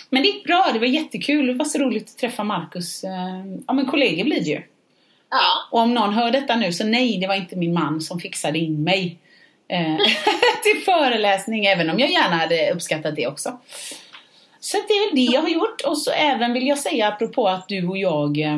Men 0.09 0.21
det 0.21 0.27
gick 0.27 0.43
bra, 0.43 0.69
det 0.73 0.79
var 0.79 0.86
jättekul. 0.88 1.47
Det 1.47 1.53
var 1.53 1.65
så 1.65 1.79
roligt 1.79 2.09
att 2.09 2.17
träffa 2.17 2.43
Marcus. 2.43 3.03
Eh, 3.03 3.45
Ja 3.67 3.73
men 3.73 3.86
kollegor 3.86 4.23
blir 4.23 4.39
det 4.39 4.49
ju. 4.49 4.61
Ja. 5.29 5.67
Och 5.71 5.79
om 5.79 5.93
någon 5.93 6.13
hör 6.13 6.32
detta 6.32 6.55
nu 6.55 6.73
så 6.73 6.86
nej, 6.86 7.17
det 7.17 7.27
var 7.27 7.36
inte 7.36 7.55
min 7.55 7.73
man 7.73 8.01
som 8.01 8.19
fixade 8.19 8.59
in 8.59 8.84
mig 8.84 9.17
eh, 9.67 9.97
till 10.63 10.82
föreläsning, 10.86 11.65
även 11.65 11.89
om 11.89 11.99
jag 11.99 12.11
gärna 12.11 12.36
hade 12.36 12.71
uppskattat 12.71 13.15
det 13.15 13.27
också. 13.27 13.59
Så 14.59 14.77
det 14.88 14.93
är 14.93 15.07
väl 15.09 15.15
det 15.15 15.32
jag 15.34 15.41
har 15.41 15.49
gjort. 15.49 15.82
Och 15.82 15.97
så 15.97 16.11
även 16.11 16.53
vill 16.53 16.67
jag 16.67 16.77
säga 16.77 17.07
apropå 17.07 17.47
att 17.47 17.67
du 17.67 17.88
och 17.88 17.97
jag, 17.97 18.38
eh, 18.38 18.57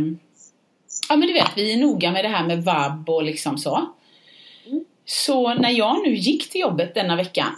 ja 1.09 1.15
men 1.15 1.21
du 1.27 1.33
vet, 1.33 1.51
vi 1.55 1.73
är 1.73 1.77
noga 1.77 2.11
med 2.11 2.25
det 2.25 2.29
här 2.29 2.43
med 2.47 2.63
vab 2.63 3.09
och 3.09 3.23
liksom 3.23 3.57
så. 3.57 3.93
Så 5.05 5.53
när 5.53 5.69
jag 5.69 6.03
nu 6.07 6.15
gick 6.15 6.49
till 6.49 6.61
jobbet 6.61 6.95
denna 6.95 7.15
vecka, 7.15 7.55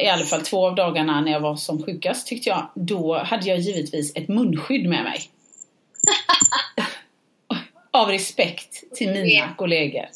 i 0.00 0.08
alla 0.08 0.24
fall 0.24 0.42
två 0.42 0.66
av 0.66 0.74
dagarna 0.74 1.20
när 1.20 1.32
jag 1.32 1.40
var 1.40 1.56
som 1.56 1.82
sjukast 1.82 2.26
tyckte 2.26 2.48
jag, 2.48 2.66
då 2.74 3.18
hade 3.18 3.48
jag 3.48 3.58
givetvis 3.58 4.16
ett 4.16 4.28
munskydd 4.28 4.88
med 4.88 5.04
mig. 5.04 5.20
av 7.90 8.08
respekt 8.08 8.94
till 8.94 9.10
mina 9.10 9.54
kollegor. 9.56 10.06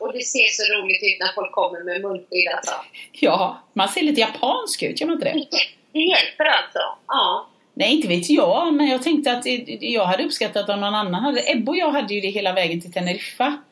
Och 0.00 0.12
det 0.12 0.22
ser 0.22 0.48
så 0.48 0.82
roligt 0.82 1.02
ut 1.02 1.20
när 1.20 1.32
folk 1.34 1.52
kommer 1.52 1.84
med 1.84 2.02
munskydd 2.02 2.48
alltså. 2.56 2.74
Ja, 3.12 3.62
man 3.72 3.88
ser 3.88 4.02
lite 4.02 4.20
japansk 4.20 4.82
ut, 4.82 5.00
gör 5.00 5.06
man 5.06 5.16
inte 5.16 5.24
det? 5.24 5.46
Det 5.92 6.00
hjälper 6.00 6.44
alltså? 6.44 6.78
Ja. 7.06 7.48
Nej, 7.74 7.92
inte 7.92 8.08
vet 8.08 8.30
jag, 8.30 8.74
men 8.74 8.86
jag 8.86 9.02
tänkte 9.02 9.32
att 9.32 9.46
jag 9.80 10.04
hade 10.04 10.24
uppskattat 10.24 10.68
om 10.68 10.80
någon 10.80 10.94
annan 10.94 11.24
hade 11.24 11.52
Ebbe 11.52 11.70
och 11.70 11.76
jag 11.76 11.90
hade 11.90 12.14
ju 12.14 12.20
det 12.20 12.28
hela 12.28 12.52
vägen 12.52 12.80
till 12.80 12.92
Teneriffa. 12.92 13.62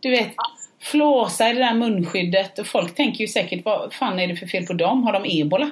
Du 0.00 0.10
vet, 0.10 0.34
flåsa 0.80 1.50
i 1.50 1.52
det 1.52 1.58
där 1.58 1.74
munskyddet 1.74 2.58
och 2.58 2.66
folk 2.66 2.94
tänker 2.94 3.20
ju 3.20 3.28
säkert 3.28 3.64
vad 3.64 3.92
fan 3.94 4.20
är 4.20 4.26
det 4.26 4.36
för 4.36 4.46
fel 4.46 4.66
på 4.66 4.72
dem? 4.72 5.02
Har 5.02 5.12
de 5.12 5.40
ebola? 5.42 5.70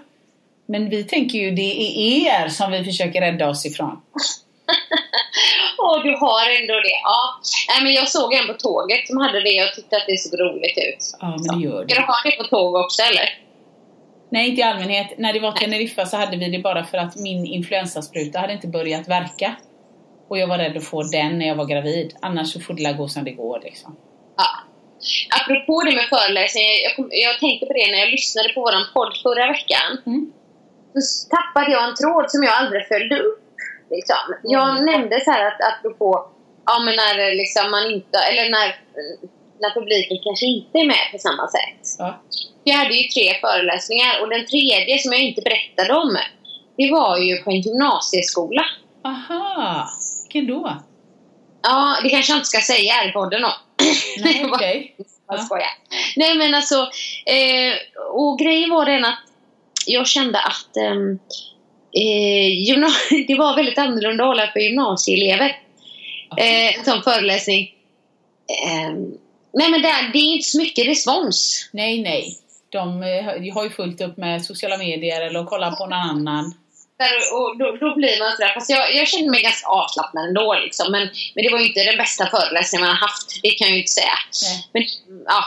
Men 0.68 0.90
vi 0.90 1.04
tänker 1.04 1.38
ju 1.38 1.50
det 1.50 1.62
är 1.82 2.44
er 2.44 2.48
som 2.48 2.72
vi 2.72 2.84
försöker 2.84 3.20
rädda 3.20 3.48
oss 3.48 3.66
ifrån. 3.66 4.00
Åh, 5.78 6.02
du 6.02 6.10
har 6.10 6.60
ändå 6.60 6.74
det. 6.74 6.98
Ja. 7.02 7.18
Nej, 7.68 7.82
men 7.82 7.92
jag 7.92 8.08
såg 8.08 8.34
en 8.34 8.46
på 8.46 8.52
tåget 8.52 9.06
som 9.06 9.16
hade 9.16 9.40
det 9.40 9.64
och 9.64 9.74
tyckte 9.74 9.96
att 9.96 10.06
det 10.06 10.16
såg 10.18 10.40
roligt 10.40 10.78
ut. 10.88 11.16
Ja, 11.20 11.28
men 11.28 11.58
det 11.58 11.64
gör 11.66 11.84
Ska 11.84 11.94
du 11.94 12.00
det. 12.00 12.06
ha 12.06 12.14
det 12.24 12.36
på 12.36 12.44
tåg 12.44 12.74
också 12.74 13.02
eller? 13.02 13.38
Nej, 14.30 14.48
inte 14.48 14.60
i 14.60 14.64
allmänhet. 14.64 15.18
När 15.18 15.32
det 15.32 15.40
var 15.40 15.52
Teneriffa 15.52 16.06
så 16.06 16.16
hade 16.16 16.36
vi 16.36 16.48
det 16.50 16.58
bara 16.58 16.84
för 16.84 16.98
att 16.98 17.16
min 17.16 17.46
influensaspruta 17.46 18.38
hade 18.38 18.52
inte 18.52 18.66
börjat 18.68 19.08
verka. 19.08 19.56
Och 20.28 20.38
jag 20.38 20.46
var 20.46 20.58
rädd 20.58 20.76
att 20.76 20.84
få 20.84 21.02
den 21.02 21.38
när 21.38 21.46
jag 21.46 21.54
var 21.54 21.64
gravid. 21.66 22.14
Annars 22.22 22.52
så 22.52 22.60
får 22.60 22.74
det 22.74 22.92
gå 22.92 23.08
som 23.08 23.24
det 23.24 23.30
går 23.30 23.60
liksom. 23.64 23.96
Ja. 24.36 24.44
Apropå 25.40 25.82
det 25.86 25.94
med 26.00 26.08
föreläsningar, 26.14 26.72
jag, 26.84 26.96
kom, 26.96 27.08
jag 27.10 27.38
tänkte 27.40 27.66
på 27.66 27.72
det 27.72 27.90
när 27.90 27.98
jag 27.98 28.10
lyssnade 28.10 28.48
på 28.48 28.60
våran 28.60 28.86
podd 28.94 29.12
förra 29.22 29.46
veckan. 29.46 29.90
Mm. 30.06 30.32
Så 30.94 31.28
tappade 31.36 31.70
jag 31.72 31.88
en 31.88 31.96
tråd 32.00 32.30
som 32.30 32.42
jag 32.42 32.54
aldrig 32.60 32.88
följde 32.88 33.16
upp. 33.28 33.44
Liksom. 33.90 34.22
Jag 34.42 34.84
nämnde 34.84 35.20
så 35.24 35.30
här 35.30 35.46
att 35.48 35.60
apropå, 35.70 36.28
ja 36.66 36.78
men 36.84 36.94
när 36.96 37.34
liksom 37.42 37.70
man 37.70 37.84
inte, 37.94 38.18
eller 38.18 38.50
när, 38.50 38.68
när 39.62 39.70
publiken 39.74 40.18
kanske 40.24 40.46
inte 40.46 40.78
är 40.78 40.86
med 40.86 41.04
på 41.12 41.18
samma 41.18 41.48
sätt. 41.48 41.82
Ja. 41.98 42.22
Jag 42.64 42.74
hade 42.74 42.94
ju 42.94 43.08
tre 43.08 43.40
föreläsningar 43.40 44.20
och 44.20 44.28
den 44.28 44.46
tredje 44.46 44.98
som 44.98 45.12
jag 45.12 45.22
inte 45.22 45.42
berättade 45.42 45.92
om, 46.00 46.18
det 46.76 46.90
var 46.90 47.18
ju 47.18 47.42
på 47.42 47.50
en 47.50 47.60
gymnasieskola. 47.60 48.64
Aha, 49.04 49.88
vilken 50.22 50.46
då? 50.54 50.76
Ja, 51.62 51.96
det 52.02 52.10
kanske 52.10 52.32
jag 52.32 52.38
inte 52.38 52.48
ska 52.48 52.60
säga 52.60 52.92
här 52.92 53.08
i 53.08 53.12
podden 53.12 53.42
då. 53.42 53.52
Nej, 54.18 54.44
okej. 54.52 54.96
Jag 55.28 55.44
skojar. 55.44 55.70
Nej 56.16 56.34
men 56.34 56.54
alltså, 56.54 56.74
eh, 57.26 58.02
och 58.10 58.38
grejen 58.38 58.70
var 58.70 58.86
den 58.86 59.04
att 59.04 59.18
jag 59.86 60.06
kände 60.06 60.38
att 60.38 60.76
ehm, 60.76 61.18
eh, 61.92 62.76
det 63.28 63.34
var 63.34 63.56
väldigt 63.56 63.78
annorlunda 63.78 64.24
att 64.24 64.28
hålla 64.28 64.50
för 64.52 64.60
gymnasieelever. 64.60 65.58
Eh, 66.36 66.78
en 66.78 66.84
sån 66.84 67.02
föreläsning. 67.02 67.74
Ehm, 68.66 69.18
nej 69.52 69.70
men 69.70 69.82
det, 69.82 69.92
det 70.12 70.18
är 70.18 70.34
inte 70.34 70.48
så 70.48 70.58
mycket 70.58 70.86
respons. 70.86 71.68
Nej, 71.72 72.02
nej. 72.02 72.38
De 72.68 73.02
eh, 73.02 73.54
har 73.54 73.64
ju 73.64 73.70
fullt 73.70 74.00
upp 74.00 74.16
med 74.16 74.44
sociala 74.44 74.78
medier 74.78 75.22
eller 75.22 75.40
att 75.40 75.46
kolla 75.46 75.70
på 75.70 75.86
någon 75.86 75.92
annan. 75.92 76.54
Och 77.32 77.58
då, 77.58 77.76
då 77.80 77.94
blir 77.94 78.18
man 78.18 78.36
sådär, 78.36 78.54
fast 78.54 78.70
jag, 78.70 78.94
jag 78.94 79.08
kände 79.08 79.30
mig 79.30 79.42
ganska 79.42 79.66
avslappnad 79.68 80.28
ändå 80.28 80.54
liksom. 80.64 80.92
Men, 80.92 81.02
men 81.34 81.44
det 81.44 81.50
var 81.50 81.58
ju 81.58 81.66
inte 81.66 81.84
den 81.84 81.96
bästa 81.96 82.26
föreläsningen 82.26 82.86
man 82.86 82.96
har 82.96 83.08
haft, 83.08 83.42
det 83.42 83.50
kan 83.50 83.68
jag 83.68 83.74
ju 83.76 83.82
inte 83.82 83.92
säga. 84.00 84.16
Nej. 84.44 84.56
Men, 84.72 84.82
ja, 85.26 85.42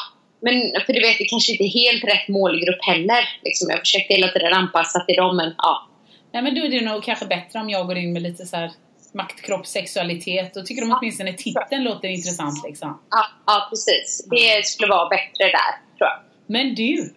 men 0.45 0.53
för 0.85 0.93
du 0.93 1.01
vet, 1.01 1.17
det 1.17 1.25
kanske 1.25 1.51
inte 1.51 1.63
är 1.63 1.73
helt 1.83 2.03
rätt 2.03 2.27
målgrupp 2.27 2.85
heller. 2.85 3.21
Liksom, 3.43 3.69
jag 3.69 3.79
försökte 3.79 4.13
hela 4.13 4.27
tiden 4.27 4.53
anpassa 4.53 4.99
till 4.99 5.15
dem, 5.15 5.37
men 5.37 5.53
ja. 5.57 5.87
Nej, 6.31 6.43
men 6.43 6.55
då 6.55 6.61
är 6.65 6.69
det 6.69 6.81
nog 6.81 7.03
kanske 7.03 7.25
bättre 7.25 7.59
om 7.59 7.69
jag 7.69 7.87
går 7.87 7.97
in 7.97 8.13
med 8.13 8.21
lite 8.21 8.45
så 8.45 8.55
här 8.55 8.71
makt, 9.13 9.41
kropp, 9.41 9.67
sexualitet. 9.67 10.53
Då 10.53 10.61
tycker 10.61 10.81
de 10.81 10.97
åtminstone 10.99 11.33
titeln 11.33 11.83
låter 11.83 12.07
intressant 12.07 12.63
liksom. 12.67 13.01
Ja, 13.09 13.25
ja, 13.45 13.67
precis. 13.69 14.27
Det 14.29 14.65
skulle 14.65 14.89
vara 14.89 15.09
bättre 15.09 15.45
där, 15.45 15.97
tror 15.97 16.09
jag. 16.09 16.19
Men 16.47 16.75
du, 16.75 17.13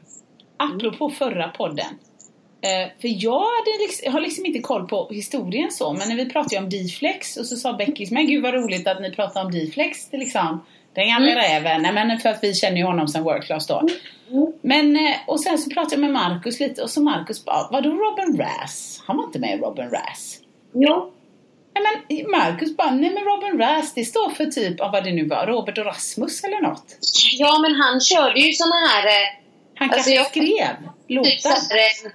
apropå 0.57 1.11
förra 1.11 1.49
podden. 1.49 1.99
Eh, 2.63 2.89
för 3.01 3.25
jag, 3.25 3.45
liksom, 3.81 4.05
jag 4.05 4.13
har 4.13 4.21
liksom 4.21 4.47
inte 4.47 4.59
koll 4.59 4.89
på 4.89 5.09
historien 5.11 5.71
så, 5.73 5.93
men 5.93 6.09
när 6.09 6.17
vi 6.17 6.31
pratade 6.31 6.59
om 6.59 6.69
D-flex 6.71 7.37
och 7.37 7.47
så 7.47 7.57
sa 7.57 7.73
Beckis, 7.73 8.11
men 8.11 8.27
gud 8.27 8.43
vad 8.43 8.55
roligt 8.55 8.87
att 8.87 9.01
ni 9.03 9.11
pratar 9.11 9.45
om 9.45 9.51
D-flex 9.51 10.09
till 10.11 10.19
liksom. 10.19 10.65
Den 10.95 11.09
gamla 11.09 11.35
räven, 11.37 11.83
nej 11.83 11.93
men 11.93 12.19
för 12.19 12.29
att 12.29 12.39
vi 12.43 12.55
känner 12.55 12.77
ju 12.77 12.85
honom 12.85 13.09
som 13.09 13.23
workclass 13.23 13.67
då. 13.67 13.89
Men, 14.63 14.97
eh, 14.97 15.17
och 15.27 15.41
sen 15.41 15.59
så 15.59 15.71
pratade 15.71 15.95
jag 15.95 16.01
med 16.01 16.11
Marcus 16.13 16.61
lite 16.61 16.83
och 16.83 16.91
så 16.91 17.03
Marcus 17.03 17.45
bara, 17.45 17.69
vadå 17.73 17.91
Robin 17.91 18.39
Rass? 18.39 19.03
Han 19.07 19.17
var 19.17 19.25
inte 19.25 19.39
med 19.39 19.59
i 19.59 19.61
Robin 19.61 19.91
Rass. 19.91 20.39
Jo. 20.75 21.13
Nej 21.75 21.85
men 22.19 22.31
Marcus 22.31 22.77
bara, 22.77 22.91
nej 22.91 23.11
men 23.11 23.25
Robin 23.25 23.59
Rass 23.59 23.95
det 23.95 24.05
står 24.05 24.31
för 24.31 24.45
typ, 24.47 24.81
av 24.81 24.93
vad 24.93 25.05
det 25.05 25.13
nu 25.13 25.29
var, 25.29 25.47
Robert 25.47 25.79
och 25.79 25.85
Rasmus 25.85 26.45
eller 26.45 26.61
något. 26.61 26.85
Ja, 27.39 27.59
men 27.59 27.75
han 27.75 28.01
körde 28.01 28.41
ju 28.41 28.53
såna 28.53 28.75
här... 28.77 29.07
eh, 29.07 29.13
Han 29.75 29.91
Alltså, 29.91 30.11
kanske 30.11 30.15
jag- 30.15 30.27
skrev 30.27 30.77
Typ 31.09 31.17
låtar. 31.45 31.51
eh, 31.51 32.13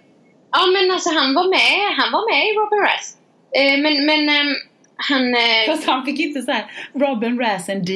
ja, 0.51 0.65
men 0.65 0.91
alltså 0.91 1.09
han 1.09 1.33
var 1.33 1.49
med. 1.49 1.95
Han 1.97 2.11
var 2.11 2.31
med 2.31 2.47
i 2.47 2.53
Robin 2.53 2.79
Rass. 2.79 3.17
Eh, 3.55 3.77
men, 3.83 4.05
men 4.05 4.29
ehm, 4.29 4.55
han... 4.95 5.35
eh, 5.35 5.65
Fast 5.67 5.85
han 5.87 6.05
fick 6.05 6.19
inte 6.19 6.41
så 6.41 6.51
här 6.51 6.65
Robin 6.93 7.39
Rass 7.39 7.69
and 7.69 7.85
D. 7.85 7.93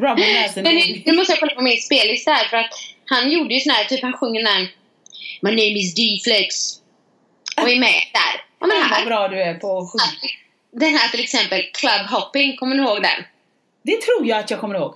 Robin 0.00 0.34
Rass 0.42 0.56
and 0.56 0.66
D. 0.66 1.02
nu 1.06 1.12
måste 1.16 1.32
jag 1.32 1.40
kolla 1.40 1.54
på 1.54 1.62
min 1.62 1.76
spellista 1.80 2.30
här 2.32 2.44
för 2.48 2.56
att 2.56 2.72
han 3.06 3.30
gjorde 3.30 3.54
ju 3.54 3.60
sån 3.60 3.72
här, 3.72 3.84
typ 3.84 4.02
han 4.02 4.12
sjunger 4.12 4.40
den 4.42 4.52
här 4.52 4.68
My 5.42 5.50
name 5.50 5.78
is 5.78 5.94
D-Flex 5.94 6.54
och 7.62 7.68
är 7.70 7.78
med 7.78 8.02
där. 8.12 8.34
Ja, 8.60 8.66
men 8.66 8.70
Fan, 8.70 8.90
vad 8.90 8.98
här, 8.98 9.06
bra 9.06 9.28
du 9.28 9.42
är 9.42 9.54
på 9.54 9.78
att 9.78 9.90
sjunga. 9.90 10.30
den 10.72 10.94
här 10.94 11.08
till 11.08 11.20
exempel, 11.20 11.62
Club 11.72 12.06
Hopping, 12.10 12.56
kommer 12.56 12.76
ni 12.76 12.82
ihåg 12.82 13.02
den? 13.02 13.24
Det 13.82 14.00
tror 14.00 14.26
jag 14.26 14.38
att 14.38 14.50
jag 14.50 14.60
kommer 14.60 14.74
ihåg. 14.74 14.94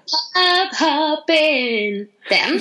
Club 0.79 0.89
Hopping! 0.91 2.07
Den. 2.29 2.53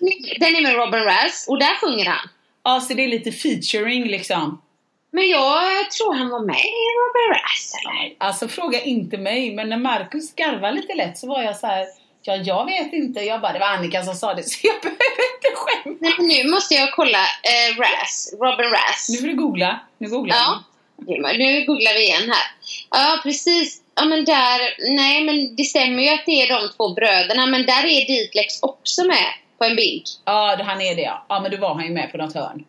den 0.40 0.56
är 0.56 0.62
med 0.62 0.74
Robin 0.74 1.00
Rass 1.04 1.46
och 1.48 1.58
där 1.58 1.80
sjunger 1.80 2.04
han. 2.06 2.28
Ja, 2.68 2.80
så 2.80 2.94
det 2.94 3.04
är 3.04 3.08
lite 3.08 3.32
featuring 3.32 4.04
liksom. 4.08 4.62
Men 5.10 5.28
jag 5.28 5.90
tror 5.90 6.14
han 6.14 6.28
var 6.28 6.40
med 6.40 6.56
i 6.56 6.84
Robin 6.98 7.40
Rass 7.42 7.72
eller? 7.80 8.14
Alltså 8.28 8.48
fråga 8.48 8.82
inte 8.82 9.18
mig, 9.18 9.54
men 9.54 9.68
när 9.68 9.76
Marcus 9.76 10.34
garvade 10.34 10.72
lite 10.76 10.94
lätt 10.94 11.18
så 11.18 11.26
var 11.26 11.42
jag 11.42 11.56
så 11.56 11.66
här. 11.66 11.86
Ja, 12.22 12.36
jag 12.36 12.64
vet 12.66 12.92
inte. 12.92 13.20
Jag 13.20 13.40
bara, 13.40 13.52
det 13.52 13.58
var 13.58 13.66
Annika 13.66 14.02
som 14.02 14.14
sa 14.14 14.34
det, 14.34 14.42
så 14.42 14.66
jag 14.66 14.74
behöver 14.82 15.24
inte 15.34 15.48
skämta. 15.54 15.98
Nej, 16.00 16.42
nu 16.44 16.50
måste 16.50 16.74
jag 16.74 16.92
kolla 16.94 17.18
eh, 17.22 17.78
Rass, 17.80 18.34
Robin 18.40 18.70
Rass. 18.70 19.08
Nu 19.10 19.16
får 19.18 19.26
du 19.26 19.34
googla. 19.34 19.80
Nu 19.98 20.08
googlar 20.08 20.36
Ja. 20.36 20.64
vi. 21.06 21.38
Nu 21.38 21.64
googlar 21.66 21.94
vi 21.94 22.02
igen 22.02 22.30
här. 22.30 22.46
Ja, 22.90 23.20
precis. 23.22 23.82
Ja, 23.94 24.04
men 24.04 24.24
där... 24.24 24.58
Nej, 24.96 25.24
men 25.24 25.56
det 25.56 25.64
stämmer 25.64 26.02
ju 26.02 26.08
att 26.08 26.26
det 26.26 26.42
är 26.42 26.48
de 26.60 26.68
två 26.76 26.94
bröderna. 26.94 27.46
Men 27.46 27.66
där 27.66 27.84
är 27.84 28.06
Diplex 28.06 28.62
också 28.62 29.04
med 29.04 29.26
på 29.58 29.64
en 29.64 29.76
bild. 29.76 30.02
Ja, 30.24 30.58
han 30.62 30.80
är 30.80 30.96
det 30.96 31.02
ja. 31.02 31.26
Ja, 31.28 31.40
men 31.40 31.50
då 31.50 31.56
var 31.56 31.74
han 31.74 31.84
ju 31.84 31.92
med 31.92 32.12
på 32.12 32.18
något 32.18 32.34
hörn. 32.34 32.64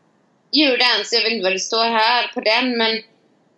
Eurodance, 0.55 1.15
jag 1.15 1.23
vet 1.23 1.31
inte 1.31 1.43
vad 1.43 1.51
det 1.51 1.59
står 1.59 1.85
här 1.85 2.31
på 2.33 2.41
den 2.41 2.77
men 2.77 3.01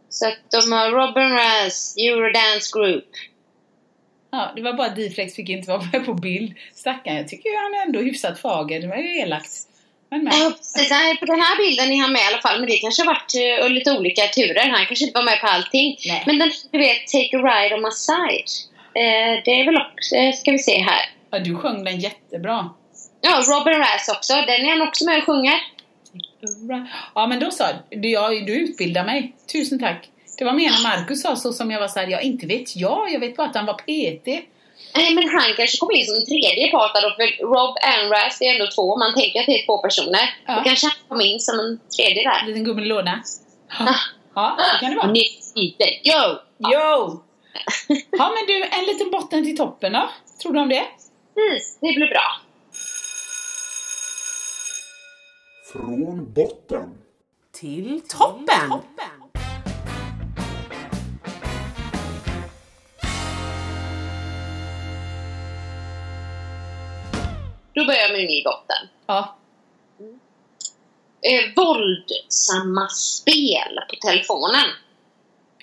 så 0.09 0.27
att 0.27 0.51
de 0.51 0.71
har 0.71 0.91
Robin 0.91 1.29
Razz, 1.29 1.95
Eurodance 1.97 2.79
Group. 2.79 3.09
Ja, 4.31 4.51
det 4.55 4.61
var 4.61 4.73
bara 4.73 4.89
Diflex 4.89 5.35
fick 5.35 5.49
inte 5.49 5.69
vara 5.69 5.83
med 5.93 6.05
på 6.05 6.13
bild. 6.13 6.53
Stackarn, 6.73 7.15
jag 7.15 7.27
tycker 7.27 7.49
ju 7.49 7.55
han 7.55 7.73
är 7.73 7.85
ändå 7.85 7.99
hyfsat 7.99 8.39
fager. 8.39 8.81
Det 8.81 8.87
var 8.87 8.95
ju 8.95 9.19
elakt. 9.19 9.51
Men, 10.09 10.23
men. 10.23 10.39
Ja, 10.39 10.51
precis. 10.57 11.19
På 11.19 11.25
den 11.25 11.41
här 11.41 11.57
bilden 11.57 11.91
är 11.91 12.01
han 12.01 12.13
med 12.13 12.21
i 12.21 12.25
alla 12.25 12.41
fall 12.41 12.59
men 12.59 12.69
det 12.69 12.77
kanske 12.77 13.01
har 13.01 13.07
varit 13.13 13.63
uh, 13.63 13.69
lite 13.69 13.91
olika 13.91 14.21
turer. 14.21 14.69
Han 14.69 14.85
kanske 14.85 15.05
inte 15.05 15.19
var 15.19 15.25
med 15.25 15.41
på 15.41 15.47
allting. 15.47 15.97
Nej. 16.05 16.23
Men 16.25 16.39
den, 16.39 16.51
du 16.71 16.77
vet, 16.77 17.07
Take 17.07 17.37
a 17.37 17.41
ride 17.49 17.75
on 17.75 17.81
my 17.81 17.91
side. 17.91 18.49
Eh, 18.93 19.43
det 19.45 19.51
är 19.51 19.65
väl 19.65 19.77
också, 19.77 20.15
eh, 20.15 20.33
ska 20.33 20.51
vi 20.51 20.59
se 20.59 20.81
här. 20.81 21.09
Ja, 21.31 21.39
du 21.39 21.55
sjöng 21.55 21.83
den 21.83 21.99
jättebra. 21.99 22.69
Ja, 23.21 23.43
Robin 23.47 23.79
Razz 23.79 24.09
också. 24.09 24.33
Den 24.33 24.65
är 24.65 24.69
han 24.69 24.87
också 24.87 25.05
med 25.05 25.17
och 25.17 25.25
sjunger. 25.25 25.59
Ja, 27.15 27.27
men 27.27 27.39
då 27.39 27.51
sa 27.51 27.65
du, 27.89 28.09
jag, 28.09 28.45
du 28.45 28.53
utbildar 28.53 29.05
mig. 29.05 29.35
Tusen 29.53 29.79
tack. 29.79 30.09
Det 30.37 30.45
var 30.45 30.53
mer 30.53 30.69
när 30.69 30.83
Marcus 30.83 31.21
sa 31.21 31.35
så 31.35 31.53
som 31.53 31.71
jag 31.71 31.79
var 31.79 31.87
såhär, 31.87 32.07
ja 32.07 32.19
inte 32.19 32.47
vet 32.47 32.75
jag, 32.75 33.13
jag 33.13 33.19
vet 33.19 33.35
bara 33.37 33.47
att 33.47 33.55
han 33.55 33.65
var 33.65 33.73
PT. 33.73 34.27
Nej, 34.95 35.15
men 35.15 35.29
han 35.29 35.53
kanske 35.57 35.77
kom 35.77 35.91
in 35.91 36.05
som 36.05 36.15
en 36.15 36.25
tredje 36.25 36.71
part 36.71 36.93
då, 36.93 37.09
för 37.15 37.43
Rob 37.43 37.77
Anras 37.81 38.41
är 38.41 38.53
ändå 38.53 38.67
två. 38.75 38.97
Man 38.97 39.13
tänker 39.13 39.39
att 39.39 39.45
det 39.45 39.61
är 39.61 39.65
två 39.65 39.77
personer. 39.77 40.35
Ja. 40.45 40.55
Då 40.55 40.63
kanske 40.63 40.87
han 40.87 40.95
kom 41.07 41.21
in 41.21 41.39
som 41.39 41.59
en 41.59 41.79
tredje 41.97 42.23
där. 42.23 42.39
En 42.39 42.47
liten 42.47 42.63
gubbe 42.63 42.81
i 42.81 42.85
låda. 42.85 43.23
Ah. 43.79 43.95
Ja, 44.35 44.57
det 44.73 44.79
kan 44.79 44.91
det 44.91 44.97
vara. 44.97 45.15
Yo! 46.03 46.37
Jo! 46.59 47.23
Ja, 48.11 48.31
men 48.35 48.45
du, 48.47 48.63
en 48.63 48.85
liten 48.85 49.11
botten 49.11 49.45
till 49.45 49.57
toppen 49.57 49.93
då? 49.93 50.09
Tror 50.41 50.53
du 50.53 50.59
om 50.59 50.69
det? 50.69 50.85
Precis, 51.35 51.77
det 51.81 51.93
blir 51.93 52.07
bra. 52.07 52.41
Från 55.71 56.33
botten. 56.33 56.97
Till 57.51 58.01
toppen! 58.07 58.69
Då 67.73 67.85
börjar 67.85 67.99
jag 67.99 68.11
med 68.11 68.25
min 68.25 68.43
botten. 68.43 68.87
Ja. 69.05 69.37
Eh, 71.21 71.53
våldsamma 71.55 72.89
spel 72.89 73.79
på 73.89 74.07
telefonen. 74.07 74.67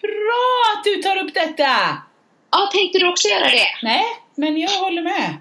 Bra 0.02 0.76
att 0.76 0.84
du 0.84 1.02
tar 1.02 1.16
upp 1.16 1.34
detta! 1.34 2.02
Ja, 2.50 2.70
tänkte 2.72 2.98
du 2.98 3.08
också 3.08 3.28
göra 3.28 3.50
det? 3.50 3.68
Nej, 3.82 4.04
men 4.34 4.56
jag 4.56 4.70
håller 4.70 5.02
med. 5.02 5.36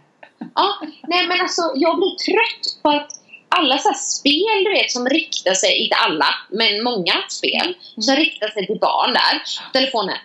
Ja, 0.56 0.80
nej 1.08 1.28
men 1.28 1.42
alltså 1.42 1.62
jag 1.76 1.98
blir 1.98 2.16
trött 2.16 2.84
på 2.84 2.90
att 2.90 3.25
alla 3.58 3.78
så 3.78 3.94
spel 3.94 4.64
du 4.64 4.72
vet 4.74 4.92
som 4.92 5.10
riktar 5.10 5.54
sig, 5.54 5.84
inte 5.84 5.96
alla, 5.96 6.26
men 6.50 6.84
många 6.84 7.14
spel 7.30 7.76
som 8.00 8.16
riktar 8.16 8.48
sig 8.48 8.66
till 8.68 8.80
barn 8.80 9.14
där, 9.14 9.42
telefonen, 9.74 10.18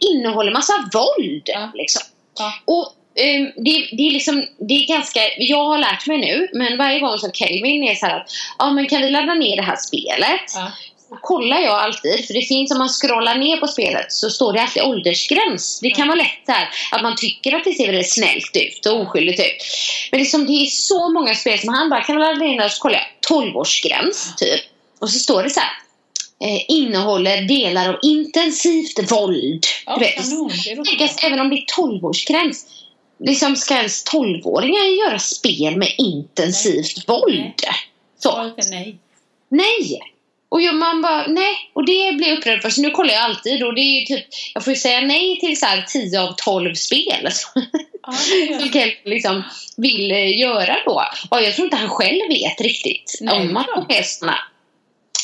innehåller 0.00 0.52
massa 0.52 0.72
våld 0.92 1.42
Ja. 1.44 1.70
liksom. 1.74 2.02
Ja. 2.38 2.52
Och 2.64 2.92
ehm, 3.14 3.44
det, 3.56 3.88
det 3.96 4.02
är 4.08 4.12
liksom, 4.12 4.46
det 4.58 4.74
är 4.74 4.88
ganska, 4.88 5.20
jag 5.38 5.64
har 5.64 5.78
lärt 5.78 6.06
mig 6.06 6.18
nu, 6.18 6.48
men 6.52 6.78
varje 6.78 7.00
gång 7.00 7.18
som 7.18 7.32
Kelvin 7.32 7.84
är 7.84 7.94
så 7.94 8.06
här 8.06 8.20
att, 8.20 8.30
ja 8.58 8.70
men 8.70 8.86
kan 8.86 9.02
vi 9.02 9.10
ladda 9.10 9.34
ner 9.34 9.56
det 9.56 9.62
här 9.62 9.76
spelet? 9.76 10.40
Ja. 10.54 10.72
Kollar 11.20 11.58
jag 11.58 11.74
alltid, 11.74 12.26
för 12.26 12.34
det 12.34 12.42
finns 12.42 12.72
om 12.72 12.78
man 12.78 12.88
scrollar 12.88 13.34
ner 13.34 13.56
på 13.56 13.66
spelet 13.66 14.12
så 14.12 14.30
står 14.30 14.52
det 14.52 14.62
alltid 14.62 14.82
åldersgräns. 14.82 15.80
Det 15.82 15.90
kan 15.90 16.08
vara 16.08 16.18
lätt 16.18 16.46
där 16.46 16.68
att 16.92 17.02
man 17.02 17.16
tycker 17.16 17.56
att 17.56 17.64
det 17.64 17.72
ser 17.72 17.86
väldigt 17.86 18.12
snällt 18.12 18.56
ut 18.56 18.86
och 18.86 19.00
oskyldigt 19.00 19.40
ut. 19.40 19.62
Men 20.10 20.20
liksom, 20.20 20.46
det 20.46 20.52
är 20.52 20.66
så 20.66 21.12
många 21.12 21.34
spel 21.34 21.58
som 21.58 21.74
han 21.74 21.90
bara 21.90 22.02
kan 22.02 22.18
ladda 22.18 22.34
ner 22.34 22.64
och 22.64 22.70
så 22.70 22.82
kollar 22.82 22.98
jag 22.98 23.36
12-årsgräns 23.38 24.34
typ. 24.36 24.60
Och 24.98 25.10
så 25.10 25.18
står 25.18 25.42
det 25.42 25.50
så 25.50 25.60
här. 25.60 25.70
Eh, 26.42 26.64
innehåller 26.68 27.42
delar 27.42 27.88
av 27.88 27.98
intensivt 28.02 29.12
våld. 29.12 29.66
Ja, 29.86 29.94
du 29.94 30.00
vet. 30.00 31.10
att 31.10 31.24
även 31.24 31.40
om 31.40 31.50
det 31.50 31.56
är 31.56 31.64
12-årsgräns. 31.82 32.66
Liksom 33.24 33.56
ska 33.56 33.74
ens 33.74 34.06
12-åringar 34.06 35.06
göra 35.06 35.18
spel 35.18 35.76
med 35.76 35.94
intensivt 35.98 37.08
våld? 37.08 37.54
Så. 38.18 38.52
Nej. 38.70 38.98
Nej! 39.48 40.00
Och 40.50 40.60
jag, 40.60 40.74
man 40.74 41.02
bara, 41.02 41.26
nej. 41.26 41.70
Och 41.72 41.86
det 41.86 42.12
blir 42.16 42.28
jag 42.28 42.38
upprörd 42.38 42.62
för. 42.62 42.70
Så 42.70 42.82
nu 42.82 42.90
kollar 42.90 43.14
jag 43.14 43.22
alltid 43.22 43.62
och 43.62 43.74
det 43.74 43.80
är 43.80 44.00
ju 44.00 44.06
typ, 44.06 44.26
jag 44.54 44.64
får 44.64 44.72
ju 44.72 44.78
säga 44.78 45.00
nej 45.00 45.40
till 45.40 45.58
så 45.58 45.66
här 45.66 45.82
10 45.88 46.20
av 46.20 46.34
12 46.36 46.74
spel. 46.74 47.28
Ja, 48.02 48.12
Som. 48.12 48.68
Kel 48.68 48.90
liksom 49.04 49.42
vill 49.76 50.10
eh, 50.10 50.38
göra 50.38 50.76
då. 50.84 51.02
Och 51.30 51.42
jag 51.42 51.54
tror 51.54 51.64
inte 51.64 51.76
han 51.76 51.88
själv 51.88 52.28
vet 52.28 52.60
riktigt 52.60 53.18
Nej, 53.20 53.40
om 53.40 53.64
de 53.88 53.94
är 53.94 54.02
såna. 54.02 54.38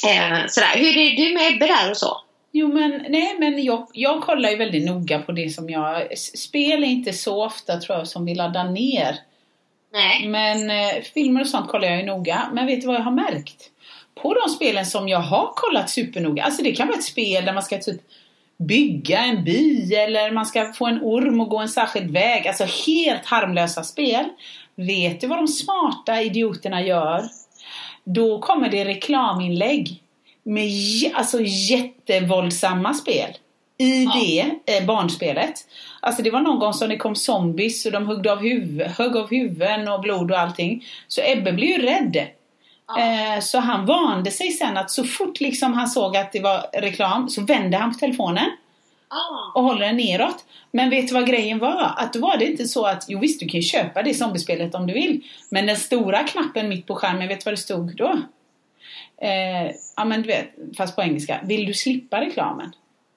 Eh, 0.06 0.46
sådär. 0.48 0.72
Hur 0.74 0.96
är 0.96 1.16
du 1.16 1.34
med 1.34 1.52
Ebbe 1.52 1.66
där 1.66 1.90
och 1.90 1.96
så? 1.96 2.20
Jo 2.52 2.68
men, 2.68 3.04
nej 3.08 3.36
men 3.38 3.64
jag, 3.64 3.88
jag 3.92 4.22
kollar 4.22 4.50
ju 4.50 4.56
väldigt 4.56 4.84
noga 4.84 5.18
på 5.18 5.32
det 5.32 5.50
som 5.50 5.70
jag... 5.70 6.18
Spel 6.18 6.82
är 6.82 6.88
inte 6.88 7.12
så 7.12 7.44
ofta 7.44 7.80
tror 7.80 7.98
jag 7.98 8.08
som 8.08 8.24
vi 8.24 8.34
laddar 8.34 8.64
ner. 8.64 9.16
Nej. 9.92 10.28
Men 10.28 10.70
eh, 10.70 11.02
filmer 11.14 11.40
och 11.40 11.48
sånt 11.48 11.68
kollar 11.70 11.88
jag 11.88 11.96
ju 11.98 12.06
noga. 12.06 12.50
Men 12.52 12.66
vet 12.66 12.80
du 12.80 12.86
vad 12.86 12.96
jag 12.96 13.00
har 13.00 13.12
märkt? 13.12 13.70
På 14.22 14.34
de 14.34 14.48
spelen 14.50 14.86
som 14.86 15.08
jag 15.08 15.18
har 15.18 15.52
kollat 15.54 15.90
supernoga, 15.90 16.42
alltså 16.42 16.62
det 16.62 16.72
kan 16.72 16.86
vara 16.88 16.98
ett 16.98 17.04
spel 17.04 17.44
där 17.44 17.52
man 17.52 17.62
ska 17.62 17.78
typ 17.78 18.00
bygga 18.58 19.18
en 19.18 19.44
by 19.44 19.94
eller 19.94 20.30
man 20.30 20.46
ska 20.46 20.72
få 20.72 20.86
en 20.86 21.00
orm 21.02 21.40
och 21.40 21.48
gå 21.48 21.58
en 21.58 21.68
särskild 21.68 22.10
väg. 22.10 22.48
Alltså 22.48 22.64
helt 22.64 23.26
harmlösa 23.26 23.84
spel. 23.84 24.24
Vet 24.74 25.20
du 25.20 25.26
vad 25.26 25.38
de 25.38 25.48
smarta 25.48 26.22
idioterna 26.22 26.82
gör? 26.82 27.24
Då 28.04 28.38
kommer 28.38 28.68
det 28.68 28.84
reklaminlägg 28.84 30.02
med 30.42 30.70
alltså 31.14 31.38
jättevåldsamma 31.42 32.94
spel 32.94 33.30
i 33.78 34.06
det 34.06 34.74
eh, 34.76 34.86
barnspelet. 34.86 35.54
Alltså 36.00 36.22
det 36.22 36.30
var 36.30 36.40
någon 36.40 36.58
gång 36.58 36.72
som 36.72 36.88
det 36.88 36.96
kom 36.96 37.14
zombies 37.16 37.86
och 37.86 37.92
de 37.92 38.06
högg 38.06 38.28
av, 38.28 38.42
huv- 38.42 38.88
högg 38.98 39.16
av 39.16 39.30
huvuden 39.30 39.88
och 39.88 40.00
blod 40.00 40.30
och 40.30 40.38
allting. 40.38 40.84
Så 41.08 41.20
Ebbe 41.24 41.52
blev 41.52 41.68
ju 41.68 41.78
rädd. 41.78 42.26
Eh, 42.98 43.40
så 43.40 43.58
han 43.58 43.86
vande 43.86 44.30
sig 44.30 44.50
sen 44.50 44.76
att 44.76 44.90
så 44.90 45.04
fort 45.04 45.40
liksom 45.40 45.74
han 45.74 45.88
såg 45.88 46.16
att 46.16 46.32
det 46.32 46.40
var 46.40 46.66
reklam 46.72 47.28
så 47.28 47.42
vände 47.42 47.76
han 47.76 47.92
på 47.92 47.98
telefonen 47.98 48.50
och 49.54 49.62
håller 49.62 49.86
den 49.86 49.96
neråt. 49.96 50.44
Men 50.70 50.90
vet 50.90 51.08
du 51.08 51.14
vad 51.14 51.26
grejen 51.26 51.58
var? 51.58 51.92
Att 51.96 52.12
då 52.12 52.20
var 52.20 52.36
det 52.36 52.44
inte 52.44 52.68
så 52.68 52.86
att, 52.86 53.04
jo 53.08 53.18
visst 53.18 53.40
du 53.40 53.48
kan 53.48 53.60
ju 53.60 53.66
köpa 53.66 54.02
det 54.02 54.14
zombiespelet 54.14 54.74
om 54.74 54.86
du 54.86 54.92
vill. 54.94 55.24
Men 55.50 55.66
den 55.66 55.76
stora 55.76 56.24
knappen 56.24 56.68
mitt 56.68 56.86
på 56.86 56.94
skärmen, 56.94 57.28
vet 57.28 57.40
du 57.40 57.44
vad 57.44 57.52
det 57.52 57.58
stod 57.58 57.96
då? 57.96 58.20
Eh, 59.22 59.72
ja 59.96 60.04
men 60.04 60.22
du 60.22 60.28
vet, 60.28 60.54
fast 60.76 60.96
på 60.96 61.02
engelska. 61.02 61.40
Vill 61.44 61.66
du 61.66 61.74
slippa 61.74 62.20
reklamen? 62.20 62.72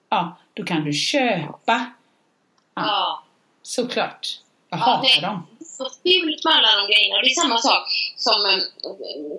Ja, 0.10 0.38
då 0.54 0.64
kan 0.64 0.84
du 0.84 0.94
köpa. 0.94 1.86
Ja. 2.76 3.24
Såklart. 3.62 4.28
Jag 4.70 4.80
Ja, 4.80 4.84
hatar 4.84 5.04
nej. 5.04 5.22
dem. 5.22 5.48
Så 5.80 5.86
fult 6.04 6.42
med 6.46 6.54
alla 6.58 6.72
de 6.80 6.84
grejerna. 6.92 7.16
Det 7.24 7.32
är 7.34 7.42
samma 7.44 7.60
sak 7.70 7.84
som 8.28 8.40
eh, 8.52 8.60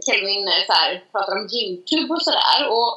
Kelvin 0.07 0.45
eh, 0.53 0.62
så 0.68 0.72
här, 0.80 0.91
pratar 1.12 1.34
om 1.38 1.47
Youtube 1.59 2.11
och 2.14 2.22
sådär. 2.28 2.61
Och 2.76 2.91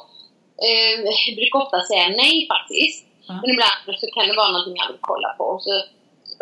eh, 0.66 0.94
jag 1.26 1.36
brukar 1.40 1.58
ofta 1.64 1.78
säga 1.90 2.06
nej 2.22 2.36
faktiskt. 2.54 3.00
Ja. 3.28 3.34
Men 3.40 3.48
ibland 3.54 3.78
så 4.00 4.06
kan 4.14 4.28
det 4.28 4.40
vara 4.42 4.52
någonting 4.52 4.80
han 4.82 4.92
vill 4.92 5.08
kolla 5.12 5.30
på. 5.38 5.44
Och 5.54 5.62
så, 5.66 5.74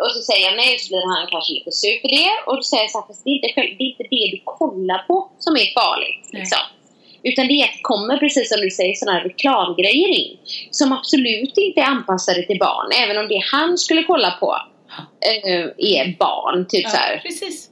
och 0.03 0.11
så 0.15 0.21
säger 0.29 0.43
jag 0.49 0.55
nej 0.63 0.71
så 0.79 0.85
blir 0.91 1.05
han 1.13 1.31
kanske 1.33 1.51
lite 1.57 1.71
sur 1.81 1.95
för 2.01 2.09
det. 2.17 2.31
Och 2.47 2.55
då 2.59 2.63
säger 2.63 2.83
jag 2.83 2.91
så 2.93 2.99
här, 2.99 3.07
fast 3.07 3.23
det 3.23 3.29
är 3.31 3.37
inte, 3.39 3.49
det, 3.77 3.83
är 3.85 3.91
inte 3.93 4.07
det 4.15 4.25
du 4.35 4.39
kollar 4.59 5.01
på 5.09 5.15
som 5.45 5.53
är 5.63 5.67
farligt. 5.79 6.23
Nej. 6.33 6.41
Liksom. 6.41 6.63
Utan 7.29 7.47
det 7.47 7.69
kommer, 7.81 8.17
precis 8.17 8.49
som 8.51 8.61
du 8.61 8.71
säger, 8.71 8.93
sådana 8.95 9.17
här 9.17 9.25
reklamgrejer 9.29 10.09
in. 10.19 10.37
Som 10.71 10.91
absolut 10.97 11.57
inte 11.57 11.79
är 11.81 11.85
anpassade 11.95 12.41
till 12.43 12.59
barn. 12.59 12.87
Även 13.03 13.17
om 13.17 13.27
det 13.27 13.41
han 13.51 13.77
skulle 13.77 14.03
kolla 14.03 14.31
på 14.31 14.49
är 15.77 16.17
barn. 16.19 16.65
Typ 16.69 16.89
så 16.89 16.97
här 16.97 17.13
Ja, 17.13 17.19
precis. 17.23 17.69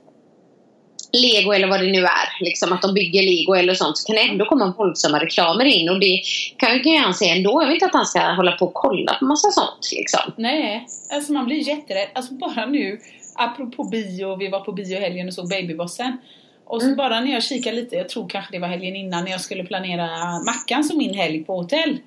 lego 1.14 1.52
eller 1.52 1.68
vad 1.68 1.80
det 1.80 1.92
nu 1.92 2.04
är. 2.06 2.44
Liksom 2.44 2.74
att 2.74 2.82
de 2.82 2.94
bygger 2.94 3.24
lego 3.24 3.54
eller 3.54 3.74
sånt. 3.74 3.98
Så 3.98 4.08
kan 4.08 4.16
det 4.16 4.22
ändå 4.22 4.46
komma 4.46 4.74
våldsamma 4.78 5.20
reklamer 5.20 5.66
in. 5.66 5.90
Och 5.90 6.00
det 6.00 6.22
kan 6.58 6.84
ju 6.94 6.98
han 6.98 7.14
se 7.14 7.30
ändå. 7.30 7.62
Jag 7.62 7.68
vill 7.68 7.74
inte 7.74 7.86
att 7.86 7.94
han 7.94 8.06
ska 8.06 8.20
hålla 8.20 8.52
på 8.52 8.66
och 8.66 8.74
kolla 8.74 9.14
på 9.14 9.26
massa 9.26 9.52
sånt. 9.52 9.90
Liksom. 9.92 10.34
Nej, 10.38 10.88
alltså 11.14 11.34
man 11.34 11.46
blir 11.46 11.68
jätterädd. 11.68 12.08
Alltså 12.14 12.34
bara 12.34 12.66
nu, 12.66 13.00
apropå 13.36 13.84
bio, 13.84 14.36
vi 14.36 14.48
var 14.48 14.60
på 14.60 14.72
bio 14.72 15.00
helgen 15.00 15.28
och 15.28 15.34
såg 15.34 15.50
Babybossen. 15.50 16.18
Och 16.66 16.82
så 16.82 16.96
bara 16.96 17.20
när 17.20 17.34
jag 17.34 17.44
kikade 17.44 17.76
lite, 17.76 17.96
jag 17.96 18.10
tror 18.10 18.30
kanske 18.30 18.52
det 18.52 18.60
var 18.60 18.68
helgen 18.68 18.96
innan 18.96 19.24
när 19.24 19.32
jag 19.32 19.42
skulle 19.42 19.64
planera 19.64 20.08
Mackan 20.46 20.84
som 20.84 20.98
min 20.98 21.14
helg 21.14 21.44
på 21.44 21.58
hotell. 21.58 21.98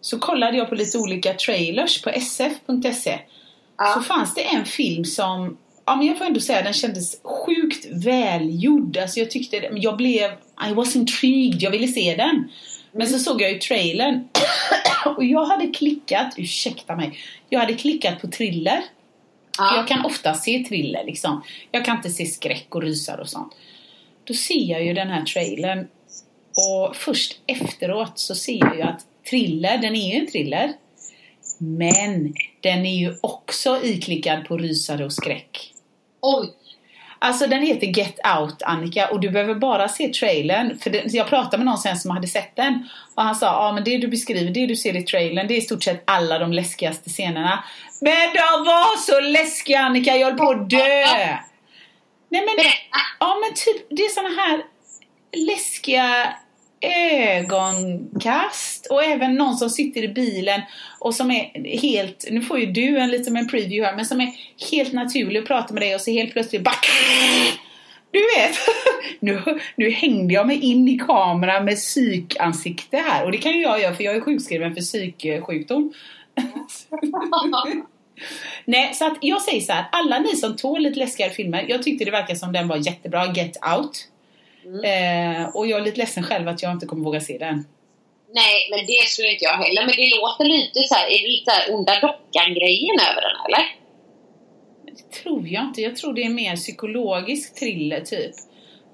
Så 0.00 0.18
kollade 0.18 0.56
jag 0.56 0.68
på 0.68 0.74
lite 0.74 0.98
olika 0.98 1.34
trailers 1.34 2.02
på 2.02 2.10
sf.se. 2.10 3.18
Så 3.94 4.00
fanns 4.00 4.34
det 4.34 4.42
en 4.42 4.64
film 4.64 5.04
som, 5.04 5.56
ja 5.84 5.96
men 5.96 6.06
jag 6.06 6.18
får 6.18 6.24
ändå 6.24 6.40
säga 6.40 6.62
den 6.62 6.72
kändes 6.72 7.20
sjukt 7.22 7.86
välgjord. 7.90 8.96
Alltså 8.96 9.20
jag 9.20 9.30
tyckte, 9.30 9.70
jag 9.74 9.96
blev, 9.96 10.30
I 10.70 10.74
was 10.74 10.96
intrigued, 10.96 11.62
jag 11.62 11.70
ville 11.70 11.88
se 11.88 12.14
den. 12.16 12.48
Men 12.92 13.06
så 13.06 13.18
såg 13.18 13.42
jag 13.42 13.52
ju 13.52 13.58
trailern 13.58 14.28
och 15.16 15.24
jag 15.24 15.44
hade 15.44 15.66
klickat, 15.66 16.34
ursäkta 16.36 16.96
mig, 16.96 17.18
jag 17.48 17.60
hade 17.60 17.74
klickat 17.74 18.20
på 18.20 18.28
thriller. 18.28 18.84
För 19.56 19.76
jag 19.76 19.88
kan 19.88 20.04
ofta 20.04 20.34
se 20.34 20.64
thriller 20.68 21.04
liksom. 21.04 21.42
Jag 21.70 21.84
kan 21.84 21.96
inte 21.96 22.10
se 22.10 22.26
skräck 22.26 22.74
och 22.74 22.82
rysar 22.82 23.18
och 23.18 23.28
sånt. 23.28 23.52
Då 24.24 24.34
ser 24.34 24.70
jag 24.70 24.84
ju 24.84 24.94
den 24.94 25.08
här 25.08 25.24
trailern 25.24 25.88
Och 26.56 26.96
först 26.96 27.40
efteråt 27.46 28.18
så 28.18 28.34
ser 28.34 28.58
jag 28.58 28.76
ju 28.76 28.82
att 28.82 29.06
thriller, 29.30 29.78
den 29.78 29.96
är 29.96 30.12
ju 30.14 30.20
en 30.20 30.26
thriller. 30.26 30.72
Men 31.58 32.34
den 32.60 32.86
är 32.86 32.96
ju 32.96 33.14
också 33.20 33.80
iklickad 33.82 34.44
på 34.44 34.56
rysare 34.56 35.04
och 35.04 35.12
skräck. 35.12 35.72
Oj! 36.20 36.50
Alltså 37.18 37.46
den 37.46 37.62
heter 37.62 37.86
Get 37.86 38.18
Out 38.40 38.62
Annika 38.62 39.08
och 39.08 39.20
du 39.20 39.30
behöver 39.30 39.54
bara 39.54 39.88
se 39.88 40.08
trailern. 40.08 40.78
För 40.78 40.90
det, 40.90 41.02
jag 41.06 41.28
pratade 41.28 41.56
med 41.56 41.66
någon 41.66 41.78
sen 41.78 41.96
som 41.96 42.10
hade 42.10 42.26
sett 42.26 42.56
den. 42.56 42.88
Och 43.14 43.22
han 43.22 43.34
sa, 43.34 43.46
ja 43.46 43.72
men 43.72 43.84
det 43.84 43.98
du 43.98 44.08
beskriver, 44.08 44.50
det 44.50 44.66
du 44.66 44.76
ser 44.76 44.96
i 44.96 45.02
trailern, 45.02 45.46
det 45.46 45.54
är 45.54 45.58
i 45.58 45.60
stort 45.60 45.82
sett 45.82 46.02
alla 46.04 46.38
de 46.38 46.52
läskigaste 46.52 47.10
scenerna. 47.10 47.64
Men 48.00 48.28
de 48.32 48.64
var 48.64 48.96
så 48.96 49.20
läskiga 49.20 49.80
Annika, 49.80 50.16
jag 50.16 50.26
höll 50.26 50.38
på 50.38 50.50
att 50.50 50.70
dö! 50.70 51.06
Nej 52.28 52.42
men, 52.46 52.64
ja 53.20 53.36
men 53.40 53.54
typ, 53.54 53.86
det 53.90 54.02
är 54.02 54.10
såna 54.10 54.42
här 54.42 54.62
läskiga 55.46 56.34
ögonkast 57.40 58.73
och 58.90 59.04
även 59.04 59.34
någon 59.34 59.56
som 59.56 59.70
sitter 59.70 60.02
i 60.02 60.08
bilen 60.08 60.60
och 60.98 61.14
som 61.14 61.30
är 61.30 61.78
helt, 61.80 62.24
nu 62.30 62.40
får 62.40 62.58
ju 62.58 62.66
du 62.66 62.98
en 62.98 63.10
liten 63.10 63.36
en 63.36 63.48
preview 63.48 63.86
här, 63.86 63.96
men 63.96 64.06
som 64.06 64.20
är 64.20 64.32
helt 64.70 64.92
naturlig 64.92 65.42
och 65.42 65.48
pratar 65.48 65.74
med 65.74 65.82
dig 65.82 65.94
och 65.94 66.00
så 66.00 66.10
helt 66.10 66.32
plötsligt 66.32 66.62
bara 66.62 66.74
du 68.10 68.20
vet, 68.20 68.56
nu, 69.20 69.60
nu 69.76 69.90
hängde 69.90 70.34
jag 70.34 70.46
mig 70.46 70.60
in 70.60 70.88
i 70.88 70.98
kameran 70.98 71.64
med 71.64 71.76
psykansikte 71.76 72.96
här 72.96 73.24
och 73.24 73.32
det 73.32 73.38
kan 73.38 73.52
ju 73.52 73.62
jag 73.62 73.80
göra 73.80 73.94
för 73.94 74.04
jag 74.04 74.16
är 74.16 74.20
sjukskriven 74.20 74.74
för 74.74 74.80
psyksjukdom. 74.80 75.92
Nej, 78.64 78.94
så 78.94 79.06
att 79.06 79.18
jag 79.20 79.42
säger 79.42 79.60
så 79.60 79.72
här, 79.72 79.84
alla 79.92 80.18
ni 80.18 80.36
som 80.36 80.56
tål 80.56 80.82
lite 80.82 80.98
läskigare 80.98 81.30
filmer, 81.30 81.66
jag 81.68 81.82
tyckte 81.82 82.04
det 82.04 82.10
verkar 82.10 82.34
som 82.34 82.52
den 82.52 82.68
var 82.68 82.76
jättebra, 82.76 83.32
Get 83.32 83.56
Out. 83.76 84.08
Eh, 84.84 85.56
och 85.56 85.66
jag 85.66 85.80
är 85.80 85.84
lite 85.84 85.98
ledsen 85.98 86.22
själv 86.22 86.48
att 86.48 86.62
jag 86.62 86.72
inte 86.72 86.86
kommer 86.86 87.04
våga 87.04 87.20
se 87.20 87.38
den. 87.38 87.64
Nej, 88.34 88.68
men 88.70 88.86
det 88.86 89.08
skulle 89.08 89.32
inte 89.32 89.44
jag 89.44 89.58
heller. 89.64 89.86
Men 89.86 89.96
det 89.96 90.10
låter 90.20 90.44
lite 90.44 90.78
så 90.88 90.94
här, 90.94 91.06
är 91.06 91.22
det 91.22 91.28
lite 91.28 91.50
här 91.50 91.74
onda 91.74 92.00
dockan-grejen 92.00 92.96
över 93.10 93.22
den, 93.26 93.38
eller? 93.46 93.64
Det 94.86 95.22
tror 95.22 95.48
jag 95.48 95.64
inte. 95.64 95.82
Jag 95.82 95.96
tror 95.96 96.12
det 96.12 96.24
är 96.24 96.30
mer 96.30 96.56
psykologisk 96.56 97.54
thriller 97.58 98.00
typ. 98.00 98.34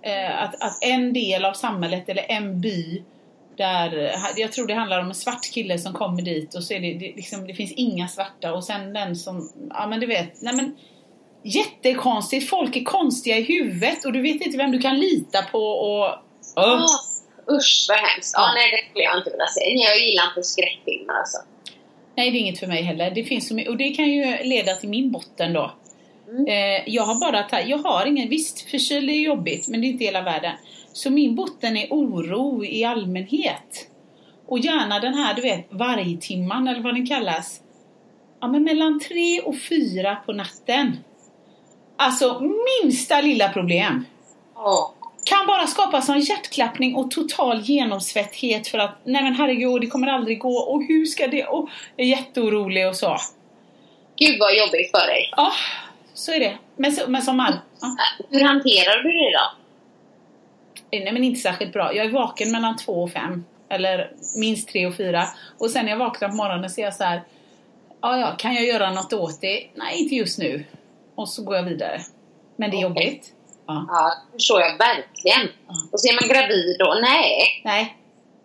Eh, 0.02 0.42
att, 0.42 0.62
att 0.62 0.84
en 0.84 1.12
del 1.12 1.44
av 1.44 1.52
samhället 1.52 2.08
eller 2.08 2.24
en 2.28 2.60
by 2.60 3.02
där, 3.56 4.12
jag 4.36 4.52
tror 4.52 4.66
det 4.66 4.74
handlar 4.74 5.00
om 5.00 5.08
en 5.08 5.14
svart 5.14 5.52
kille 5.52 5.78
som 5.78 5.92
kommer 5.92 6.22
dit 6.22 6.54
och 6.54 6.64
så 6.64 6.74
är 6.74 6.80
det, 6.80 6.94
det, 6.94 7.12
liksom, 7.16 7.46
det 7.46 7.54
finns 7.54 7.72
inga 7.72 8.08
svarta 8.08 8.52
och 8.52 8.64
sen 8.64 8.92
den 8.92 9.16
som, 9.16 9.50
ja 9.70 9.86
men 9.86 10.00
du 10.00 10.06
vet, 10.06 10.42
nej 10.42 10.54
men 10.54 10.76
jättekonstigt, 11.42 12.48
folk 12.48 12.76
är 12.76 12.84
konstiga 12.84 13.36
i 13.36 13.42
huvudet 13.42 14.04
och 14.04 14.12
du 14.12 14.22
vet 14.22 14.42
inte 14.42 14.58
vem 14.58 14.72
du 14.72 14.78
kan 14.78 14.98
lita 14.98 15.42
på 15.42 15.58
och... 15.58 16.06
Oh. 16.56 16.86
Usch 17.56 17.86
vad 17.88 17.98
hemskt. 17.98 18.34
Ja, 18.36 18.52
nej 18.54 18.70
det 18.70 18.90
skulle 18.90 19.04
jag 19.04 19.18
inte 19.18 19.30
vilja 19.30 19.46
se. 19.46 19.60
Jag 19.60 19.98
gillar 19.98 20.24
inte 20.28 20.42
skräckfilmer 20.42 21.14
alltså. 21.14 21.38
Nej, 22.14 22.30
det 22.30 22.38
är 22.38 22.40
inget 22.40 22.58
för 22.58 22.66
mig 22.66 22.82
heller. 22.82 23.10
Det 23.10 23.24
finns 23.24 23.48
så 23.48 23.54
mycket, 23.54 23.70
och 23.70 23.76
det 23.76 23.90
kan 23.90 24.08
ju 24.08 24.36
leda 24.42 24.74
till 24.74 24.88
min 24.88 25.10
botten 25.10 25.52
då. 25.52 25.74
Mm. 26.28 26.46
Eh, 26.46 26.82
jag 26.86 27.02
har 27.02 27.20
bara 27.20 27.62
jag 27.62 27.78
har 27.78 28.06
ingen, 28.06 28.28
visst 28.28 28.70
förkyld 28.70 29.10
är 29.10 29.14
jobbigt 29.14 29.68
men 29.68 29.80
det 29.80 29.86
är 29.86 29.88
inte 29.88 30.04
hela 30.04 30.22
världen. 30.22 30.52
Så 30.92 31.10
min 31.10 31.34
botten 31.34 31.76
är 31.76 31.86
oro 31.90 32.64
i 32.64 32.84
allmänhet. 32.84 33.86
Och 34.46 34.58
gärna 34.58 35.00
den 35.00 35.14
här, 35.14 35.34
du 35.34 35.42
vet, 35.42 35.66
vargtimman 35.70 36.68
eller 36.68 36.80
vad 36.80 36.94
den 36.94 37.06
kallas. 37.06 37.60
Ja, 38.40 38.48
men 38.48 38.62
mellan 38.64 39.00
tre 39.00 39.40
och 39.40 39.54
fyra 39.68 40.16
på 40.26 40.32
natten. 40.32 40.96
Alltså 41.96 42.40
minsta 42.40 43.20
lilla 43.20 43.48
problem. 43.48 44.04
Oh. 44.56 44.90
Kan 45.24 45.46
bara 45.46 45.66
skapa 45.66 46.02
sån 46.02 46.20
hjärtklappning 46.20 46.94
och 46.94 47.10
total 47.10 47.60
genomsvetthet 47.60 48.68
för 48.68 48.78
att 48.78 48.98
nej 49.04 49.22
men 49.22 49.34
herregud, 49.34 49.80
det 49.80 49.86
kommer 49.86 50.08
aldrig 50.08 50.38
gå 50.38 50.56
och 50.58 50.84
hur 50.84 51.06
ska 51.06 51.26
det? 51.26 51.44
Och 51.44 51.68
är 51.96 52.04
jätteorolig 52.04 52.88
och 52.88 52.96
så. 52.96 53.16
Gud 54.16 54.36
vad 54.40 54.56
jobbigt 54.56 54.90
för 54.90 55.06
dig. 55.06 55.30
Ja, 55.36 55.52
så 56.14 56.32
är 56.32 56.40
det. 56.40 56.58
Men, 56.76 56.92
så, 56.92 57.10
men 57.10 57.22
som 57.22 57.40
all... 57.40 57.54
Ja. 57.80 57.96
Hur 58.30 58.44
hanterar 58.44 59.02
du 59.02 59.12
det 59.12 59.32
då? 59.38 59.52
Nej 61.04 61.12
men 61.12 61.24
inte 61.24 61.40
särskilt 61.40 61.72
bra. 61.72 61.94
Jag 61.94 62.06
är 62.06 62.10
vaken 62.10 62.52
mellan 62.52 62.76
två 62.76 62.92
och 62.92 63.12
fem. 63.12 63.44
Eller 63.68 64.12
minst 64.36 64.68
tre 64.68 64.86
och 64.86 64.96
fyra. 64.96 65.24
Och 65.58 65.70
sen 65.70 65.84
när 65.84 65.92
jag 65.92 65.98
vaknar 65.98 66.28
på 66.28 66.34
morgonen 66.34 66.70
så 66.70 66.80
är 66.80 66.84
jag 66.84 66.94
så 66.94 67.04
här. 67.04 67.22
Ja, 68.00 68.18
ja, 68.18 68.34
kan 68.38 68.54
jag 68.54 68.64
göra 68.64 68.90
något 68.90 69.12
åt 69.12 69.40
det? 69.40 69.66
Nej, 69.74 70.02
inte 70.02 70.14
just 70.14 70.38
nu. 70.38 70.64
Och 71.14 71.28
så 71.28 71.44
går 71.44 71.56
jag 71.56 71.62
vidare. 71.62 72.00
Men 72.56 72.70
det 72.70 72.76
är 72.76 72.90
okay. 72.90 73.04
jobbigt. 73.04 73.32
Ja. 73.70 73.84
ja, 73.88 74.12
det 74.32 74.38
förstår 74.38 74.60
jag 74.60 74.78
verkligen. 74.78 75.48
Ja. 75.68 75.74
Och 75.92 76.00
så 76.00 76.08
är 76.08 76.14
man 76.20 76.28
gravid 76.28 76.76
då? 76.78 76.98
Nej. 77.02 77.62
Nej. 77.64 77.96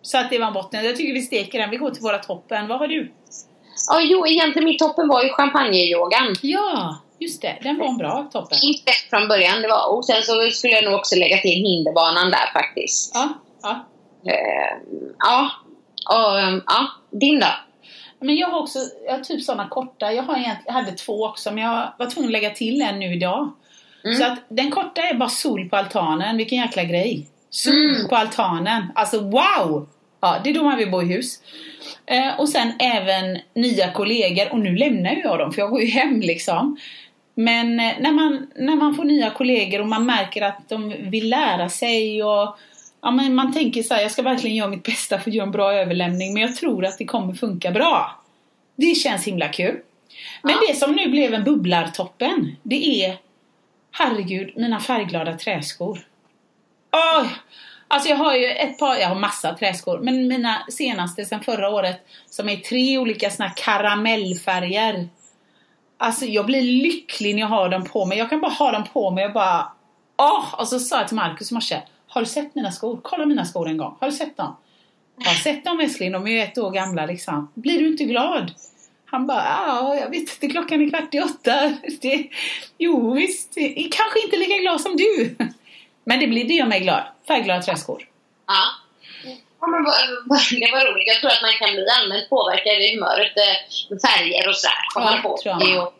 Så 0.02 0.18
att 0.18 0.30
det 0.30 0.38
var 0.38 0.50
botten. 0.50 0.84
Jag 0.84 0.96
tycker 0.96 1.14
vi 1.14 1.22
steker 1.22 1.58
den. 1.58 1.70
Vi 1.70 1.76
går 1.76 1.90
till 1.90 2.02
våra 2.02 2.18
toppen. 2.18 2.68
Vad 2.68 2.78
har 2.78 2.88
du? 2.88 3.12
Ja, 3.88 4.00
jo, 4.00 4.26
egentligen 4.26 4.64
mitt 4.64 4.78
toppen 4.78 5.08
var 5.08 5.22
ju 5.22 5.30
champagneyogan. 5.30 6.34
Ja, 6.42 6.98
just 7.18 7.42
det. 7.42 7.58
Den 7.62 7.78
var 7.78 7.86
en 7.86 7.96
bra 7.96 8.28
toppen. 8.32 8.58
Inte 8.62 8.92
från 9.10 9.28
början. 9.28 9.62
Det 9.62 9.68
var, 9.68 9.96
och 9.96 10.04
sen 10.04 10.22
så 10.22 10.50
skulle 10.50 10.72
jag 10.72 10.84
nog 10.84 10.94
också 10.94 11.16
lägga 11.16 11.36
till 11.36 11.50
hinderbanan 11.50 12.30
där 12.30 12.52
faktiskt. 12.52 13.14
Ja. 13.14 13.28
Ja. 13.62 13.70
Uh, 14.26 15.12
ja. 15.18 15.50
Och, 16.08 16.48
um, 16.48 16.62
ja. 16.66 16.86
Din 17.10 17.40
då? 17.40 17.46
Men 18.20 18.36
jag 18.36 18.48
har 18.48 18.60
också, 18.60 18.78
jag 19.06 19.12
har 19.12 19.20
typ 19.20 19.42
sådana 19.42 19.68
korta, 19.68 20.12
jag, 20.12 20.22
har 20.22 20.58
jag 20.66 20.72
hade 20.72 20.92
två 20.92 21.26
också 21.26 21.50
men 21.50 21.64
jag 21.64 21.92
var 21.98 22.10
tvungen 22.10 22.28
att 22.28 22.32
lägga 22.32 22.50
till 22.50 22.82
en 22.82 22.98
nu 22.98 23.14
idag. 23.14 23.52
Mm. 24.06 24.18
Så 24.18 24.24
att 24.24 24.38
den 24.48 24.70
korta 24.70 25.02
är 25.02 25.14
bara 25.14 25.28
sol 25.28 25.68
på 25.68 25.76
altanen, 25.76 26.36
vilken 26.36 26.58
jäkla 26.58 26.84
grej. 26.84 27.26
Sol 27.50 27.94
mm. 27.94 28.08
på 28.08 28.16
altanen, 28.16 28.82
alltså 28.94 29.20
wow! 29.20 29.88
Ja, 30.20 30.40
det 30.44 30.50
är 30.50 30.54
då 30.54 30.62
man 30.62 30.78
vill 30.78 30.90
bo 30.90 31.02
i 31.02 31.06
hus. 31.06 31.40
Eh, 32.06 32.40
och 32.40 32.48
sen 32.48 32.72
även 32.78 33.38
nya 33.54 33.92
kollegor, 33.92 34.52
och 34.52 34.58
nu 34.58 34.76
lämnar 34.76 35.10
ju 35.10 35.20
jag 35.20 35.38
dem 35.38 35.52
för 35.52 35.62
jag 35.62 35.70
går 35.70 35.82
ju 35.82 35.86
hem 35.86 36.20
liksom. 36.20 36.76
Men 37.34 37.80
eh, 37.80 37.92
när, 38.00 38.12
man, 38.12 38.46
när 38.56 38.76
man 38.76 38.94
får 38.94 39.04
nya 39.04 39.30
kollegor 39.30 39.80
och 39.80 39.88
man 39.88 40.06
märker 40.06 40.42
att 40.42 40.68
de 40.68 40.94
vill 41.10 41.28
lära 41.30 41.68
sig 41.68 42.22
och 42.22 42.58
ja, 43.02 43.10
men 43.10 43.34
man 43.34 43.52
tänker 43.52 43.82
så 43.82 43.94
här, 43.94 44.02
jag 44.02 44.12
ska 44.12 44.22
verkligen 44.22 44.56
göra 44.56 44.68
mitt 44.68 44.82
bästa 44.82 45.18
för 45.18 45.30
att 45.30 45.34
göra 45.34 45.46
en 45.46 45.52
bra 45.52 45.72
överlämning 45.72 46.34
men 46.34 46.42
jag 46.42 46.56
tror 46.56 46.84
att 46.84 46.98
det 46.98 47.04
kommer 47.04 47.34
funka 47.34 47.70
bra. 47.70 48.22
Det 48.76 48.94
känns 48.94 49.26
himla 49.26 49.48
kul. 49.48 49.76
Men 50.42 50.52
ja. 50.52 50.58
det 50.68 50.74
som 50.74 50.92
nu 50.92 51.08
blev 51.08 51.34
en 51.34 51.44
bubblartoppen, 51.44 52.56
det 52.62 53.04
är 53.04 53.16
herregud, 53.98 54.52
mina 54.56 54.80
färgglada 54.80 55.38
träskor. 55.38 55.98
Oh, 56.92 57.26
alltså 57.88 58.10
jag 58.10 58.16
har 58.16 58.34
ju 58.34 58.46
ett 58.46 58.78
par, 58.78 58.96
jag 58.96 59.08
har 59.08 59.14
massa 59.14 59.54
träskor, 59.54 59.98
men 59.98 60.28
mina 60.28 60.66
senaste 60.70 61.24
sen 61.24 61.40
förra 61.40 61.68
året 61.68 62.06
som 62.26 62.48
är 62.48 62.56
tre 62.56 62.98
olika 62.98 63.30
såna 63.30 63.50
karamellfärger. 63.50 65.08
Alltså 65.98 66.24
jag 66.24 66.46
blir 66.46 66.62
lycklig 66.62 67.34
när 67.34 67.40
jag 67.40 67.48
har 67.48 67.68
dem 67.68 67.84
på 67.84 68.06
mig. 68.06 68.18
Jag 68.18 68.30
kan 68.30 68.40
bara 68.40 68.52
ha 68.52 68.72
dem 68.72 68.84
på 68.92 69.10
mig 69.10 69.26
och 69.26 69.32
bara 69.32 69.72
Åh! 70.18 70.40
Oh! 70.40 70.60
Och 70.60 70.68
så 70.68 70.78
sa 70.78 70.98
jag 70.98 71.08
till 71.08 71.16
Markus 71.16 71.50
i 71.50 71.54
morse 71.54 71.82
har 72.08 72.20
du 72.20 72.26
sett 72.26 72.54
mina 72.54 72.72
skor? 72.72 73.00
Kolla 73.02 73.26
mina 73.26 73.44
skor 73.44 73.68
en 73.68 73.76
gång. 73.76 73.96
Har 74.00 74.10
du 74.10 74.16
sett 74.16 74.36
dem? 74.36 74.56
Jag 75.18 75.26
har 75.26 75.34
sett 75.34 75.64
dem 75.64 75.80
älskling, 75.80 76.12
de 76.12 76.26
är 76.26 76.30
ju 76.30 76.40
ett 76.40 76.58
år 76.58 76.70
gamla 76.70 77.06
liksom. 77.06 77.52
Blir 77.54 77.78
du 77.78 77.88
inte 77.88 78.04
glad? 78.04 78.52
Han 79.16 79.26
bara, 79.26 79.44
ja, 79.44 79.96
jag 80.00 80.10
vet 80.10 80.20
inte, 80.20 80.48
klockan 80.48 80.82
är 80.82 80.90
kvart 80.90 81.14
i 81.14 81.20
åtta. 81.20 81.72
Det, 82.02 82.28
jo 82.78 83.14
visst, 83.14 83.54
kanske 83.98 84.22
inte 84.24 84.36
lika 84.36 84.56
glad 84.56 84.80
som 84.80 84.96
du. 84.96 85.36
Men 86.04 86.20
det, 86.20 86.26
blir, 86.26 86.44
det 86.44 86.54
gör 86.54 86.66
mig 86.66 86.80
glad. 86.80 87.02
Färgglada 87.28 87.62
träskor. 87.62 88.08
Ja. 88.46 88.62
Ja, 89.60 89.66
men 89.66 89.84
det 90.60 90.70
var 90.76 90.92
roligt. 90.92 91.08
Jag 91.12 91.20
tror 91.20 91.30
att 91.30 91.42
man 91.42 91.52
kan 91.60 91.74
bli 91.74 91.86
allmänt 91.98 92.30
påverkad 92.30 92.72
i 92.82 92.94
humöret 92.94 93.36
eh, 93.36 93.56
med 93.90 94.00
färger 94.06 94.48
och 94.48 94.56
sådär. 94.56 94.80
Ja, 94.94 95.20
på. 95.22 95.36
Tror 95.42 95.54
jag. 95.60 95.82
Och 95.82 95.94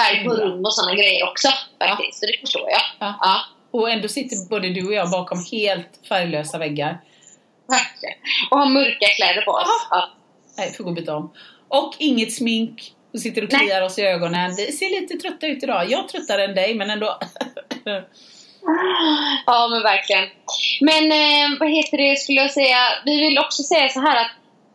färg 0.00 0.24
på 0.24 0.30
rum 0.34 0.64
och 0.64 0.74
sådana 0.74 0.94
grejer 0.94 1.28
också 1.30 1.48
faktiskt. 1.78 2.18
Ja. 2.22 2.26
Så 2.26 2.26
det 2.26 2.40
förstår 2.40 2.70
jag. 2.70 2.82
Ja. 2.98 3.14
ja. 3.20 3.40
Och 3.70 3.90
ändå 3.90 4.08
sitter 4.08 4.36
både 4.48 4.68
du 4.68 4.86
och 4.86 4.94
jag 4.94 5.10
bakom 5.10 5.38
helt 5.52 5.90
färglösa 6.08 6.58
väggar. 6.58 7.00
Verkligen. 7.68 8.18
Och 8.50 8.58
har 8.58 8.66
mörka 8.66 9.06
kläder 9.16 9.42
på 9.42 9.50
oss. 9.50 9.86
Ja. 9.90 10.10
Nej, 10.58 10.72
får 10.72 10.84
gå 10.84 10.90
och 10.90 10.96
byta 10.96 11.16
om. 11.16 11.32
Och 11.72 11.94
inget 11.98 12.34
smink. 12.34 12.92
Och 13.14 13.20
sitter 13.20 13.44
och 13.44 13.50
kliar 13.50 13.82
oss 13.82 13.98
i 13.98 14.02
ögonen. 14.02 14.54
Vi 14.56 14.72
ser 14.72 15.00
lite 15.00 15.14
trötta 15.16 15.46
ut 15.46 15.62
idag. 15.62 15.90
Jag 15.90 16.04
är 16.04 16.08
tröttare 16.08 16.44
än 16.44 16.54
dig, 16.54 16.74
men 16.74 16.90
ändå. 16.90 17.18
ja, 19.46 19.68
men 19.70 19.82
verkligen. 19.82 20.24
Men 20.80 21.12
eh, 21.12 21.58
vad 21.60 21.70
heter 21.70 21.98
det, 21.98 22.16
skulle 22.16 22.40
jag 22.40 22.50
säga. 22.50 22.78
Vi 23.04 23.20
vill 23.20 23.38
också 23.38 23.62
säga 23.62 23.88
så 23.88 24.00
här 24.00 24.20
att 24.20 24.30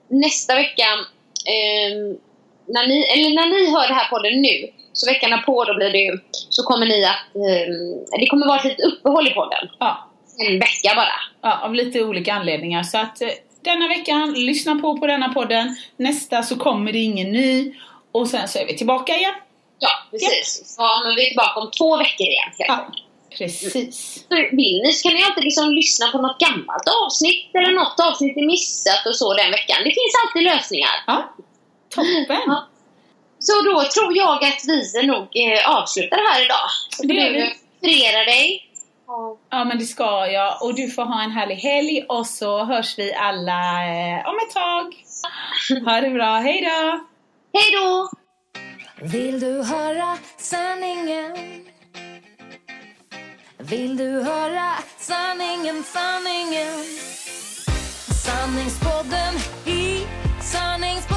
nästa 0.07 0.55
vecka, 0.55 0.83
eh, 1.53 1.97
när, 2.67 2.87
ni, 2.87 3.03
eller 3.03 3.35
när 3.35 3.47
ni 3.47 3.71
hör 3.71 3.87
det 3.87 3.93
här 3.93 4.09
podden 4.09 4.41
nu, 4.41 4.69
så 4.93 5.05
veckan 5.11 5.43
på 5.45 5.63
då 5.63 5.75
blir 5.75 5.89
det 5.91 5.97
ju, 5.97 6.19
så 6.31 6.63
kommer 6.63 6.85
ni 6.85 7.05
att, 7.05 7.35
eh, 7.35 8.19
det 8.19 8.27
kommer 8.27 8.47
vara 8.47 8.59
ett 8.59 8.65
litet 8.65 8.85
uppehåll 8.85 9.27
i 9.27 9.31
podden. 9.31 9.69
Ja. 9.79 10.09
En 10.47 10.59
vecka 10.59 10.91
bara. 10.95 11.17
Ja, 11.41 11.59
av 11.65 11.75
lite 11.75 12.03
olika 12.03 12.33
anledningar. 12.33 12.83
Så 12.83 12.97
att 12.97 13.21
eh, 13.21 13.29
denna 13.67 13.87
veckan, 13.87 14.33
lyssna 14.33 14.75
på 14.75 14.97
på 14.97 15.07
denna 15.07 15.33
podden. 15.33 15.75
Nästa 15.97 16.43
så 16.43 16.55
kommer 16.55 16.91
det 16.91 16.99
ingen 16.99 17.31
ny. 17.31 17.73
Och 18.11 18.27
sen 18.27 18.47
så 18.47 18.59
är 18.59 18.65
vi 18.65 18.77
tillbaka 18.77 19.15
igen. 19.15 19.33
Ja, 19.79 19.89
precis. 20.11 20.75
Ja, 20.77 21.01
men 21.05 21.15
vi 21.15 21.21
är 21.23 21.27
tillbaka 21.27 21.59
om 21.59 21.71
två 21.71 21.97
veckor 21.97 22.27
igen. 22.27 22.51
Ja. 22.57 22.87
Precis. 23.37 24.25
Så 24.29 24.35
vill 24.35 24.81
ni 24.83 24.91
så 24.93 25.09
kan 25.09 25.17
ni 25.17 25.23
alltid 25.23 25.43
liksom 25.43 25.69
lyssna 25.69 26.07
på 26.11 26.21
något 26.21 26.39
gammalt 26.39 26.87
avsnitt 27.03 27.55
eller 27.55 27.71
något 27.71 27.99
avsnitt 27.99 28.35
ni 28.35 28.45
missat 28.45 29.05
och 29.05 29.15
så 29.15 29.33
den 29.33 29.51
veckan. 29.51 29.77
Det 29.83 29.93
finns 29.99 30.15
alltid 30.23 30.43
lösningar. 30.43 30.95
Ja, 31.07 31.33
toppen. 31.89 32.43
Ja. 32.45 32.67
Så 33.39 33.61
då 33.61 33.83
tror 33.93 34.17
jag 34.17 34.43
att 34.43 34.61
vi 34.67 35.07
nog 35.07 35.27
eh, 35.33 35.77
avslutar 35.77 36.17
här 36.17 36.45
idag. 36.45 36.67
Så 36.89 37.03
Det 37.03 37.13
gör 37.13 37.31
vi. 37.31 37.53
Inspirera 37.81 38.23
dig. 38.25 38.66
Ja, 39.49 39.63
men 39.65 39.77
det 39.77 39.85
ska 39.85 40.27
jag. 40.27 40.61
Och 40.61 40.75
du 40.75 40.89
får 40.89 41.03
ha 41.03 41.23
en 41.23 41.31
härlig 41.31 41.55
helg 41.55 42.05
och 42.09 42.27
så 42.27 42.63
hörs 42.65 42.99
vi 42.99 43.13
alla 43.13 43.85
eh, 43.85 44.27
om 44.27 44.35
ett 44.47 44.53
tag. 44.53 44.95
Ha 45.85 46.01
det 46.01 46.09
bra. 46.09 46.37
Hej 46.37 46.61
då! 46.61 46.99
Hej 47.59 47.71
då! 47.71 48.09
Vill 49.01 49.39
du 49.39 49.63
höra 49.63 50.17
sanningen? 50.37 51.37
Vill 53.57 53.97
du 53.97 54.23
höra 54.23 54.73
sanningen, 54.97 55.83
sanningen? 55.83 56.83
Sanningspodden 58.25 59.33
i 59.65 60.05
sanningspodden 60.41 61.16